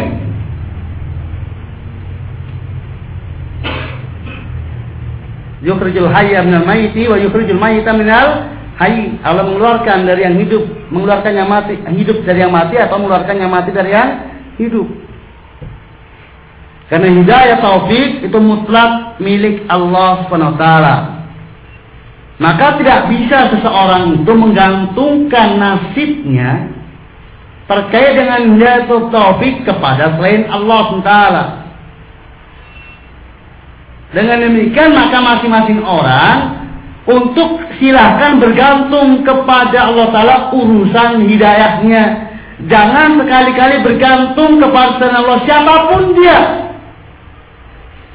Yukhrijul 5.60 6.08
hayya 6.08 6.40
minal 6.40 6.64
mayyiti 6.64 7.04
wa 7.04 7.20
yukhrijul 7.20 7.60
mayyita 7.60 7.92
minal 7.92 8.48
hayy. 8.80 9.16
Allah 9.20 9.44
mengeluarkan 9.44 10.08
dari 10.08 10.24
yang 10.24 10.36
hidup, 10.40 10.64
mengeluarkan 10.88 11.32
yang 11.36 11.48
mati, 11.48 11.76
hidup 11.76 12.24
dari 12.24 12.40
yang 12.40 12.52
mati 12.52 12.80
atau 12.80 12.96
mengeluarkan 12.96 13.36
yang 13.36 13.52
mati 13.52 13.68
dari 13.72 13.92
yang 13.92 14.10
hidup. 14.56 14.88
Karena 16.88 17.06
hidayah 17.06 17.58
taufik 17.62 18.24
itu 18.24 18.38
mutlak 18.42 19.20
milik 19.22 19.62
Allah 19.70 20.26
SWT. 20.26 20.64
Maka 22.40 22.66
tidak 22.80 23.12
bisa 23.12 23.52
seseorang 23.52 24.24
itu 24.24 24.32
menggantungkan 24.32 25.48
nasibnya 25.60 26.79
terkait 27.70 28.18
dengan 28.18 28.58
hidayah 28.58 28.90
taufik 29.14 29.62
kepada 29.62 30.18
selain 30.18 30.50
Allah 30.50 30.80
SWT. 30.90 31.12
Dengan 34.10 34.42
demikian 34.42 34.90
maka 34.90 35.22
masing-masing 35.22 35.86
orang 35.86 36.66
untuk 37.06 37.62
silahkan 37.78 38.42
bergantung 38.42 39.22
kepada 39.22 39.86
Allah 39.86 40.10
Ta'ala 40.10 40.36
urusan 40.50 41.30
hidayahnya. 41.30 42.26
Jangan 42.66 43.22
sekali-kali 43.22 43.86
bergantung 43.86 44.58
kepada 44.58 45.06
Allah 45.14 45.38
siapa 45.46 45.74
pun 45.94 46.02
dia. 46.18 46.38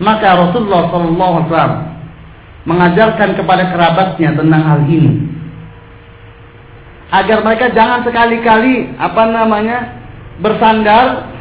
Maka 0.04 0.36
Rasulullah 0.36 0.92
SAW 0.92 1.72
mengajarkan 2.68 3.40
kepada 3.40 3.72
kerabatnya 3.72 4.36
tentang 4.36 4.62
hal 4.68 4.80
ini. 4.92 5.35
Agar 7.16 7.48
mereka 7.48 7.72
jangan 7.72 8.04
sekali-kali 8.04 8.92
apa 9.00 9.24
namanya 9.32 10.04
bersandar 10.44 11.32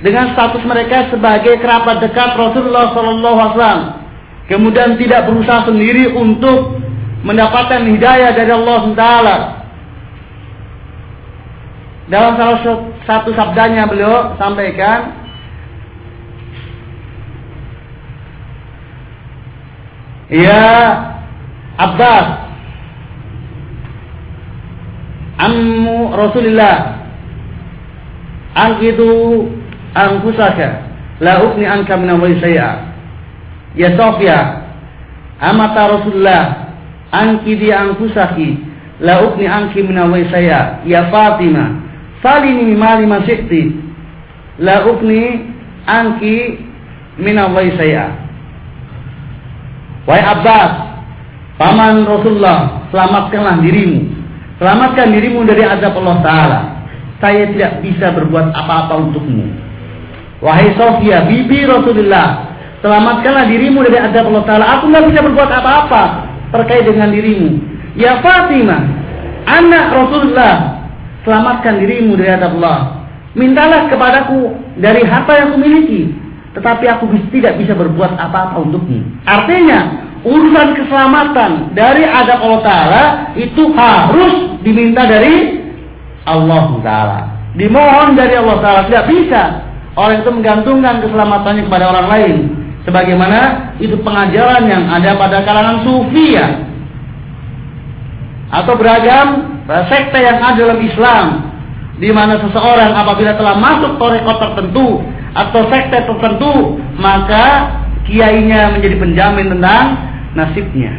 dengan 0.00 0.32
status 0.32 0.64
mereka 0.64 1.12
sebagai 1.12 1.60
kerabat 1.60 2.00
dekat 2.00 2.32
Rasulullah 2.32 2.96
SAW. 2.96 4.00
Kemudian 4.48 4.96
tidak 4.96 5.28
berusaha 5.28 5.68
sendiri 5.68 6.16
untuk 6.16 6.80
mendapatkan 7.22 7.84
hidayah 7.84 8.32
dari 8.32 8.50
Allah 8.50 8.76
SWT. 8.88 9.04
Dalam 12.10 12.32
salah 12.34 12.58
satu 13.06 13.30
sabdanya 13.36 13.86
beliau 13.86 14.34
sampaikan, 14.40 15.20
Ya 20.30 20.66
Abbas, 21.78 22.49
Ammu 25.40 26.12
Rasulullah, 26.12 27.00
Angkitu 28.54 29.46
anfusaka 29.94 30.82
la 31.22 31.42
ugni 31.44 31.66
anka 31.66 31.96
min 31.96 32.10
amri 32.10 32.40
syai'a. 32.42 32.90
Ya 33.78 33.94
Sofia 33.94 34.66
amata 35.38 35.86
Rasulullah 35.86 36.74
anki 37.14 37.54
di 37.56 37.70
anfusaki 37.70 38.58
la 39.00 39.22
ugni 39.22 39.46
anki 39.46 39.82
min 39.86 39.98
amri 39.98 40.26
syai'a. 40.26 40.82
Ya 40.82 41.06
Fatima 41.14 41.78
salini 42.22 42.74
mali 42.74 43.06
ma 43.06 43.22
syi'ti. 43.22 43.70
La 44.58 44.82
ugni 44.90 45.46
anki 45.86 46.58
min 47.22 47.38
amri 47.38 47.70
syai'a. 47.78 48.06
Wahai 50.10 50.26
Abbas 50.26 50.72
paman 51.54 52.02
Rasulullah 52.02 52.88
selamatkanlah 52.90 53.62
dirimu 53.62 54.19
selamatkan 54.60 55.10
dirimu 55.10 55.48
dari 55.48 55.64
azab 55.64 55.96
Allah 56.04 56.18
taala 56.20 56.60
saya 57.18 57.48
tidak 57.50 57.80
bisa 57.80 58.12
berbuat 58.12 58.52
apa-apa 58.52 58.94
untukmu 59.08 59.70
Wahai 60.40 60.72
Sofia, 60.72 61.28
bibi 61.28 61.68
Rasulullah, 61.68 62.48
selamatkanlah 62.80 63.44
dirimu 63.52 63.84
dari 63.84 64.00
azab 64.00 64.32
Allah 64.32 64.44
Ta'ala. 64.48 64.64
Aku 64.80 64.88
nggak 64.88 65.04
bisa 65.12 65.20
berbuat 65.20 65.50
apa-apa 65.52 66.02
terkait 66.56 66.88
dengan 66.88 67.12
dirimu. 67.12 67.60
Ya 67.92 68.24
Fatimah, 68.24 68.80
anak 69.44 69.86
Rasulullah, 69.92 70.80
selamatkan 71.28 71.84
dirimu 71.84 72.16
dari 72.16 72.32
azab 72.32 72.56
Allah. 72.56 73.04
Mintalah 73.36 73.86
kepadaku 73.92 74.56
dari 74.80 75.04
harta 75.04 75.32
yang 75.36 75.54
kumiliki, 75.54 76.08
tetapi 76.56 76.88
aku 76.88 77.04
tidak 77.30 77.60
bisa 77.60 77.76
berbuat 77.76 78.16
apa-apa 78.16 78.64
untukmu. 78.64 79.04
Artinya, 79.28 80.08
urusan 80.26 80.68
keselamatan 80.76 81.72
dari 81.72 82.04
azab 82.04 82.38
Allah 82.44 82.62
Ta'ala 82.62 83.04
itu 83.36 83.62
harus 83.72 84.60
diminta 84.60 85.08
dari 85.08 85.64
Allah 86.28 86.66
Ta'ala. 86.84 87.20
Dimohon 87.56 88.14
dari 88.14 88.34
Allah 88.38 88.56
Ta'ala, 88.62 88.80
tidak 88.86 89.06
bisa 89.10 89.42
Orang 89.98 90.22
itu 90.22 90.30
menggantungkan 90.30 91.02
keselamatannya 91.02 91.66
kepada 91.66 91.84
orang 91.90 92.06
lain. 92.06 92.34
Sebagaimana 92.86 93.74
itu 93.82 93.98
pengajaran 94.00 94.64
yang 94.70 94.86
ada 94.86 95.18
pada 95.18 95.42
kalangan 95.42 95.82
sufi 95.82 96.38
ya. 96.38 96.48
Atau 98.50 98.78
beragam 98.78 99.60
sekte 99.90 100.18
yang 100.22 100.38
ada 100.38 100.56
dalam 100.56 100.80
Islam. 100.80 101.26
Di 102.00 102.08
mana 102.14 102.40
seseorang 102.40 102.96
apabila 102.96 103.36
telah 103.36 103.60
masuk 103.60 104.00
torekot 104.00 104.40
tertentu 104.40 105.04
atau 105.36 105.60
sekte 105.68 105.98
tertentu, 106.06 106.80
maka 106.96 107.76
kiainya 108.08 108.72
menjadi 108.72 108.96
penjamin 108.96 109.52
tentang 109.52 109.84
nasibnya. 110.34 110.92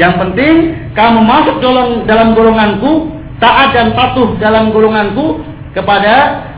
Yang 0.00 0.14
penting 0.24 0.54
kamu 0.96 1.20
masuk 1.24 1.56
dalam 1.60 2.08
dalam 2.08 2.28
golonganku 2.32 3.12
taat 3.36 3.76
dan 3.76 3.92
patuh 3.92 4.40
dalam 4.40 4.72
golonganku 4.72 5.44
kepada 5.76 6.48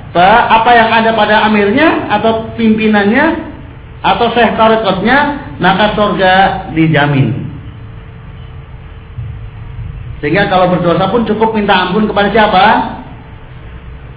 apa 0.48 0.70
yang 0.70 0.88
ada 0.94 1.10
pada 1.18 1.42
amirnya 1.50 2.06
atau 2.06 2.46
pimpinannya 2.54 3.50
atau 4.04 4.30
syekh 4.30 4.54
tarekatnya 4.54 5.18
maka 5.58 5.98
surga 5.98 6.32
dijamin. 6.76 7.44
Sehingga 10.22 10.48
kalau 10.48 10.72
berdosa 10.72 11.10
pun 11.10 11.26
cukup 11.26 11.52
minta 11.52 11.74
ampun 11.74 12.08
kepada 12.08 12.28
siapa? 12.32 12.64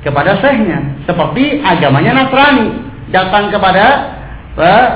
Kepada 0.05 0.39
syekhnya. 0.39 1.03
Seperti 1.03 1.59
agamanya 1.59 2.23
Nasrani. 2.23 2.85
Datang 3.11 3.51
kepada 3.51 4.16
eh, 4.57 4.87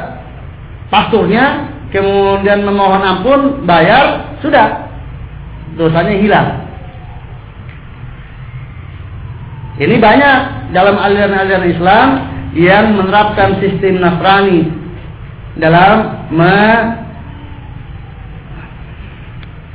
pasturnya, 0.89 1.72
kemudian 1.93 2.66
memohon 2.66 3.03
ampun, 3.03 3.41
bayar, 3.66 4.38
sudah. 4.41 4.89
Dosanya 5.80 6.16
hilang. 6.20 6.49
Ini 9.80 9.95
banyak 9.97 10.38
dalam 10.76 10.99
aliran-aliran 10.99 11.66
Islam 11.66 12.07
yang 12.53 12.99
menerapkan 12.99 13.64
sistem 13.64 14.03
Nasrani 14.03 14.68
dalam 15.55 16.28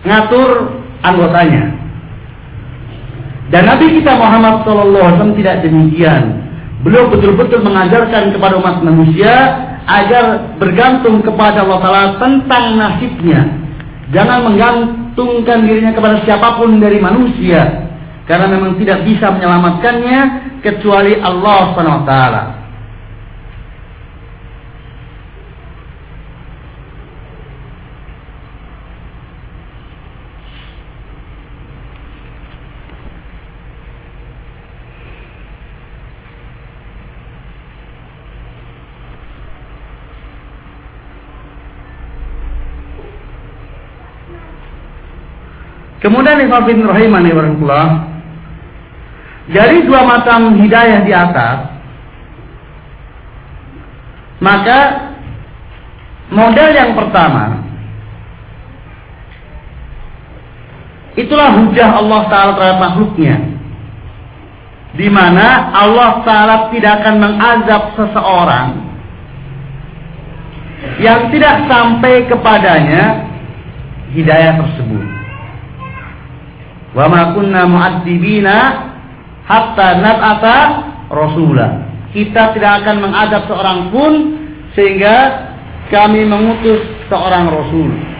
mengatur 0.05 0.79
anggotanya. 1.01 1.75
Dan 3.47 3.63
Nabi 3.67 4.03
kita 4.03 4.13
Muhammad 4.19 4.67
SAW 4.67 5.33
tidak 5.39 5.63
demikian. 5.63 6.45
Beliau 6.83 7.09
betul-betul 7.11 7.63
mengajarkan 7.63 8.35
kepada 8.35 8.59
umat 8.59 8.83
manusia 8.83 9.35
agar 9.87 10.59
bergantung 10.59 11.23
kepada 11.23 11.63
Allah 11.63 11.79
Taala 11.79 12.05
tentang 12.19 12.75
nasibnya. 12.75 13.41
Jangan 14.11 14.51
menggantungkan 14.51 15.67
dirinya 15.67 15.95
kepada 15.95 16.23
siapa 16.23 16.59
pun 16.59 16.79
dari 16.79 16.99
manusia 17.03 17.87
karena 18.27 18.47
memang 18.51 18.75
tidak 18.79 19.07
bisa 19.07 19.31
menyelamatkannya 19.31 20.21
kecuali 20.63 21.19
Allah 21.23 21.59
Subhanahu 21.71 21.99
wa 22.03 22.05
taala. 22.07 22.43
Kemudian 46.07 46.39
Ibn 46.39 46.87
Rahimani 46.87 47.35
warahmatullah 47.35 47.87
dari 49.51 49.83
dua 49.83 50.07
macam 50.07 50.55
hidayah 50.55 51.03
di 51.03 51.11
atas 51.11 51.67
maka 54.39 55.11
model 56.31 56.69
yang 56.71 56.95
pertama 56.95 57.59
itulah 61.19 61.59
hujah 61.59 61.91
Allah 61.91 62.21
Ta'ala 62.31 62.53
terhadap 62.55 62.79
makhluknya 62.87 63.37
di 64.95 65.11
mana 65.11 65.75
Allah 65.75 66.23
Ta'ala 66.23 66.57
tidak 66.71 67.03
akan 67.03 67.15
mengazab 67.19 67.83
seseorang 67.99 68.69
yang 71.03 71.35
tidak 71.35 71.67
sampai 71.67 72.31
kepadanya 72.31 73.27
hidayah 74.15 74.55
tersebut 74.63 75.06
Wa 76.97 77.13
ma 77.13 77.37
kunna 77.37 77.69
mu'adzibina 77.69 78.57
hatta 79.45 80.01
nab'ata 80.01 80.57
rasula. 81.13 81.69
Kita 82.17 82.57
tidak 82.57 82.81
akan 82.81 82.97
mengadab 83.05 83.45
seorang 83.45 83.93
pun 83.93 84.13
sehingga 84.73 85.45
kami 85.93 86.25
mengutus 86.25 86.81
seorang 87.13 87.53
rasul. 87.53 88.16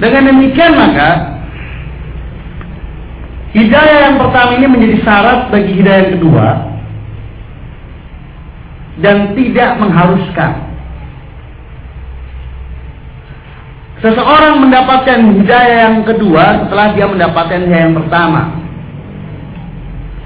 Dengan 0.00 0.32
demikian 0.32 0.72
maka 0.80 1.10
hidayah 3.52 3.98
yang 4.08 4.16
pertama 4.16 4.50
ini 4.56 4.66
menjadi 4.66 4.96
syarat 5.04 5.52
bagi 5.52 5.72
hidayah 5.76 6.00
yang 6.08 6.12
kedua 6.16 6.48
dan 9.04 9.16
tidak 9.36 9.70
mengharuskan. 9.76 10.52
Seseorang 14.00 14.64
mendapatkan 14.64 15.20
hidayah 15.36 15.92
yang 15.92 16.00
kedua 16.08 16.64
setelah 16.64 16.96
dia 16.96 17.04
mendapatkan 17.04 17.60
hidayah 17.60 17.84
yang 17.92 17.96
pertama. 18.00 18.56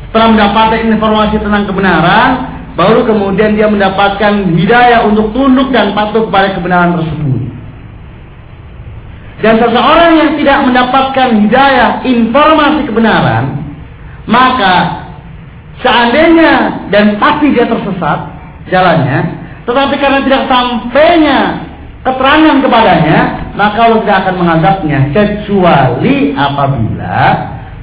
Setelah 0.07 0.29
mendapatkan 0.31 0.81
informasi 0.95 1.37
tentang 1.43 1.67
kebenaran, 1.67 2.31
baru 2.79 3.03
kemudian 3.03 3.59
dia 3.59 3.67
mendapatkan 3.67 4.55
hidayah 4.55 5.03
untuk 5.11 5.35
tunduk 5.35 5.75
dan 5.75 5.91
patuh 5.91 6.31
kepada 6.31 6.55
kebenaran 6.55 7.03
tersebut. 7.03 7.34
Dan 9.45 9.61
seseorang 9.61 10.13
yang 10.17 10.31
tidak 10.41 10.59
mendapatkan 10.65 11.29
hidayah 11.45 12.01
informasi 12.01 12.89
kebenaran, 12.89 13.61
maka 14.25 15.05
seandainya 15.85 16.89
dan 16.89 17.21
pasti 17.21 17.53
dia 17.53 17.69
tersesat 17.69 18.19
jalannya, 18.73 19.21
tetapi 19.69 20.01
karena 20.01 20.25
tidak 20.25 20.49
sampainya 20.49 21.61
keterangan 22.01 22.57
kepadanya, 22.65 23.21
maka 23.53 23.77
Allah 23.85 24.01
tidak 24.01 24.19
akan 24.25 24.35
menganggapnya 24.41 24.99
kecuali 25.13 26.33
apabila 26.33 27.21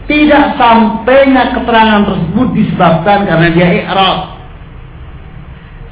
tidak 0.10 0.58
sampainya 0.58 1.54
keterangan 1.62 2.10
tersebut 2.10 2.48
disebabkan 2.58 3.30
karena 3.30 3.48
dia 3.54 3.68
ikhlas. 3.86 4.20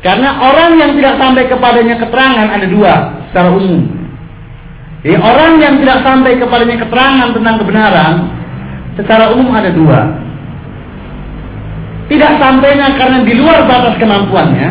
Karena 0.01 0.29
orang 0.33 0.81
yang 0.81 0.91
tidak 0.97 1.13
sampai 1.21 1.45
kepadanya 1.45 1.95
keterangan 2.01 2.47
ada 2.57 2.65
dua 2.65 2.93
secara 3.29 3.53
umum. 3.53 3.98
Jadi 4.99 5.15
orang 5.15 5.63
yang 5.63 5.79
tidak 5.79 6.03
sampai 6.03 6.35
kepadanya 6.35 6.77
keterangan 6.83 7.29
tentang 7.31 7.55
kebenaran 7.63 8.15
secara 8.99 9.31
umum 9.31 9.55
ada 9.55 9.71
dua. 9.71 9.99
Tidak 12.11 12.31
sampainya 12.41 12.99
karena 12.99 13.23
di 13.23 13.33
luar 13.37 13.63
batas 13.63 13.95
kemampuannya. 13.95 14.69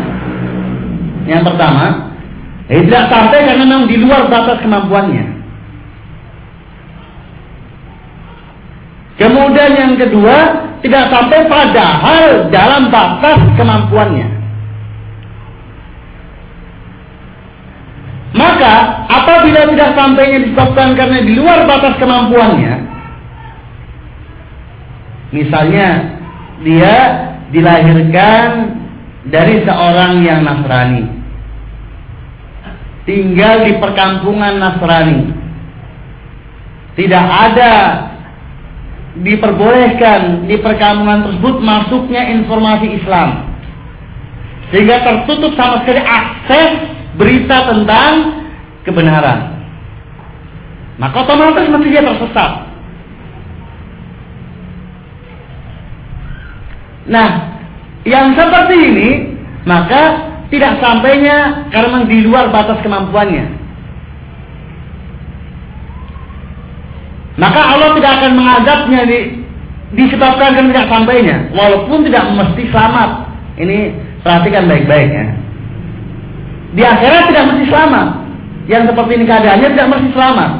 Yang 1.25 1.41
pertama, 1.49 2.13
eh, 2.69 2.83
tidak 2.85 3.09
sampai 3.09 3.39
karena 3.47 3.63
memang 3.65 3.89
di 3.89 3.97
luar 3.97 4.29
batas 4.29 4.59
kemampuannya. 4.61 5.25
Kemudian 9.19 9.71
yang 9.75 9.93
kedua, 9.99 10.37
tidak 10.79 11.11
sampai 11.11 11.43
padahal 11.51 12.47
dalam 12.53 12.87
batas 12.87 13.39
kemampuannya. 13.59 14.38
Maka 18.29 19.05
apabila 19.09 19.73
tidak 19.73 19.97
sampainya 19.97 20.45
disebabkan 20.45 20.93
karena 20.93 21.25
di 21.25 21.33
luar 21.33 21.65
batas 21.65 21.97
kemampuannya, 21.97 22.75
misalnya 25.33 25.87
dia 26.61 26.95
dilahirkan 27.49 28.77
dari 29.33 29.65
seorang 29.65 30.21
yang 30.21 30.45
Nasrani, 30.45 31.09
tinggal 33.09 33.65
di 33.65 33.73
perkampungan 33.81 34.61
Nasrani, 34.61 35.33
tidak 37.01 37.25
ada 37.25 37.73
diperbolehkan 39.25 40.45
di 40.45 40.53
perkampungan 40.61 41.25
tersebut 41.25 41.55
masuknya 41.65 42.29
informasi 42.29 42.93
Islam, 42.93 43.57
sehingga 44.69 45.01
tertutup 45.01 45.57
sama 45.57 45.81
sekali 45.81 46.01
akses 46.05 46.88
berita 47.17 47.57
tentang 47.71 48.11
kebenaran. 48.85 49.59
Maka 50.99 51.15
otomatis 51.23 51.71
mesti 51.71 51.87
dia 51.89 52.03
tersesat. 52.03 52.51
Nah, 57.09 57.29
yang 58.05 58.37
seperti 58.37 58.75
ini 58.77 59.09
maka 59.65 60.29
tidak 60.49 60.81
sampainya 60.83 61.69
karena 61.73 62.05
di 62.05 62.25
luar 62.25 62.51
batas 62.53 62.81
kemampuannya. 62.83 63.57
Maka 67.39 67.61
Allah 67.63 67.95
tidak 67.95 68.11
akan 68.19 68.31
mengadabnya 68.35 69.01
di, 69.07 69.19
disebabkan 69.95 70.59
karena 70.59 70.69
tidak 70.75 70.89
sampainya, 70.91 71.37
walaupun 71.55 72.03
tidak 72.03 72.27
mesti 72.35 72.67
selamat. 72.67 73.09
Ini 73.55 73.77
perhatikan 74.19 74.67
baik-baik 74.67 75.07
ya. 75.07 75.25
Di 76.73 76.83
akhirat 76.85 77.33
tidak 77.33 77.45
mesti 77.53 77.63
selamat. 77.69 78.07
Yang 78.69 78.83
seperti 78.93 79.11
ini 79.17 79.25
keadaannya 79.25 79.69
tidak 79.73 79.89
mesti 79.89 80.07
selamat. 80.13 80.51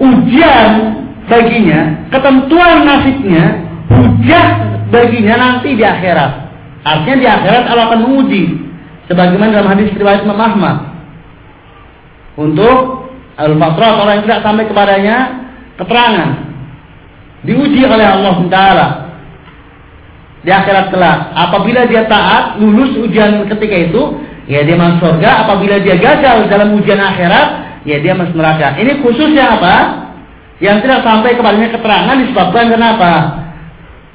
Ujian 0.00 0.70
baginya, 1.26 1.80
ketentuan 2.08 2.78
nasibnya, 2.86 3.44
hujah 3.90 4.46
baginya 4.88 5.34
nanti 5.36 5.74
di 5.74 5.84
akhirat. 5.84 6.32
Artinya 6.86 7.16
di 7.18 7.26
akhirat 7.28 7.64
Allah 7.68 7.86
akan 7.90 8.00
menguji. 8.06 8.42
Sebagaimana 9.10 9.50
dalam 9.50 9.70
hadis 9.74 9.90
riwayat 9.98 10.22
Imam. 10.22 10.86
Untuk 12.38 13.10
al-fatrat 13.34 13.94
orang 13.98 14.14
yang 14.20 14.24
tidak 14.30 14.42
sampai 14.46 14.64
kepadanya 14.70 15.16
keterangan. 15.76 16.30
Diuji 17.42 17.82
oleh 17.88 18.06
Allah 18.06 18.36
Taala 18.52 18.86
di 20.40 20.50
akhirat 20.50 20.88
kelak. 20.92 21.36
Apabila 21.36 21.84
dia 21.84 22.08
taat, 22.08 22.56
lulus 22.60 22.96
ujian 22.96 23.44
ketika 23.48 23.76
itu, 23.76 24.02
ya 24.48 24.64
dia 24.64 24.76
masuk 24.76 25.04
surga. 25.04 25.46
Apabila 25.46 25.76
dia 25.80 25.96
gagal 26.00 26.48
dalam 26.48 26.76
ujian 26.76 27.00
akhirat, 27.00 27.48
ya 27.84 28.00
dia 28.00 28.16
masuk 28.16 28.36
neraka. 28.36 28.76
Ini 28.80 29.04
khususnya 29.04 29.60
apa? 29.60 29.74
Yang 30.60 30.84
tidak 30.84 31.00
sampai 31.04 31.36
kepadanya 31.36 31.70
keterangan 31.72 32.16
disebabkan 32.20 32.64
kenapa? 32.68 33.12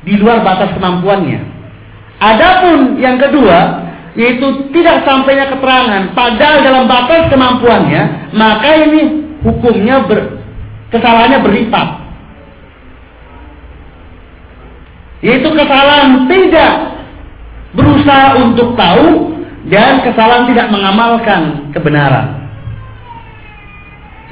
Di 0.05 0.13
luar 0.21 0.45
batas 0.45 0.69
kemampuannya. 0.77 1.41
Adapun 2.21 3.01
yang 3.01 3.17
kedua, 3.17 3.85
yaitu 4.13 4.69
tidak 4.71 5.03
sampainya 5.03 5.51
keterangan, 5.51 6.13
padahal 6.15 6.57
dalam 6.61 6.85
batas 6.85 7.27
kemampuannya, 7.27 8.31
maka 8.37 8.69
ini 8.87 9.01
hukumnya 9.43 10.05
ber, 10.05 10.39
kesalahannya 10.93 11.43
berlipat. 11.43 12.04
Yaitu 15.23 15.47
kesalahan 15.51 16.27
tidak 16.27 16.73
berusaha 17.75 18.39
untuk 18.39 18.75
tahu 18.79 19.35
dan 19.71 20.03
kesalahan 20.03 20.47
tidak 20.51 20.67
mengamalkan 20.71 21.71
kebenaran. 21.75 22.45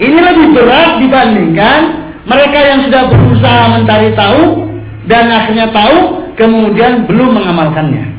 Ini 0.02 0.18
lebih 0.18 0.48
berat 0.58 0.98
dibandingkan 0.98 1.80
mereka 2.26 2.58
yang 2.58 2.80
sudah 2.88 3.04
berusaha 3.14 3.64
mencari 3.78 4.10
tahu 4.18 4.44
dan 5.06 5.30
akhirnya 5.30 5.70
tahu 5.70 6.24
kemudian 6.40 7.06
belum 7.06 7.38
mengamalkannya. 7.38 8.14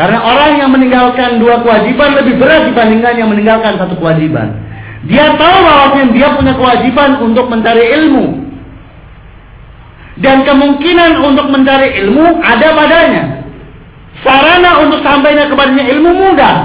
Karena 0.00 0.18
orang 0.24 0.56
yang 0.56 0.70
meninggalkan 0.72 1.36
dua 1.36 1.60
kewajiban 1.60 2.16
lebih 2.16 2.40
berat 2.40 2.72
dibandingkan 2.72 3.20
yang 3.20 3.28
meninggalkan 3.28 3.76
satu 3.76 4.00
kewajiban. 4.00 4.56
Dia 5.04 5.36
tahu 5.36 5.56
bahwa 5.60 6.00
dia 6.12 6.28
punya 6.36 6.56
kewajiban 6.56 7.20
untuk 7.20 7.52
mencari 7.52 7.84
ilmu. 8.00 8.49
Dan 10.20 10.44
kemungkinan 10.44 11.24
untuk 11.24 11.48
mencari 11.48 11.96
ilmu 12.04 12.44
ada 12.44 12.68
padanya. 12.76 13.24
sarana 14.20 14.84
untuk 14.84 15.00
sampainya 15.00 15.48
kepadanya 15.48 15.84
ilmu 15.96 16.10
mudah. 16.12 16.56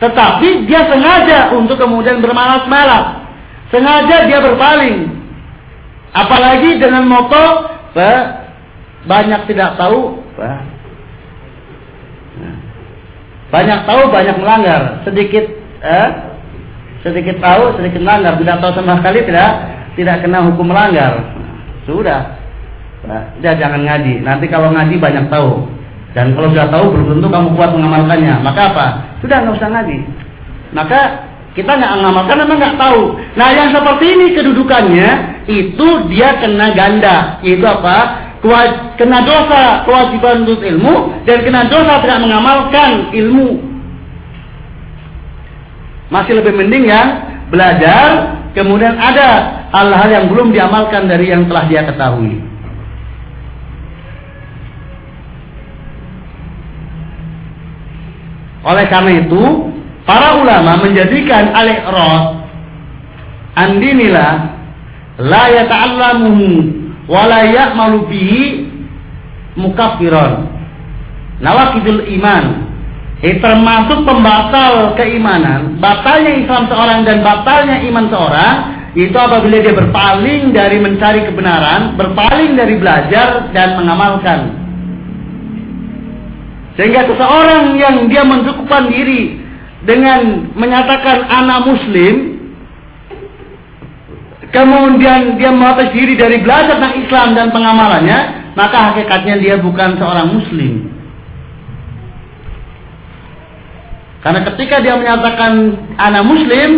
Tetapi 0.00 0.64
dia 0.64 0.88
sengaja 0.88 1.52
untuk 1.52 1.76
kemudian 1.76 2.24
bermalas-malas. 2.24 3.20
Sengaja 3.68 4.24
dia 4.24 4.40
berpaling. 4.40 5.12
Apalagi 6.16 6.80
dengan 6.80 7.04
moto 7.04 7.76
banyak 9.06 9.40
tidak 9.48 9.78
tahu 9.80 10.20
banyak 13.48 13.80
tahu 13.86 14.02
banyak 14.10 14.36
melanggar 14.36 15.00
sedikit 15.06 15.46
eh, 15.80 16.08
sedikit 17.06 17.38
tahu 17.38 17.78
sedikit 17.78 18.02
melanggar 18.02 18.34
tidak 18.36 18.56
tahu 18.58 18.72
sama 18.74 19.00
sekali 19.00 19.22
tidak 19.24 19.50
tidak 19.94 20.16
kena 20.20 20.44
hukum 20.50 20.66
melanggar 20.66 21.22
sudah 21.86 22.36
nah, 23.06 23.54
jangan 23.56 23.80
ngaji. 23.86 24.22
Nanti 24.26 24.46
kalau 24.50 24.74
ngaji 24.74 24.94
banyak 24.98 25.26
tahu. 25.30 25.64
Dan 26.16 26.32
kalau 26.32 26.48
sudah 26.48 26.68
tahu 26.72 26.84
belum 26.96 27.06
tentu 27.16 27.28
kamu 27.28 27.48
kuat 27.54 27.70
mengamalkannya. 27.76 28.40
Maka 28.40 28.60
apa? 28.72 28.86
Sudah 29.20 29.36
nggak 29.44 29.56
usah 29.60 29.68
ngaji. 29.68 29.98
Maka 30.72 31.00
kita 31.52 31.72
nggak 31.76 31.92
mengamalkan 32.00 32.36
memang 32.40 32.58
nggak 32.58 32.78
tahu. 32.80 33.00
Nah 33.36 33.48
yang 33.52 33.68
seperti 33.68 34.06
ini 34.16 34.26
kedudukannya 34.32 35.08
itu 35.44 35.88
dia 36.08 36.40
kena 36.40 36.72
ganda. 36.72 37.16
Yaitu 37.44 37.68
apa? 37.68 37.96
Kena 38.96 39.28
dosa. 39.28 39.84
Kewajiban 39.84 40.48
untuk 40.48 40.64
ilmu. 40.64 41.26
Dan 41.28 41.44
kena 41.44 41.68
dosa 41.68 42.00
tidak 42.00 42.24
mengamalkan 42.24 43.12
ilmu. 43.12 43.60
Masih 46.08 46.38
lebih 46.38 46.54
mending 46.54 46.86
yang 46.88 47.08
belajar 47.52 48.40
kemudian 48.56 48.96
ada 48.96 49.28
hal-hal 49.68 50.08
yang 50.08 50.26
belum 50.32 50.48
diamalkan 50.54 51.10
dari 51.10 51.28
yang 51.28 51.44
telah 51.44 51.68
dia 51.68 51.84
ketahui. 51.84 52.45
Oleh 58.66 58.90
karena 58.90 59.22
itu, 59.22 59.42
para 60.02 60.42
ulama 60.42 60.82
menjadikan 60.82 61.54
al-iqrar 61.54 62.42
andinilah 63.54 64.58
la 65.22 65.44
yata'allamuhu 65.48 66.46
wala 67.06 67.46
ya'malu 67.46 68.10
bihi 68.10 68.42
mukaffiran. 69.56 70.50
Nawakidul 71.40 72.10
iman. 72.20 72.66
Termasuk 73.26 74.04
pembatal 74.04 74.92
keimanan, 74.94 75.80
batalnya 75.82 76.36
Islam 76.36 76.68
seorang 76.68 77.00
dan 77.02 77.24
batalnya 77.24 77.80
iman 77.88 78.06
seorang 78.12 78.54
itu 78.92 79.16
apabila 79.16 79.56
dia 79.56 79.72
berpaling 79.72 80.52
dari 80.52 80.78
mencari 80.78 81.24
kebenaran, 81.24 81.96
berpaling 81.96 82.54
dari 82.54 82.76
belajar 82.76 83.50
dan 83.56 83.80
mengamalkan. 83.80 84.65
Sehingga 86.76 87.08
seseorang 87.08 87.80
yang 87.80 88.04
dia 88.12 88.20
mencukupkan 88.20 88.92
diri 88.92 89.40
dengan 89.88 90.52
menyatakan 90.52 91.24
anak 91.24 91.64
muslim, 91.64 92.14
kemudian 94.52 95.40
dia 95.40 95.50
melepas 95.56 95.88
diri 95.96 96.20
dari 96.20 96.44
belajar 96.44 96.76
tentang 96.76 96.96
Islam 97.00 97.28
dan 97.32 97.48
pengamalannya, 97.48 98.18
maka 98.52 98.92
hakikatnya 98.92 99.40
dia 99.40 99.56
bukan 99.56 99.96
seorang 99.96 100.28
muslim. 100.36 100.92
Karena 104.20 104.42
ketika 104.52 104.82
dia 104.82 104.98
menyatakan 104.98 105.52
anak 105.96 106.24
muslim, 106.26 106.70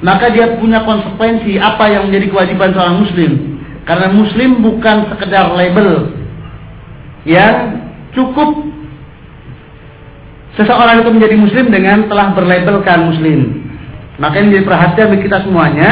maka 0.00 0.32
dia 0.32 0.56
punya 0.58 0.80
konsekuensi 0.82 1.60
apa 1.60 1.92
yang 1.92 2.08
menjadi 2.08 2.26
kewajiban 2.32 2.72
seorang 2.72 2.96
muslim. 3.04 3.30
Karena 3.86 4.08
muslim 4.10 4.64
bukan 4.64 5.12
sekedar 5.14 5.54
label 5.54 6.10
yang 7.28 7.84
cukup 8.16 8.75
seseorang 10.56 11.04
itu 11.04 11.10
menjadi 11.12 11.36
muslim 11.36 11.66
dengan 11.68 12.08
telah 12.08 12.32
berlabelkan 12.32 13.12
muslim. 13.12 13.40
Maka 14.16 14.40
ini 14.40 14.64
perhatian 14.64 15.12
bagi 15.12 15.28
kita 15.28 15.44
semuanya 15.44 15.90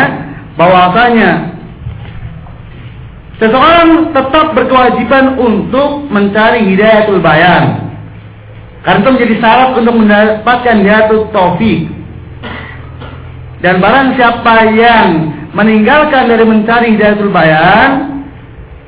bahwasanya 0.56 1.52
seseorang 3.36 4.16
tetap 4.16 4.56
berkewajiban 4.56 5.36
untuk 5.36 6.08
mencari 6.08 6.64
hidayatul 6.72 7.20
bayan. 7.20 7.92
Karena 8.84 9.00
itu 9.00 9.10
menjadi 9.16 9.34
syarat 9.40 9.70
untuk 9.80 9.94
mendapatkan 9.96 10.74
hidayatul 10.80 11.28
taufik. 11.32 11.88
Dan 13.64 13.80
barang 13.80 14.08
siapa 14.20 14.56
yang 14.76 15.08
meninggalkan 15.56 16.28
dari 16.28 16.44
mencari 16.44 16.86
hidayatul 16.96 17.32
bayan, 17.32 18.20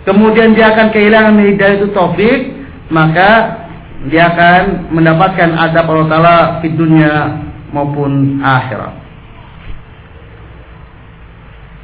kemudian 0.05 0.53
dia 0.53 0.73
akan 0.77 0.93
kehilangan 0.93 1.41
hidayatul 1.41 1.93
taufik, 1.97 2.53
maka 2.93 3.65
dia 4.07 4.29
akan 4.29 4.93
mendapatkan 4.93 5.51
adab 5.57 5.89
Allah 5.89 6.09
Ta'ala 6.13 6.37
di 6.61 6.69
dunia 6.77 7.15
maupun 7.73 8.39
akhirat. 8.45 8.95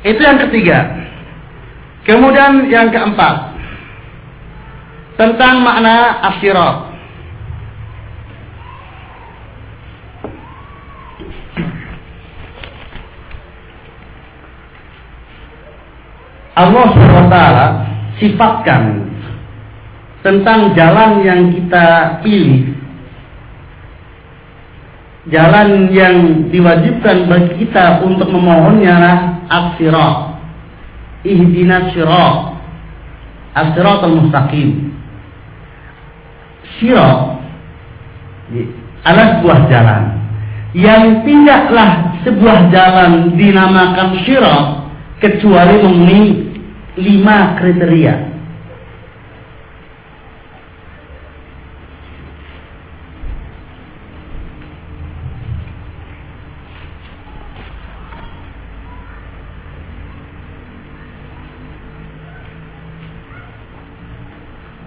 Itu 0.02 0.20
yang 0.20 0.38
ketiga. 0.48 0.78
Kemudian 2.02 2.66
yang 2.68 2.90
keempat. 2.90 3.54
Tentang 5.16 5.62
makna 5.62 6.18
asyirat. 6.32 6.92
Allah 16.52 16.86
SWT 16.92 17.36
sifatkan 18.20 19.11
tentang 20.22 20.74
jalan 20.78 21.22
yang 21.26 21.50
kita 21.50 22.18
pilih 22.22 22.72
jalan 25.30 25.90
yang 25.94 26.48
diwajibkan 26.50 27.30
bagi 27.30 27.62
kita 27.62 28.02
untuk 28.02 28.26
memohonnya 28.26 28.94
lah 28.98 29.18
as-sirat. 29.46 30.34
Ihdinas 31.22 31.94
sirat. 31.94 32.58
As-sirat 33.54 34.00
al-mustaqim. 34.02 34.90
Sirat 36.80 37.38
adalah 39.02 39.28
sebuah 39.38 39.60
jalan 39.70 40.02
yang 40.72 41.20
tidaklah 41.22 41.90
sebuah 42.24 42.58
jalan 42.72 43.36
dinamakan 43.36 44.08
sirat 44.24 44.88
kecuali 45.20 45.74
memenuhi 45.84 46.24
lima 46.98 47.54
kriteria. 47.60 48.31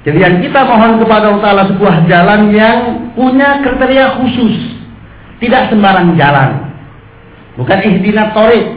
Jadi 0.05 0.21
yang 0.21 0.37
kita 0.37 0.61
mohon 0.69 1.01
kepada 1.01 1.33
Allah 1.33 1.41
Ta'ala 1.41 1.63
sebuah 1.73 2.05
jalan 2.05 2.53
yang 2.53 3.09
punya 3.17 3.65
kriteria 3.65 4.21
khusus. 4.21 4.77
Tidak 5.41 5.73
sembarang 5.73 6.13
jalan. 6.13 6.69
Bukan 7.57 7.79
ihdina 7.81 8.29
torik. 8.37 8.69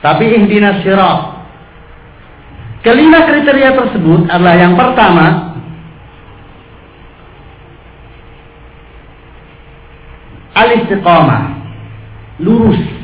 Tapi 0.00 0.24
ihdina 0.24 0.80
syirat. 0.80 1.36
Kelima 2.80 3.28
kriteria 3.28 3.76
tersebut 3.76 4.24
adalah 4.32 4.56
yang 4.56 4.72
pertama. 4.72 5.52
Al-istiqamah. 10.56 11.60
Lurus 12.40 12.97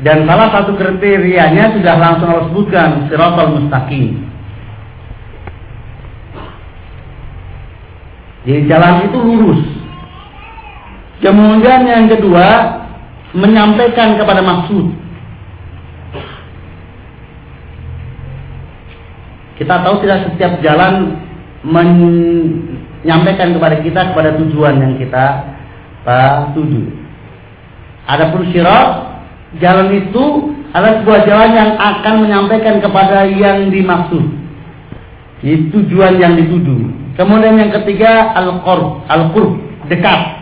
dan 0.00 0.24
salah 0.24 0.48
satu 0.48 0.72
kriterianya 0.80 1.76
sudah 1.76 1.94
langsung 2.00 2.28
Allah 2.32 2.48
sebutkan 2.48 2.88
siratal 3.12 3.52
mustaqim. 3.52 4.24
Jadi 8.48 8.60
jalan 8.64 8.94
itu 9.04 9.18
lurus. 9.20 9.62
Kemudian 11.20 11.84
yang 11.84 12.08
kedua 12.08 12.80
menyampaikan 13.36 14.16
kepada 14.16 14.40
maksud. 14.40 14.96
Kita 19.60 19.84
tahu 19.84 20.00
tidak 20.00 20.32
setiap 20.32 20.64
jalan 20.64 21.20
menyampaikan 21.60 23.52
kepada 23.52 23.84
kita 23.84 24.00
kepada 24.16 24.40
tujuan 24.40 24.80
yang 24.80 24.96
kita 24.96 25.24
uh, 26.08 26.48
tuju. 26.56 26.88
Adapun 28.08 28.48
syirat 28.48 29.09
jalan 29.58 29.90
itu 29.98 30.54
adalah 30.70 31.02
sebuah 31.02 31.20
jalan 31.26 31.50
yang 31.50 31.70
akan 31.74 32.14
menyampaikan 32.22 32.78
kepada 32.78 33.26
yang 33.26 33.74
dimaksud. 33.74 34.22
Itu 35.42 35.82
tujuan 35.82 36.22
yang 36.22 36.38
dituju. 36.38 37.00
Kemudian 37.18 37.58
yang 37.58 37.74
ketiga 37.74 38.30
al-qurb, 38.38 39.02
al-qurb, 39.10 39.58
dekat. 39.90 40.38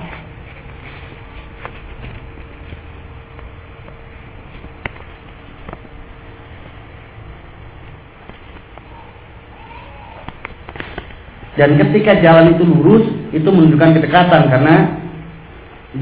Dan 11.58 11.74
ketika 11.74 12.22
jalan 12.22 12.54
itu 12.54 12.62
lurus, 12.62 13.04
itu 13.34 13.48
menunjukkan 13.50 13.98
kedekatan 13.98 14.46
karena 14.46 14.74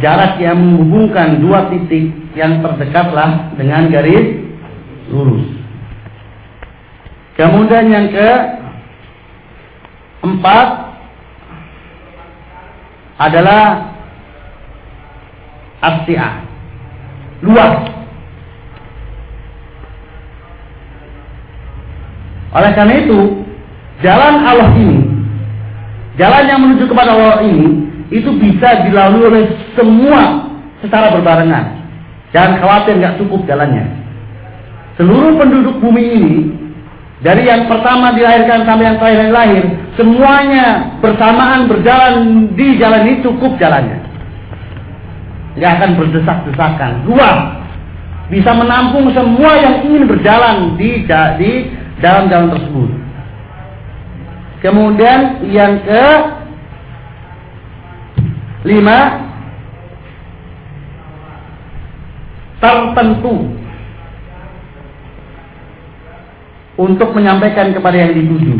jarak 0.03 0.43
yang 0.43 0.59
menghubungkan 0.59 1.39
dua 1.39 1.71
titik 1.71 2.11
yang 2.35 2.59
terdekatlah 2.59 3.55
dengan 3.55 3.87
garis 3.87 4.43
lurus. 5.11 5.47
Kemudian 7.39 7.87
yang 7.93 8.07
ke 8.11 8.29
empat 10.27 10.69
adalah 13.21 13.95
asia 15.85 16.43
luas. 17.45 17.75
Oleh 22.57 22.73
karena 22.73 22.95
itu, 23.05 23.45
jalan 24.01 24.41
Allah 24.41 24.73
ini 24.81 25.07
Jalan 26.17 26.49
yang 26.49 26.61
menuju 26.65 26.89
kepada 26.89 27.13
Allah 27.13 27.45
ini 27.45 27.86
itu 28.11 28.31
bisa 28.39 28.87
dilalui 28.87 29.25
oleh 29.27 29.45
semua 29.75 30.47
secara 30.79 31.11
berbarengan. 31.15 31.75
Jangan 32.31 32.61
khawatir 32.63 33.01
nggak 33.01 33.19
cukup 33.23 33.43
jalannya. 33.49 33.87
Seluruh 34.97 35.37
penduduk 35.37 35.77
bumi 35.83 36.05
ini 36.05 36.37
dari 37.25 37.49
yang 37.49 37.65
pertama 37.65 38.13
dilahirkan 38.13 38.69
sampai 38.69 38.85
yang 38.93 38.99
terakhir 39.01 39.33
lahir, 39.33 39.65
semuanya 39.97 40.97
bersamaan 41.01 41.65
berjalan 41.65 42.15
di 42.53 42.77
jalan 42.77 43.09
ini 43.09 43.15
cukup 43.25 43.57
jalannya. 43.57 43.99
Nggak 45.57 45.73
akan 45.81 45.91
berdesak-desakan, 45.97 46.93
luas, 47.09 47.57
bisa 48.29 48.53
menampung 48.53 49.09
semua 49.17 49.57
yang 49.57 49.75
ingin 49.89 50.05
berjalan 50.05 50.77
di 50.77 51.09
di 51.41 51.51
dalam 52.05 52.29
jalan 52.29 52.53
tersebut. 52.53 52.91
Kemudian 54.61 55.47
yang 55.49 55.81
ke 55.81 56.05
lima 58.65 58.99
tertentu 62.57 63.53
untuk 66.77 67.13
menyampaikan 67.13 67.73
kepada 67.73 67.97
yang 67.97 68.13
dituju. 68.17 68.55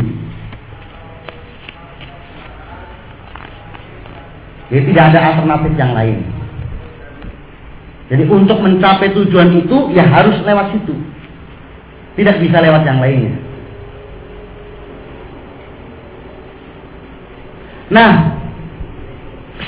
Jadi 4.67 4.83
tidak 4.91 5.03
ada 5.15 5.19
alternatif 5.31 5.73
yang 5.79 5.91
lain. 5.95 6.17
Jadi 8.07 8.23
untuk 8.27 8.59
mencapai 8.59 9.15
tujuan 9.15 9.51
itu 9.63 9.91
ya 9.95 10.03
harus 10.07 10.35
lewat 10.43 10.75
situ. 10.75 10.95
Tidak 12.19 12.35
bisa 12.43 12.57
lewat 12.59 12.83
yang 12.83 12.99
lainnya. 12.99 13.35
Nah, 17.87 18.36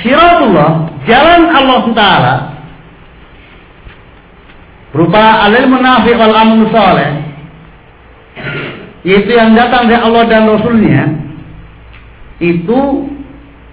siratullah, 0.02 0.72
jalan 1.10 1.42
Allah 1.50 1.84
Ta'ala 1.94 2.36
berupa 4.90 5.46
alil 5.46 5.70
munafiq 5.70 6.18
wal 6.18 6.34
amun 6.34 6.66
soleh 6.74 7.30
yaitu 9.06 9.32
yang 9.32 9.56
datang 9.56 9.88
dari 9.88 10.02
Allah 10.02 10.24
dan 10.28 10.44
Rasulnya 10.50 11.04
itu 12.40 12.80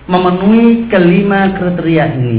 memenuhi 0.06 0.86
kelima 0.86 1.54
kriteria 1.54 2.06
ini. 2.14 2.38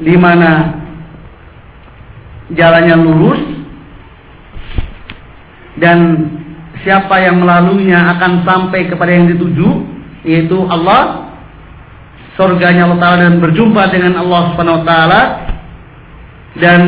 Di 0.00 0.16
mana 0.16 0.80
jalannya 2.52 2.96
lurus 3.00 3.40
dan 5.76 5.98
siapa 6.84 7.20
yang 7.20 7.40
melaluinya 7.40 8.16
akan 8.16 8.44
sampai 8.44 8.88
kepada 8.88 9.10
yang 9.12 9.26
dituju 9.30 9.68
yaitu 10.24 10.58
Allah. 10.68 11.32
Surganya 12.38 12.88
Allah 12.88 13.00
Taala 13.02 13.18
dan 13.28 13.36
berjumpa 13.36 13.82
dengan 13.92 14.16
Allah 14.16 14.40
Subhanahu 14.52 14.80
wa 14.80 14.84
taala. 14.88 15.22
Dan 16.56 16.80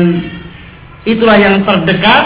itulah 1.05 1.37
yang 1.37 1.61
terdekat. 1.61 2.25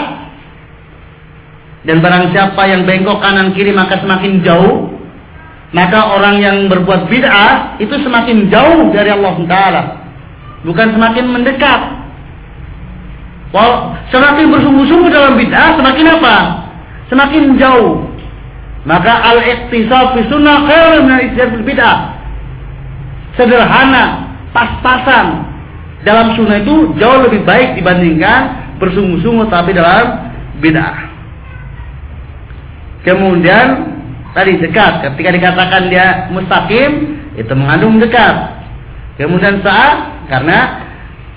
Dan 1.84 2.00
barang 2.04 2.32
siapa 2.32 2.62
yang 2.68 2.88
bengkok 2.88 3.20
kanan 3.20 3.52
kiri 3.52 3.72
maka 3.72 4.00
semakin 4.00 4.40
jauh. 4.40 4.88
Maka 5.76 6.16
orang 6.16 6.40
yang 6.40 6.56
berbuat 6.72 7.12
bid'ah 7.12 7.76
itu 7.76 7.92
semakin 8.00 8.48
jauh 8.48 8.88
dari 8.88 9.12
Allah 9.12 9.36
Taala. 9.44 9.82
Bukan 10.64 10.96
semakin 10.96 11.24
mendekat. 11.28 11.80
Well, 13.52 13.92
semakin 14.08 14.48
bersungguh-sungguh 14.48 15.12
dalam 15.12 15.36
bid'ah 15.36 15.76
semakin 15.76 16.06
apa? 16.16 16.36
Semakin 17.08 17.56
jauh. 17.56 18.04
Maka 18.88 19.10
al-iqtisad 19.34 20.16
fi 20.16 20.20
sunnah 20.32 20.64
khairun 20.64 21.02
min 21.08 21.60
bid'ah. 21.66 22.16
Sederhana, 23.36 24.32
pas-pasan 24.54 25.44
dalam 26.06 26.32
sunnah 26.38 26.62
itu 26.62 26.94
jauh 26.96 27.26
lebih 27.26 27.44
baik 27.44 27.76
dibandingkan 27.76 28.72
bersungguh-sungguh 28.80 29.50
tapi 29.50 29.76
dalam 29.76 30.32
bid'ah. 30.62 31.10
Kemudian 33.04 33.66
tadi 34.32 34.58
dekat, 34.60 35.04
ketika 35.04 35.30
dikatakan 35.36 35.82
dia 35.90 36.28
mustaqim 36.32 37.18
itu 37.38 37.52
mengandung 37.54 37.98
dekat. 38.02 38.56
Kemudian 39.18 39.58
saat 39.62 40.28
karena 40.30 40.86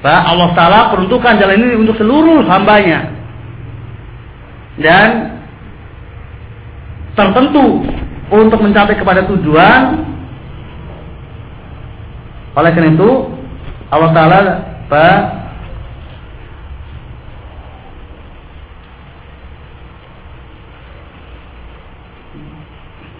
Allah 0.01 0.49
Taala 0.57 0.79
peruntukan 0.93 1.37
jalan 1.37 1.57
ini 1.61 1.75
untuk 1.77 1.97
seluruh 1.97 2.41
hambanya. 2.49 3.13
Dan 4.81 5.37
tertentu 7.15 7.83
untuk 8.31 8.59
mencapai 8.63 8.95
kepada 8.95 9.27
tujuan. 9.27 10.07
Oleh 12.55 12.71
karena 12.75 12.91
itu, 12.91 13.09
Allah 13.91 14.11
Taala 14.11 14.39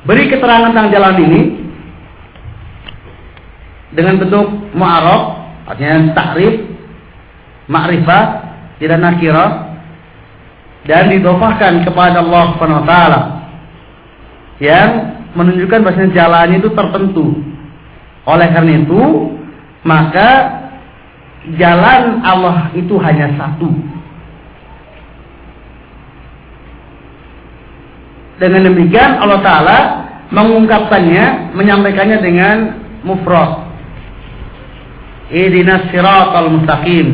beri 0.04 0.28
keterangan 0.28 0.76
tentang 0.76 0.92
jalan 0.92 1.16
ini 1.24 1.42
dengan 3.96 4.20
bentuk 4.20 4.48
mu'arab, 4.76 5.22
artinya 5.68 6.12
takrif, 6.16 6.68
ma'rifah, 7.72 8.24
tidak 8.80 9.00
nakirah 9.00 9.50
dan 10.90 11.14
didofahkan 11.14 11.86
kepada 11.86 12.24
Allah 12.26 12.44
Subhanahu 12.56 12.82
wa 12.82 12.88
taala 12.88 13.20
yang 14.62 14.90
menunjukkan 15.34 15.82
bahasanya 15.82 16.14
jalannya 16.14 16.58
itu 16.62 16.70
tertentu. 16.78 17.26
Oleh 18.30 18.48
karena 18.54 18.78
itu, 18.78 19.02
maka 19.82 20.30
jalan 21.58 22.22
Allah 22.22 22.70
itu 22.78 22.94
hanya 23.02 23.34
satu. 23.34 23.74
Dengan 28.38 28.70
demikian 28.70 29.18
Allah 29.18 29.42
Ta'ala 29.42 29.78
mengungkapkannya, 30.30 31.58
menyampaikannya 31.58 32.18
dengan 32.22 32.58
mufrad. 33.02 33.66
Ihdinas 35.34 35.90
siratal 35.90 36.50
mustaqim. 36.54 37.08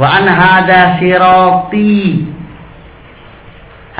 Wa 0.00 0.08
an 0.20 0.24
hada 0.24 0.96
sirati 0.96 2.24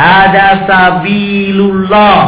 Hada 0.03 0.66
sabilullah. 0.66 2.19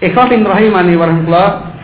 Ikhwatin 0.00 0.48
rahimani 0.48 0.96
warahmatullah. 0.96 1.76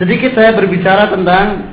Sedikit 0.00 0.32
saya 0.32 0.56
berbicara 0.56 1.12
tentang 1.12 1.68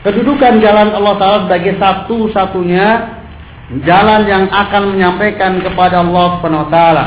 kedudukan 0.00 0.64
jalan 0.64 0.96
Allah 0.96 1.14
Ta'ala 1.20 1.38
sebagai 1.44 1.76
satu-satunya 1.76 3.20
jalan 3.80 4.28
yang 4.28 4.44
akan 4.52 4.92
menyampaikan 4.92 5.56
kepada 5.64 6.04
Allah 6.04 6.26
Subhanahu 6.36 6.68
wa 6.68 6.70
taala. 6.70 7.04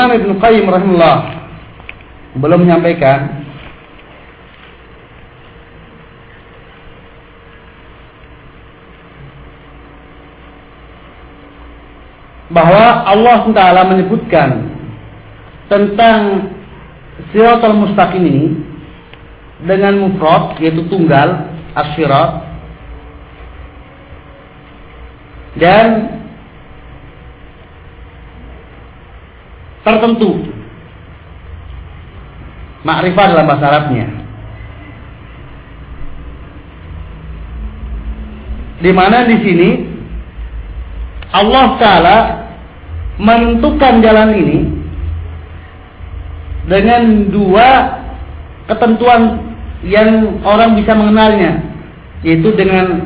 Imam 0.00 0.16
Ibn 0.16 0.30
Qayyim 0.40 0.64
rahimahullah 0.64 1.16
belum 2.40 2.64
menyampaikan 2.64 3.44
bahwa 12.48 13.04
Allah 13.12 13.44
Taala 13.52 13.82
menyebutkan 13.92 14.72
tentang 15.68 16.48
Siratul 17.36 17.84
Mustaqim 17.84 18.24
ini 18.24 18.56
dengan 19.68 20.00
mufrad 20.00 20.56
yaitu 20.64 20.88
tunggal 20.88 21.44
asyirat 21.76 22.40
dan 25.60 26.19
tertentu. 29.84 30.44
Makrifat 32.80 33.26
dalam 33.36 33.46
bahasa 33.48 33.66
Arabnya. 33.68 34.06
Di 38.80 38.90
mana 38.96 39.28
di 39.28 39.36
sini 39.44 39.70
Allah 41.30 41.66
Taala 41.76 42.18
menentukan 43.20 44.00
jalan 44.00 44.30
ini 44.32 44.58
dengan 46.64 47.28
dua 47.28 47.68
ketentuan 48.64 49.52
yang 49.84 50.40
orang 50.40 50.80
bisa 50.80 50.96
mengenalnya 50.96 51.60
yaitu 52.24 52.52
dengan 52.56 53.04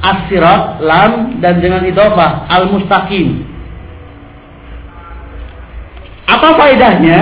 asirat 0.00 0.78
lam 0.82 1.42
dan 1.42 1.58
dengan 1.58 1.82
idofah 1.86 2.46
al 2.46 2.70
mustaqim 2.70 3.49
apa 6.30 6.48
faedahnya 6.54 7.18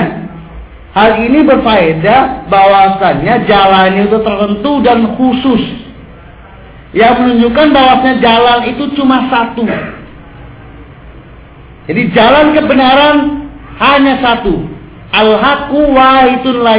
hal 0.92 1.24
ini 1.24 1.40
berfaedah 1.48 2.50
bahwasannya 2.52 3.48
jalan 3.48 4.04
itu 4.04 4.16
tertentu 4.20 4.72
dan 4.84 4.98
khusus 5.16 5.62
yang 6.92 7.20
menunjukkan 7.20 7.68
bahwasanya 7.72 8.16
jalan 8.20 8.58
itu 8.72 8.84
cuma 8.96 9.28
satu 9.32 9.64
jadi 11.88 12.02
jalan 12.12 12.52
kebenaran 12.52 13.16
hanya 13.80 14.20
satu. 14.20 14.60
Al-haqqu 15.08 15.80
wahidun 15.88 16.60
la. 16.60 16.76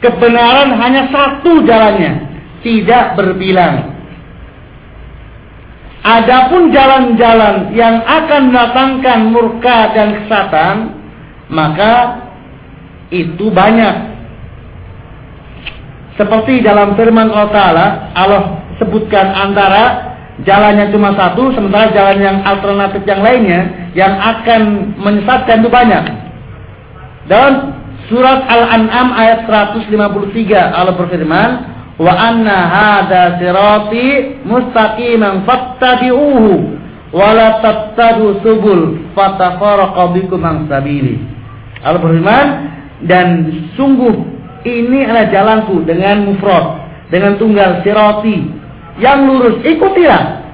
Kebenaran 0.00 0.72
hanya 0.80 1.12
satu 1.12 1.60
jalannya, 1.68 2.24
tidak 2.64 3.20
berbilang. 3.20 3.95
Adapun 6.06 6.70
jalan-jalan 6.70 7.74
yang 7.74 7.98
akan 8.06 8.54
mendatangkan 8.54 9.20
murka 9.34 9.90
dan 9.90 10.22
kesatan, 10.22 10.74
maka 11.50 12.22
itu 13.10 13.50
banyak. 13.50 14.14
Seperti 16.14 16.62
dalam 16.62 16.94
firman 16.94 17.26
Allah 17.34 17.50
Ta'ala, 17.50 17.86
Allah 18.14 18.42
sebutkan 18.78 19.34
antara 19.34 20.14
jalannya 20.46 20.94
cuma 20.94 21.10
satu, 21.18 21.50
sementara 21.58 21.90
jalan 21.90 22.18
yang 22.22 22.38
alternatif 22.46 23.02
yang 23.02 23.20
lainnya 23.26 23.60
yang 23.98 24.14
akan 24.14 24.94
menyesatkan 25.02 25.58
itu 25.58 25.70
banyak. 25.74 26.04
Dalam 27.26 27.74
surat 28.06 28.46
Al-An'am 28.46 29.10
ayat 29.10 29.50
153 29.50 29.90
Allah 30.54 30.94
berfirman, 30.94 31.75
"Wa 31.96 32.12
anna 32.12 32.58
hadza 32.68 33.40
sirati 33.40 34.40
mustaqiman 34.44 35.48
fattabi'uhu 35.48 36.52
wa 37.16 37.28
la 37.32 37.60
tattabi'u 37.64 38.44
subul 38.44 39.12
fatafarraqa 39.16 40.12
bikum 40.12 40.44
an 40.44 40.68
sabili." 40.68 41.20
Allah 41.80 42.68
dan 43.04 43.48
sungguh 43.76 44.14
ini 44.66 45.06
adalah 45.06 45.30
jalanku 45.30 45.84
dengan 45.86 46.26
mufrad, 46.26 46.82
dengan 47.12 47.38
tunggal 47.38 47.84
sirati 47.86 48.50
yang 48.98 49.28
lurus. 49.28 49.62
Ikutilah. 49.62 50.46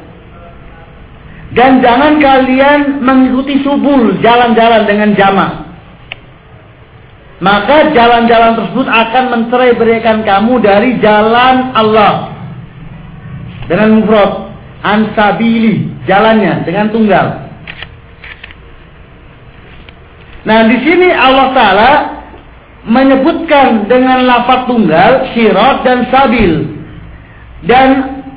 Dan 1.52 1.84
jangan 1.84 2.16
kalian 2.16 3.04
mengikuti 3.04 3.60
subul 3.60 4.20
jalan-jalan 4.24 4.88
dengan 4.88 5.12
jamak. 5.12 5.61
Maka 7.42 7.90
jalan-jalan 7.90 8.54
tersebut 8.54 8.86
akan 8.86 9.24
mencerai 9.34 9.74
berikan 9.74 10.22
kamu 10.22 10.62
dari 10.62 11.02
jalan 11.02 11.74
Allah. 11.74 12.30
Dengan 13.66 13.98
mufrad. 13.98 14.54
Ansabili. 14.86 15.90
Jalannya. 16.06 16.62
Dengan 16.62 16.94
tunggal. 16.94 17.26
Nah 20.46 20.70
di 20.70 20.78
sini 20.86 21.10
Allah 21.10 21.48
Ta'ala 21.54 21.92
menyebutkan 22.82 23.86
dengan 23.86 24.26
lafaz 24.26 24.66
tunggal, 24.70 25.34
sirat 25.34 25.82
dan 25.82 25.98
sabil. 26.14 26.78
Dan 27.66 27.88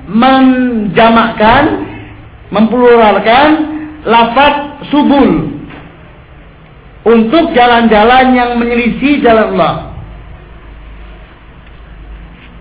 menjamakkan, 0.10 1.86
mempluralkan 2.49 3.49
lafaz 4.06 4.86
subul 4.90 5.55
untuk 7.06 7.53
jalan-jalan 7.53 8.34
yang 8.34 8.57
menyelisih 8.57 9.22
jalan 9.22 9.53
Allah. 9.56 9.94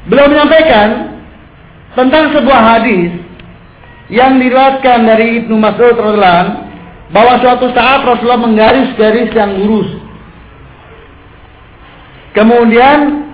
Beliau 0.04 0.28
menyampaikan 0.28 1.16
tentang 1.96 2.36
sebuah 2.36 2.60
hadis 2.60 3.16
yang 4.12 4.36
diriwayatkan 4.36 5.08
dari 5.08 5.40
Ibnu 5.40 5.56
Mas'ud 5.56 5.96
radhiyallahu 5.96 6.60
bahwa 7.08 7.34
suatu 7.40 7.72
saat 7.72 8.04
Rasulullah 8.04 8.44
menggaris 8.44 8.92
garis 9.00 9.32
yang 9.32 9.56
lurus. 9.64 9.96
Kemudian 12.36 13.30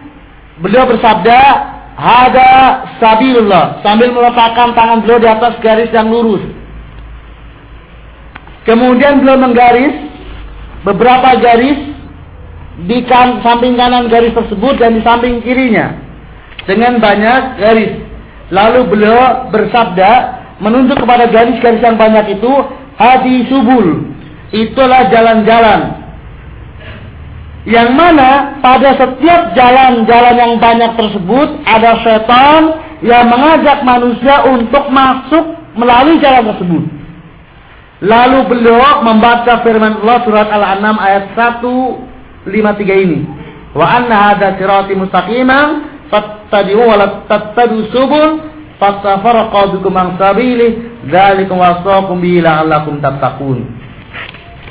beliau 0.62 0.87
bersabda, 0.87 1.70
Hada 2.01 2.53
sabilullah. 2.97 3.85
Sambil 3.85 4.09
meletakkan 4.09 4.73
tangan 4.73 5.05
beliau 5.05 5.20
di 5.20 5.28
atas 5.28 5.61
garis 5.61 5.93
yang 5.93 6.09
lurus. 6.09 6.41
Kemudian 8.65 9.20
beliau 9.20 9.37
menggaris 9.37 10.10
beberapa 10.86 11.36
garis 11.40 11.78
di 12.89 13.05
samping 13.44 13.77
kanan 13.77 14.09
garis 14.09 14.32
tersebut 14.32 14.81
dan 14.81 14.97
di 14.97 15.02
samping 15.05 15.44
kirinya. 15.44 15.97
Dengan 16.65 17.01
banyak 17.01 17.40
garis. 17.61 17.93
Lalu 18.51 18.81
beliau 18.90 19.48
bersabda 19.48 20.12
menunjuk 20.61 21.01
kepada 21.01 21.31
garis-garis 21.31 21.81
yang 21.81 21.97
banyak 21.97 22.36
itu 22.36 22.52
hadi 23.01 23.48
subul. 23.48 24.11
Itulah 24.51 25.09
jalan-jalan 25.09 26.01
yang 27.69 27.93
mana 27.93 28.57
pada 28.65 28.97
setiap 28.97 29.52
jalan-jalan 29.52 30.35
yang 30.35 30.55
banyak 30.57 30.97
tersebut 30.97 31.48
ada 31.69 32.01
setan 32.01 32.62
yang 33.05 33.28
mengajak 33.28 33.85
manusia 33.85 34.48
untuk 34.48 34.89
masuk 34.89 35.44
melalui 35.77 36.16
jalan 36.24 36.51
tersebut. 36.52 37.00
Lalu 38.01 38.39
beliau 38.49 39.05
membaca 39.05 39.61
firman 39.61 40.01
Allah 40.01 40.19
surat 40.25 40.49
Al-An'am 40.49 40.97
ayat 40.97 41.37
153 41.37 43.05
ini. 43.05 43.21
Wa 43.77 44.01
anna 44.01 44.33
hadza 44.33 44.57
sirati 44.57 44.97
mustaqiman 44.97 45.69
fattabi'u 46.09 46.81
wa 46.81 46.97
la 46.97 47.07
tattabi'u 47.29 47.93
subul 47.93 48.41
fatafarraqa 48.81 49.77
bikum 49.77 49.95
an 49.95 50.17
sabili 50.17 50.81
dzalikum 51.07 51.61
wasaqum 51.61 52.19
bihi 52.25 52.41
la'allakum 52.41 53.05
tattaqun. 53.05 53.69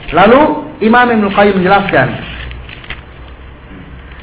Lalu 0.10 0.42
Imam 0.82 1.08
Ibnu 1.14 1.30
Qayyim 1.30 1.62
menjelaskan 1.62 2.08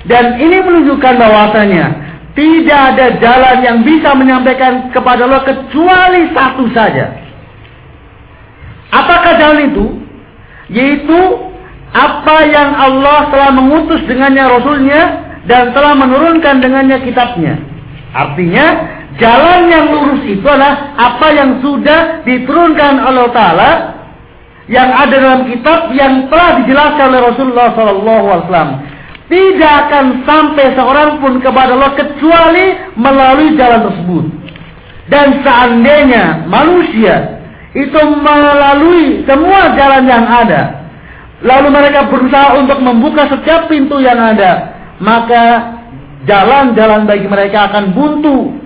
dan 0.07 0.39
ini 0.39 0.63
menunjukkan 0.63 1.15
bahwasanya 1.19 1.85
tidak 2.39 2.81
ada 2.95 3.07
jalan 3.19 3.57
yang 3.63 3.79
bisa 3.83 4.15
menyampaikan 4.15 4.95
kepada 4.95 5.27
Allah 5.27 5.43
kecuali 5.43 6.31
satu 6.31 6.71
saja. 6.71 7.26
Apakah 8.97 9.33
jalan 9.37 9.61
itu? 9.73 9.87
Yaitu 10.73 11.21
apa 11.93 12.37
yang 12.49 12.71
Allah 12.75 13.29
telah 13.31 13.51
mengutus 13.53 14.01
dengannya 14.09 14.45
Rasulnya 14.49 15.03
dan 15.47 15.71
telah 15.77 15.95
menurunkan 15.95 16.65
dengannya 16.65 16.99
kitabnya. 17.05 17.61
Artinya 18.17 18.67
jalan 19.21 19.69
yang 19.69 19.85
lurus 19.93 20.23
itu 20.27 20.45
adalah 20.45 20.97
apa 20.97 21.29
yang 21.33 21.61
sudah 21.61 22.25
diturunkan 22.25 23.01
oleh 23.05 23.31
Taala 23.31 23.71
yang 24.67 24.91
ada 24.91 25.15
dalam 25.15 25.43
kitab 25.47 25.95
yang 25.95 26.27
telah 26.27 26.59
dijelaskan 26.65 27.07
oleh 27.15 27.23
Rasulullah 27.31 27.69
SAW. 27.77 28.69
Tidak 29.27 29.73
akan 29.91 30.23
sampai 30.23 30.67
seorang 30.79 31.19
pun 31.19 31.43
kepada 31.43 31.75
Allah 31.75 31.99
kecuali 31.99 32.95
melalui 32.95 33.59
jalan 33.59 33.91
tersebut. 33.91 34.25
Dan 35.07 35.43
seandainya 35.43 36.47
manusia 36.51 37.36
itu 37.77 38.01
melalui 38.25 39.21
semua 39.29 39.77
jalan 39.77 40.09
yang 40.09 40.25
ada, 40.25 40.89
lalu 41.45 41.69
mereka 41.69 42.09
berusaha 42.09 42.57
untuk 42.57 42.81
membuka 42.81 43.29
setiap 43.29 43.69
pintu 43.69 44.01
yang 44.01 44.17
ada, 44.17 44.73
maka 44.97 45.77
jalan-jalan 46.25 47.05
bagi 47.05 47.29
mereka 47.29 47.69
akan 47.69 47.93
buntu. 47.93 48.57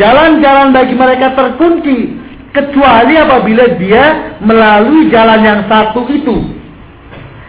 Jalan-jalan 0.00 0.72
bagi 0.72 0.94
mereka 0.96 1.36
terkunci 1.36 2.16
kecuali 2.56 3.14
apabila 3.20 3.64
dia 3.76 4.36
melalui 4.40 5.10
jalan 5.12 5.40
yang 5.42 5.60
satu 5.68 6.06
itu 6.08 6.56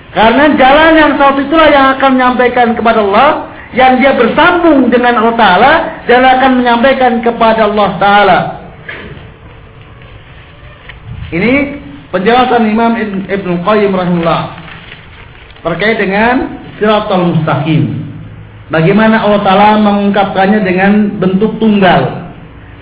Karena 0.09 0.57
jalan 0.57 0.91
yang 0.97 1.13
satu 1.21 1.45
itulah 1.45 1.69
yang 1.69 1.85
akan 1.95 2.17
menyampaikan 2.17 2.73
kepada 2.73 3.05
Allah 3.05 3.53
yang 3.77 4.01
dia 4.01 4.17
bersambung 4.17 4.89
dengan 4.89 5.21
Allah 5.21 5.35
Ta'ala 5.37 5.73
dan 6.09 6.25
akan 6.25 6.51
menyampaikan 6.57 7.21
kepada 7.21 7.69
Allah 7.69 7.89
Ta'ala. 8.01 8.39
Ini 11.29 11.53
penjelasan 12.09 12.65
Imam 12.65 12.97
Ibn 13.29 13.49
Qayyim 13.61 13.91
rahimahullah 13.93 14.41
terkait 15.61 16.01
dengan 16.01 16.57
siratal 16.81 17.35
mustaqim. 17.35 18.09
Bagaimana 18.69 19.25
Allah 19.25 19.41
Ta'ala 19.41 19.69
mengungkapkannya 19.81 20.61
dengan 20.61 21.17
bentuk 21.17 21.57
tunggal 21.57 22.29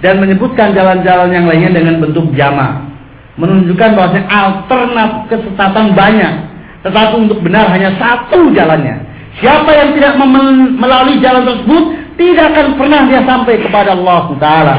dan 0.03 0.19
menyebutkan 0.19 0.75
jalan-jalan 0.75 1.31
yang 1.31 1.45
lainnya 1.47 1.71
dengan 1.75 1.99
bentuk 2.03 2.31
jama. 2.35 2.87
Menunjukkan 3.37 3.89
bahwasanya 3.93 4.27
alternatif 4.27 5.21
kesesatan 5.29 5.93
banyak, 5.93 6.33
tetapi 6.83 7.13
untuk 7.21 7.39
benar 7.39 7.69
hanya 7.69 7.93
satu 7.95 8.51
jalannya. 8.51 8.97
Siapa 9.37 9.69
yang 9.69 9.89
tidak 9.93 10.17
melalui 10.81 11.21
jalan 11.21 11.45
tersebut 11.45 11.83
tidak 12.17 12.45
akan 12.51 12.67
pernah 12.81 13.01
dia 13.05 13.21
sampai 13.21 13.55
kepada 13.61 13.93
Allah 13.93 14.23
Taala. 14.41 14.75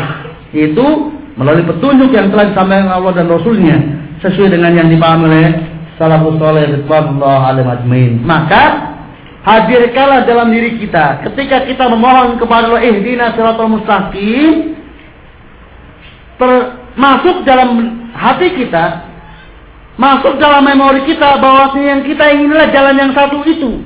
Itu 0.50 1.14
melalui 1.38 1.64
petunjuk 1.64 2.10
yang 2.10 2.34
telah 2.34 2.50
disampaikan 2.50 2.90
Allah 2.90 3.12
dan 3.14 3.30
Rasulnya 3.30 3.76
sesuai 4.18 4.58
dengan 4.58 4.74
yang 4.74 4.88
dipahami 4.90 5.24
oleh 5.30 5.46
salafus 5.94 6.34
saleh 6.36 6.64
ridwanullah 6.82 7.40
alaihi 7.54 7.68
ajmain. 7.70 8.12
Maka 8.26 8.62
hadirkanlah 9.46 10.26
dalam 10.26 10.50
diri 10.50 10.82
kita 10.82 11.22
ketika 11.30 11.64
kita 11.64 11.86
memohon 11.86 12.36
kepada 12.42 12.74
Allah 12.74 12.82
ihdina 12.82 13.32
siratal 13.32 13.70
mustaqim 13.70 14.74
termasuk 16.36 17.46
dalam 17.46 18.02
hati 18.12 18.58
kita 18.58 19.08
masuk 19.94 20.36
dalam 20.42 20.66
memori 20.66 21.06
kita 21.06 21.38
bahwa 21.38 21.74
yang 21.78 22.02
kita 22.02 22.24
inginlah 22.34 22.66
jalan 22.74 22.94
yang 22.98 23.12
satu 23.14 23.40
itu 23.46 23.82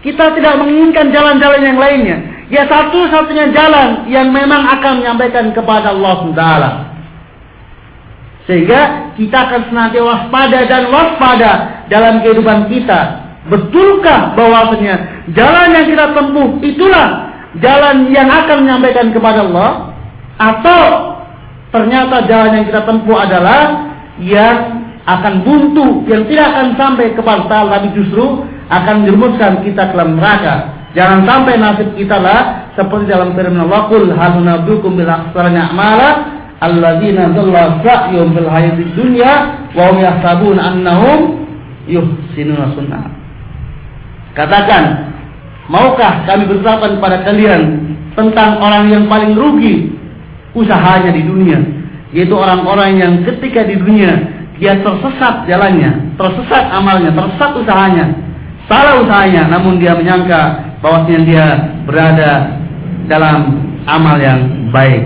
kita 0.00 0.32
tidak 0.32 0.54
menginginkan 0.56 1.12
jalan-jalan 1.12 1.60
yang 1.60 1.76
lainnya. 1.76 2.18
Ya 2.50 2.66
satu-satunya 2.66 3.54
jalan 3.54 4.10
yang 4.10 4.34
memang 4.34 4.66
akan 4.66 4.98
menyampaikan 4.98 5.54
kepada 5.54 5.94
Allah 5.94 6.18
Taala. 6.34 6.70
Sehingga 8.50 9.14
kita 9.14 9.46
akan 9.46 9.70
senantiasa 9.70 10.02
waspada 10.02 10.58
dan 10.66 10.90
waspada 10.90 11.52
dalam 11.86 12.18
kehidupan 12.26 12.66
kita. 12.66 13.22
Betulkah 13.46 14.34
bahwasanya 14.34 15.30
jalan 15.30 15.78
yang 15.78 15.86
kita 15.86 16.06
tempuh 16.10 16.58
itulah 16.58 17.30
jalan 17.62 18.10
yang 18.10 18.26
akan 18.26 18.66
menyampaikan 18.66 19.14
kepada 19.14 19.46
Allah? 19.46 19.94
Atau 20.34 20.82
ternyata 21.70 22.26
jalan 22.26 22.50
yang 22.58 22.66
kita 22.66 22.82
tempuh 22.82 23.14
adalah 23.14 23.94
yang 24.18 24.82
akan 25.06 25.46
buntu, 25.46 26.02
yang 26.10 26.26
tidak 26.26 26.46
akan 26.50 26.66
sampai 26.74 27.14
kepada 27.14 27.46
Allah, 27.46 27.78
tapi 27.78 27.94
justru 27.94 28.42
akan 28.66 28.94
menjerumuskan 29.06 29.62
kita 29.62 29.82
ke 29.90 29.94
dalam 29.94 30.18
neraka. 30.18 30.79
Jangan 30.90 31.22
sampai 31.22 31.54
nasib 31.54 31.94
kita 31.94 32.18
lah 32.18 32.74
seperti 32.74 33.14
dalam 33.14 33.30
firman 33.38 33.62
Allah, 33.70 33.86
"Qul 33.86 34.10
hal 34.10 34.42
nabiyukum 34.42 34.98
bil 34.98 35.06
akhsarina 35.06 35.70
a'mala 35.70 36.10
alladzina 36.58 37.30
dhalla 37.30 37.78
sa'yuhum 37.86 38.34
fil 38.34 38.50
hayatid 38.50 38.90
dunya 38.98 39.32
wa 39.70 39.94
hum 39.94 39.96
yahsabuna 40.02 40.60
annahum 40.74 41.46
yuhsinuna 41.86 42.74
sunnah." 42.74 43.06
Katakan, 44.34 45.14
maukah 45.70 46.26
kami 46.26 46.50
bersahabat 46.50 46.98
kepada 46.98 47.22
kalian 47.22 47.94
tentang 48.18 48.58
orang 48.58 48.90
yang 48.90 49.04
paling 49.06 49.38
rugi 49.38 49.94
usahanya 50.58 51.14
di 51.14 51.22
dunia, 51.22 51.58
yaitu 52.10 52.34
orang-orang 52.34 52.98
yang 52.98 53.12
ketika 53.22 53.62
di 53.62 53.78
dunia 53.78 54.18
dia 54.58 54.74
tersesat 54.82 55.46
jalannya, 55.46 56.18
tersesat 56.18 56.66
amalnya, 56.74 57.14
tersesat 57.14 57.50
usahanya, 57.62 58.06
salah 58.66 58.98
usahanya 59.06 59.46
namun 59.46 59.78
dia 59.78 59.94
menyangka 59.94 60.69
bahwasanya 60.80 61.20
dia 61.28 61.46
berada 61.84 62.60
dalam 63.08 63.64
amal 63.84 64.16
yang 64.20 64.68
baik. 64.72 65.04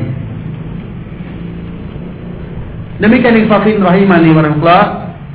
Demikian 3.02 3.42
Ikhwafin 3.42 3.82
Rahimani 3.82 4.30
Warahmatullah 4.30 4.84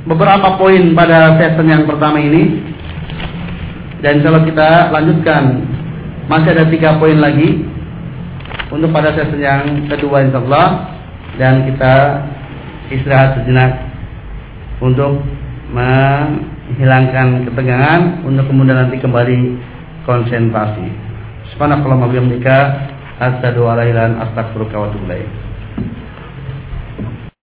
Beberapa 0.08 0.56
poin 0.56 0.96
pada 0.96 1.36
sesi 1.36 1.60
yang 1.68 1.84
pertama 1.84 2.16
ini. 2.16 2.56
Dan 4.00 4.24
kalau 4.24 4.40
kita 4.48 4.88
lanjutkan. 4.88 5.60
Masih 6.24 6.56
ada 6.56 6.64
tiga 6.72 6.96
poin 6.96 7.20
lagi 7.20 7.60
Untuk 8.72 8.94
pada 8.94 9.12
sesi 9.12 9.44
yang 9.44 9.66
kedua 9.92 10.24
insya 10.24 10.40
Allah 10.40 10.66
Dan 11.36 11.68
kita 11.68 11.94
istirahat 12.88 13.36
sejenak 13.36 13.76
Untuk 14.80 15.20
menghilangkan 15.70 17.46
ketegangan 17.46 18.26
untuk 18.26 18.44
kemudian 18.50 18.74
nanti 18.74 18.98
kembali 18.98 19.38
konsentrasi. 20.06 20.88
Subhanakallahumma 21.54 22.06
wa 22.06 22.12
bihamdika 22.12 22.56
asyhadu 23.20 23.68
an 23.68 23.76
la 23.76 23.84
ilaha 23.84 23.90
illa 23.90 24.02
anta 24.06 24.20
astaghfiruka 24.30 24.74
wa 24.78 24.86
atubu 24.88 25.04
ilaik. 25.10 25.49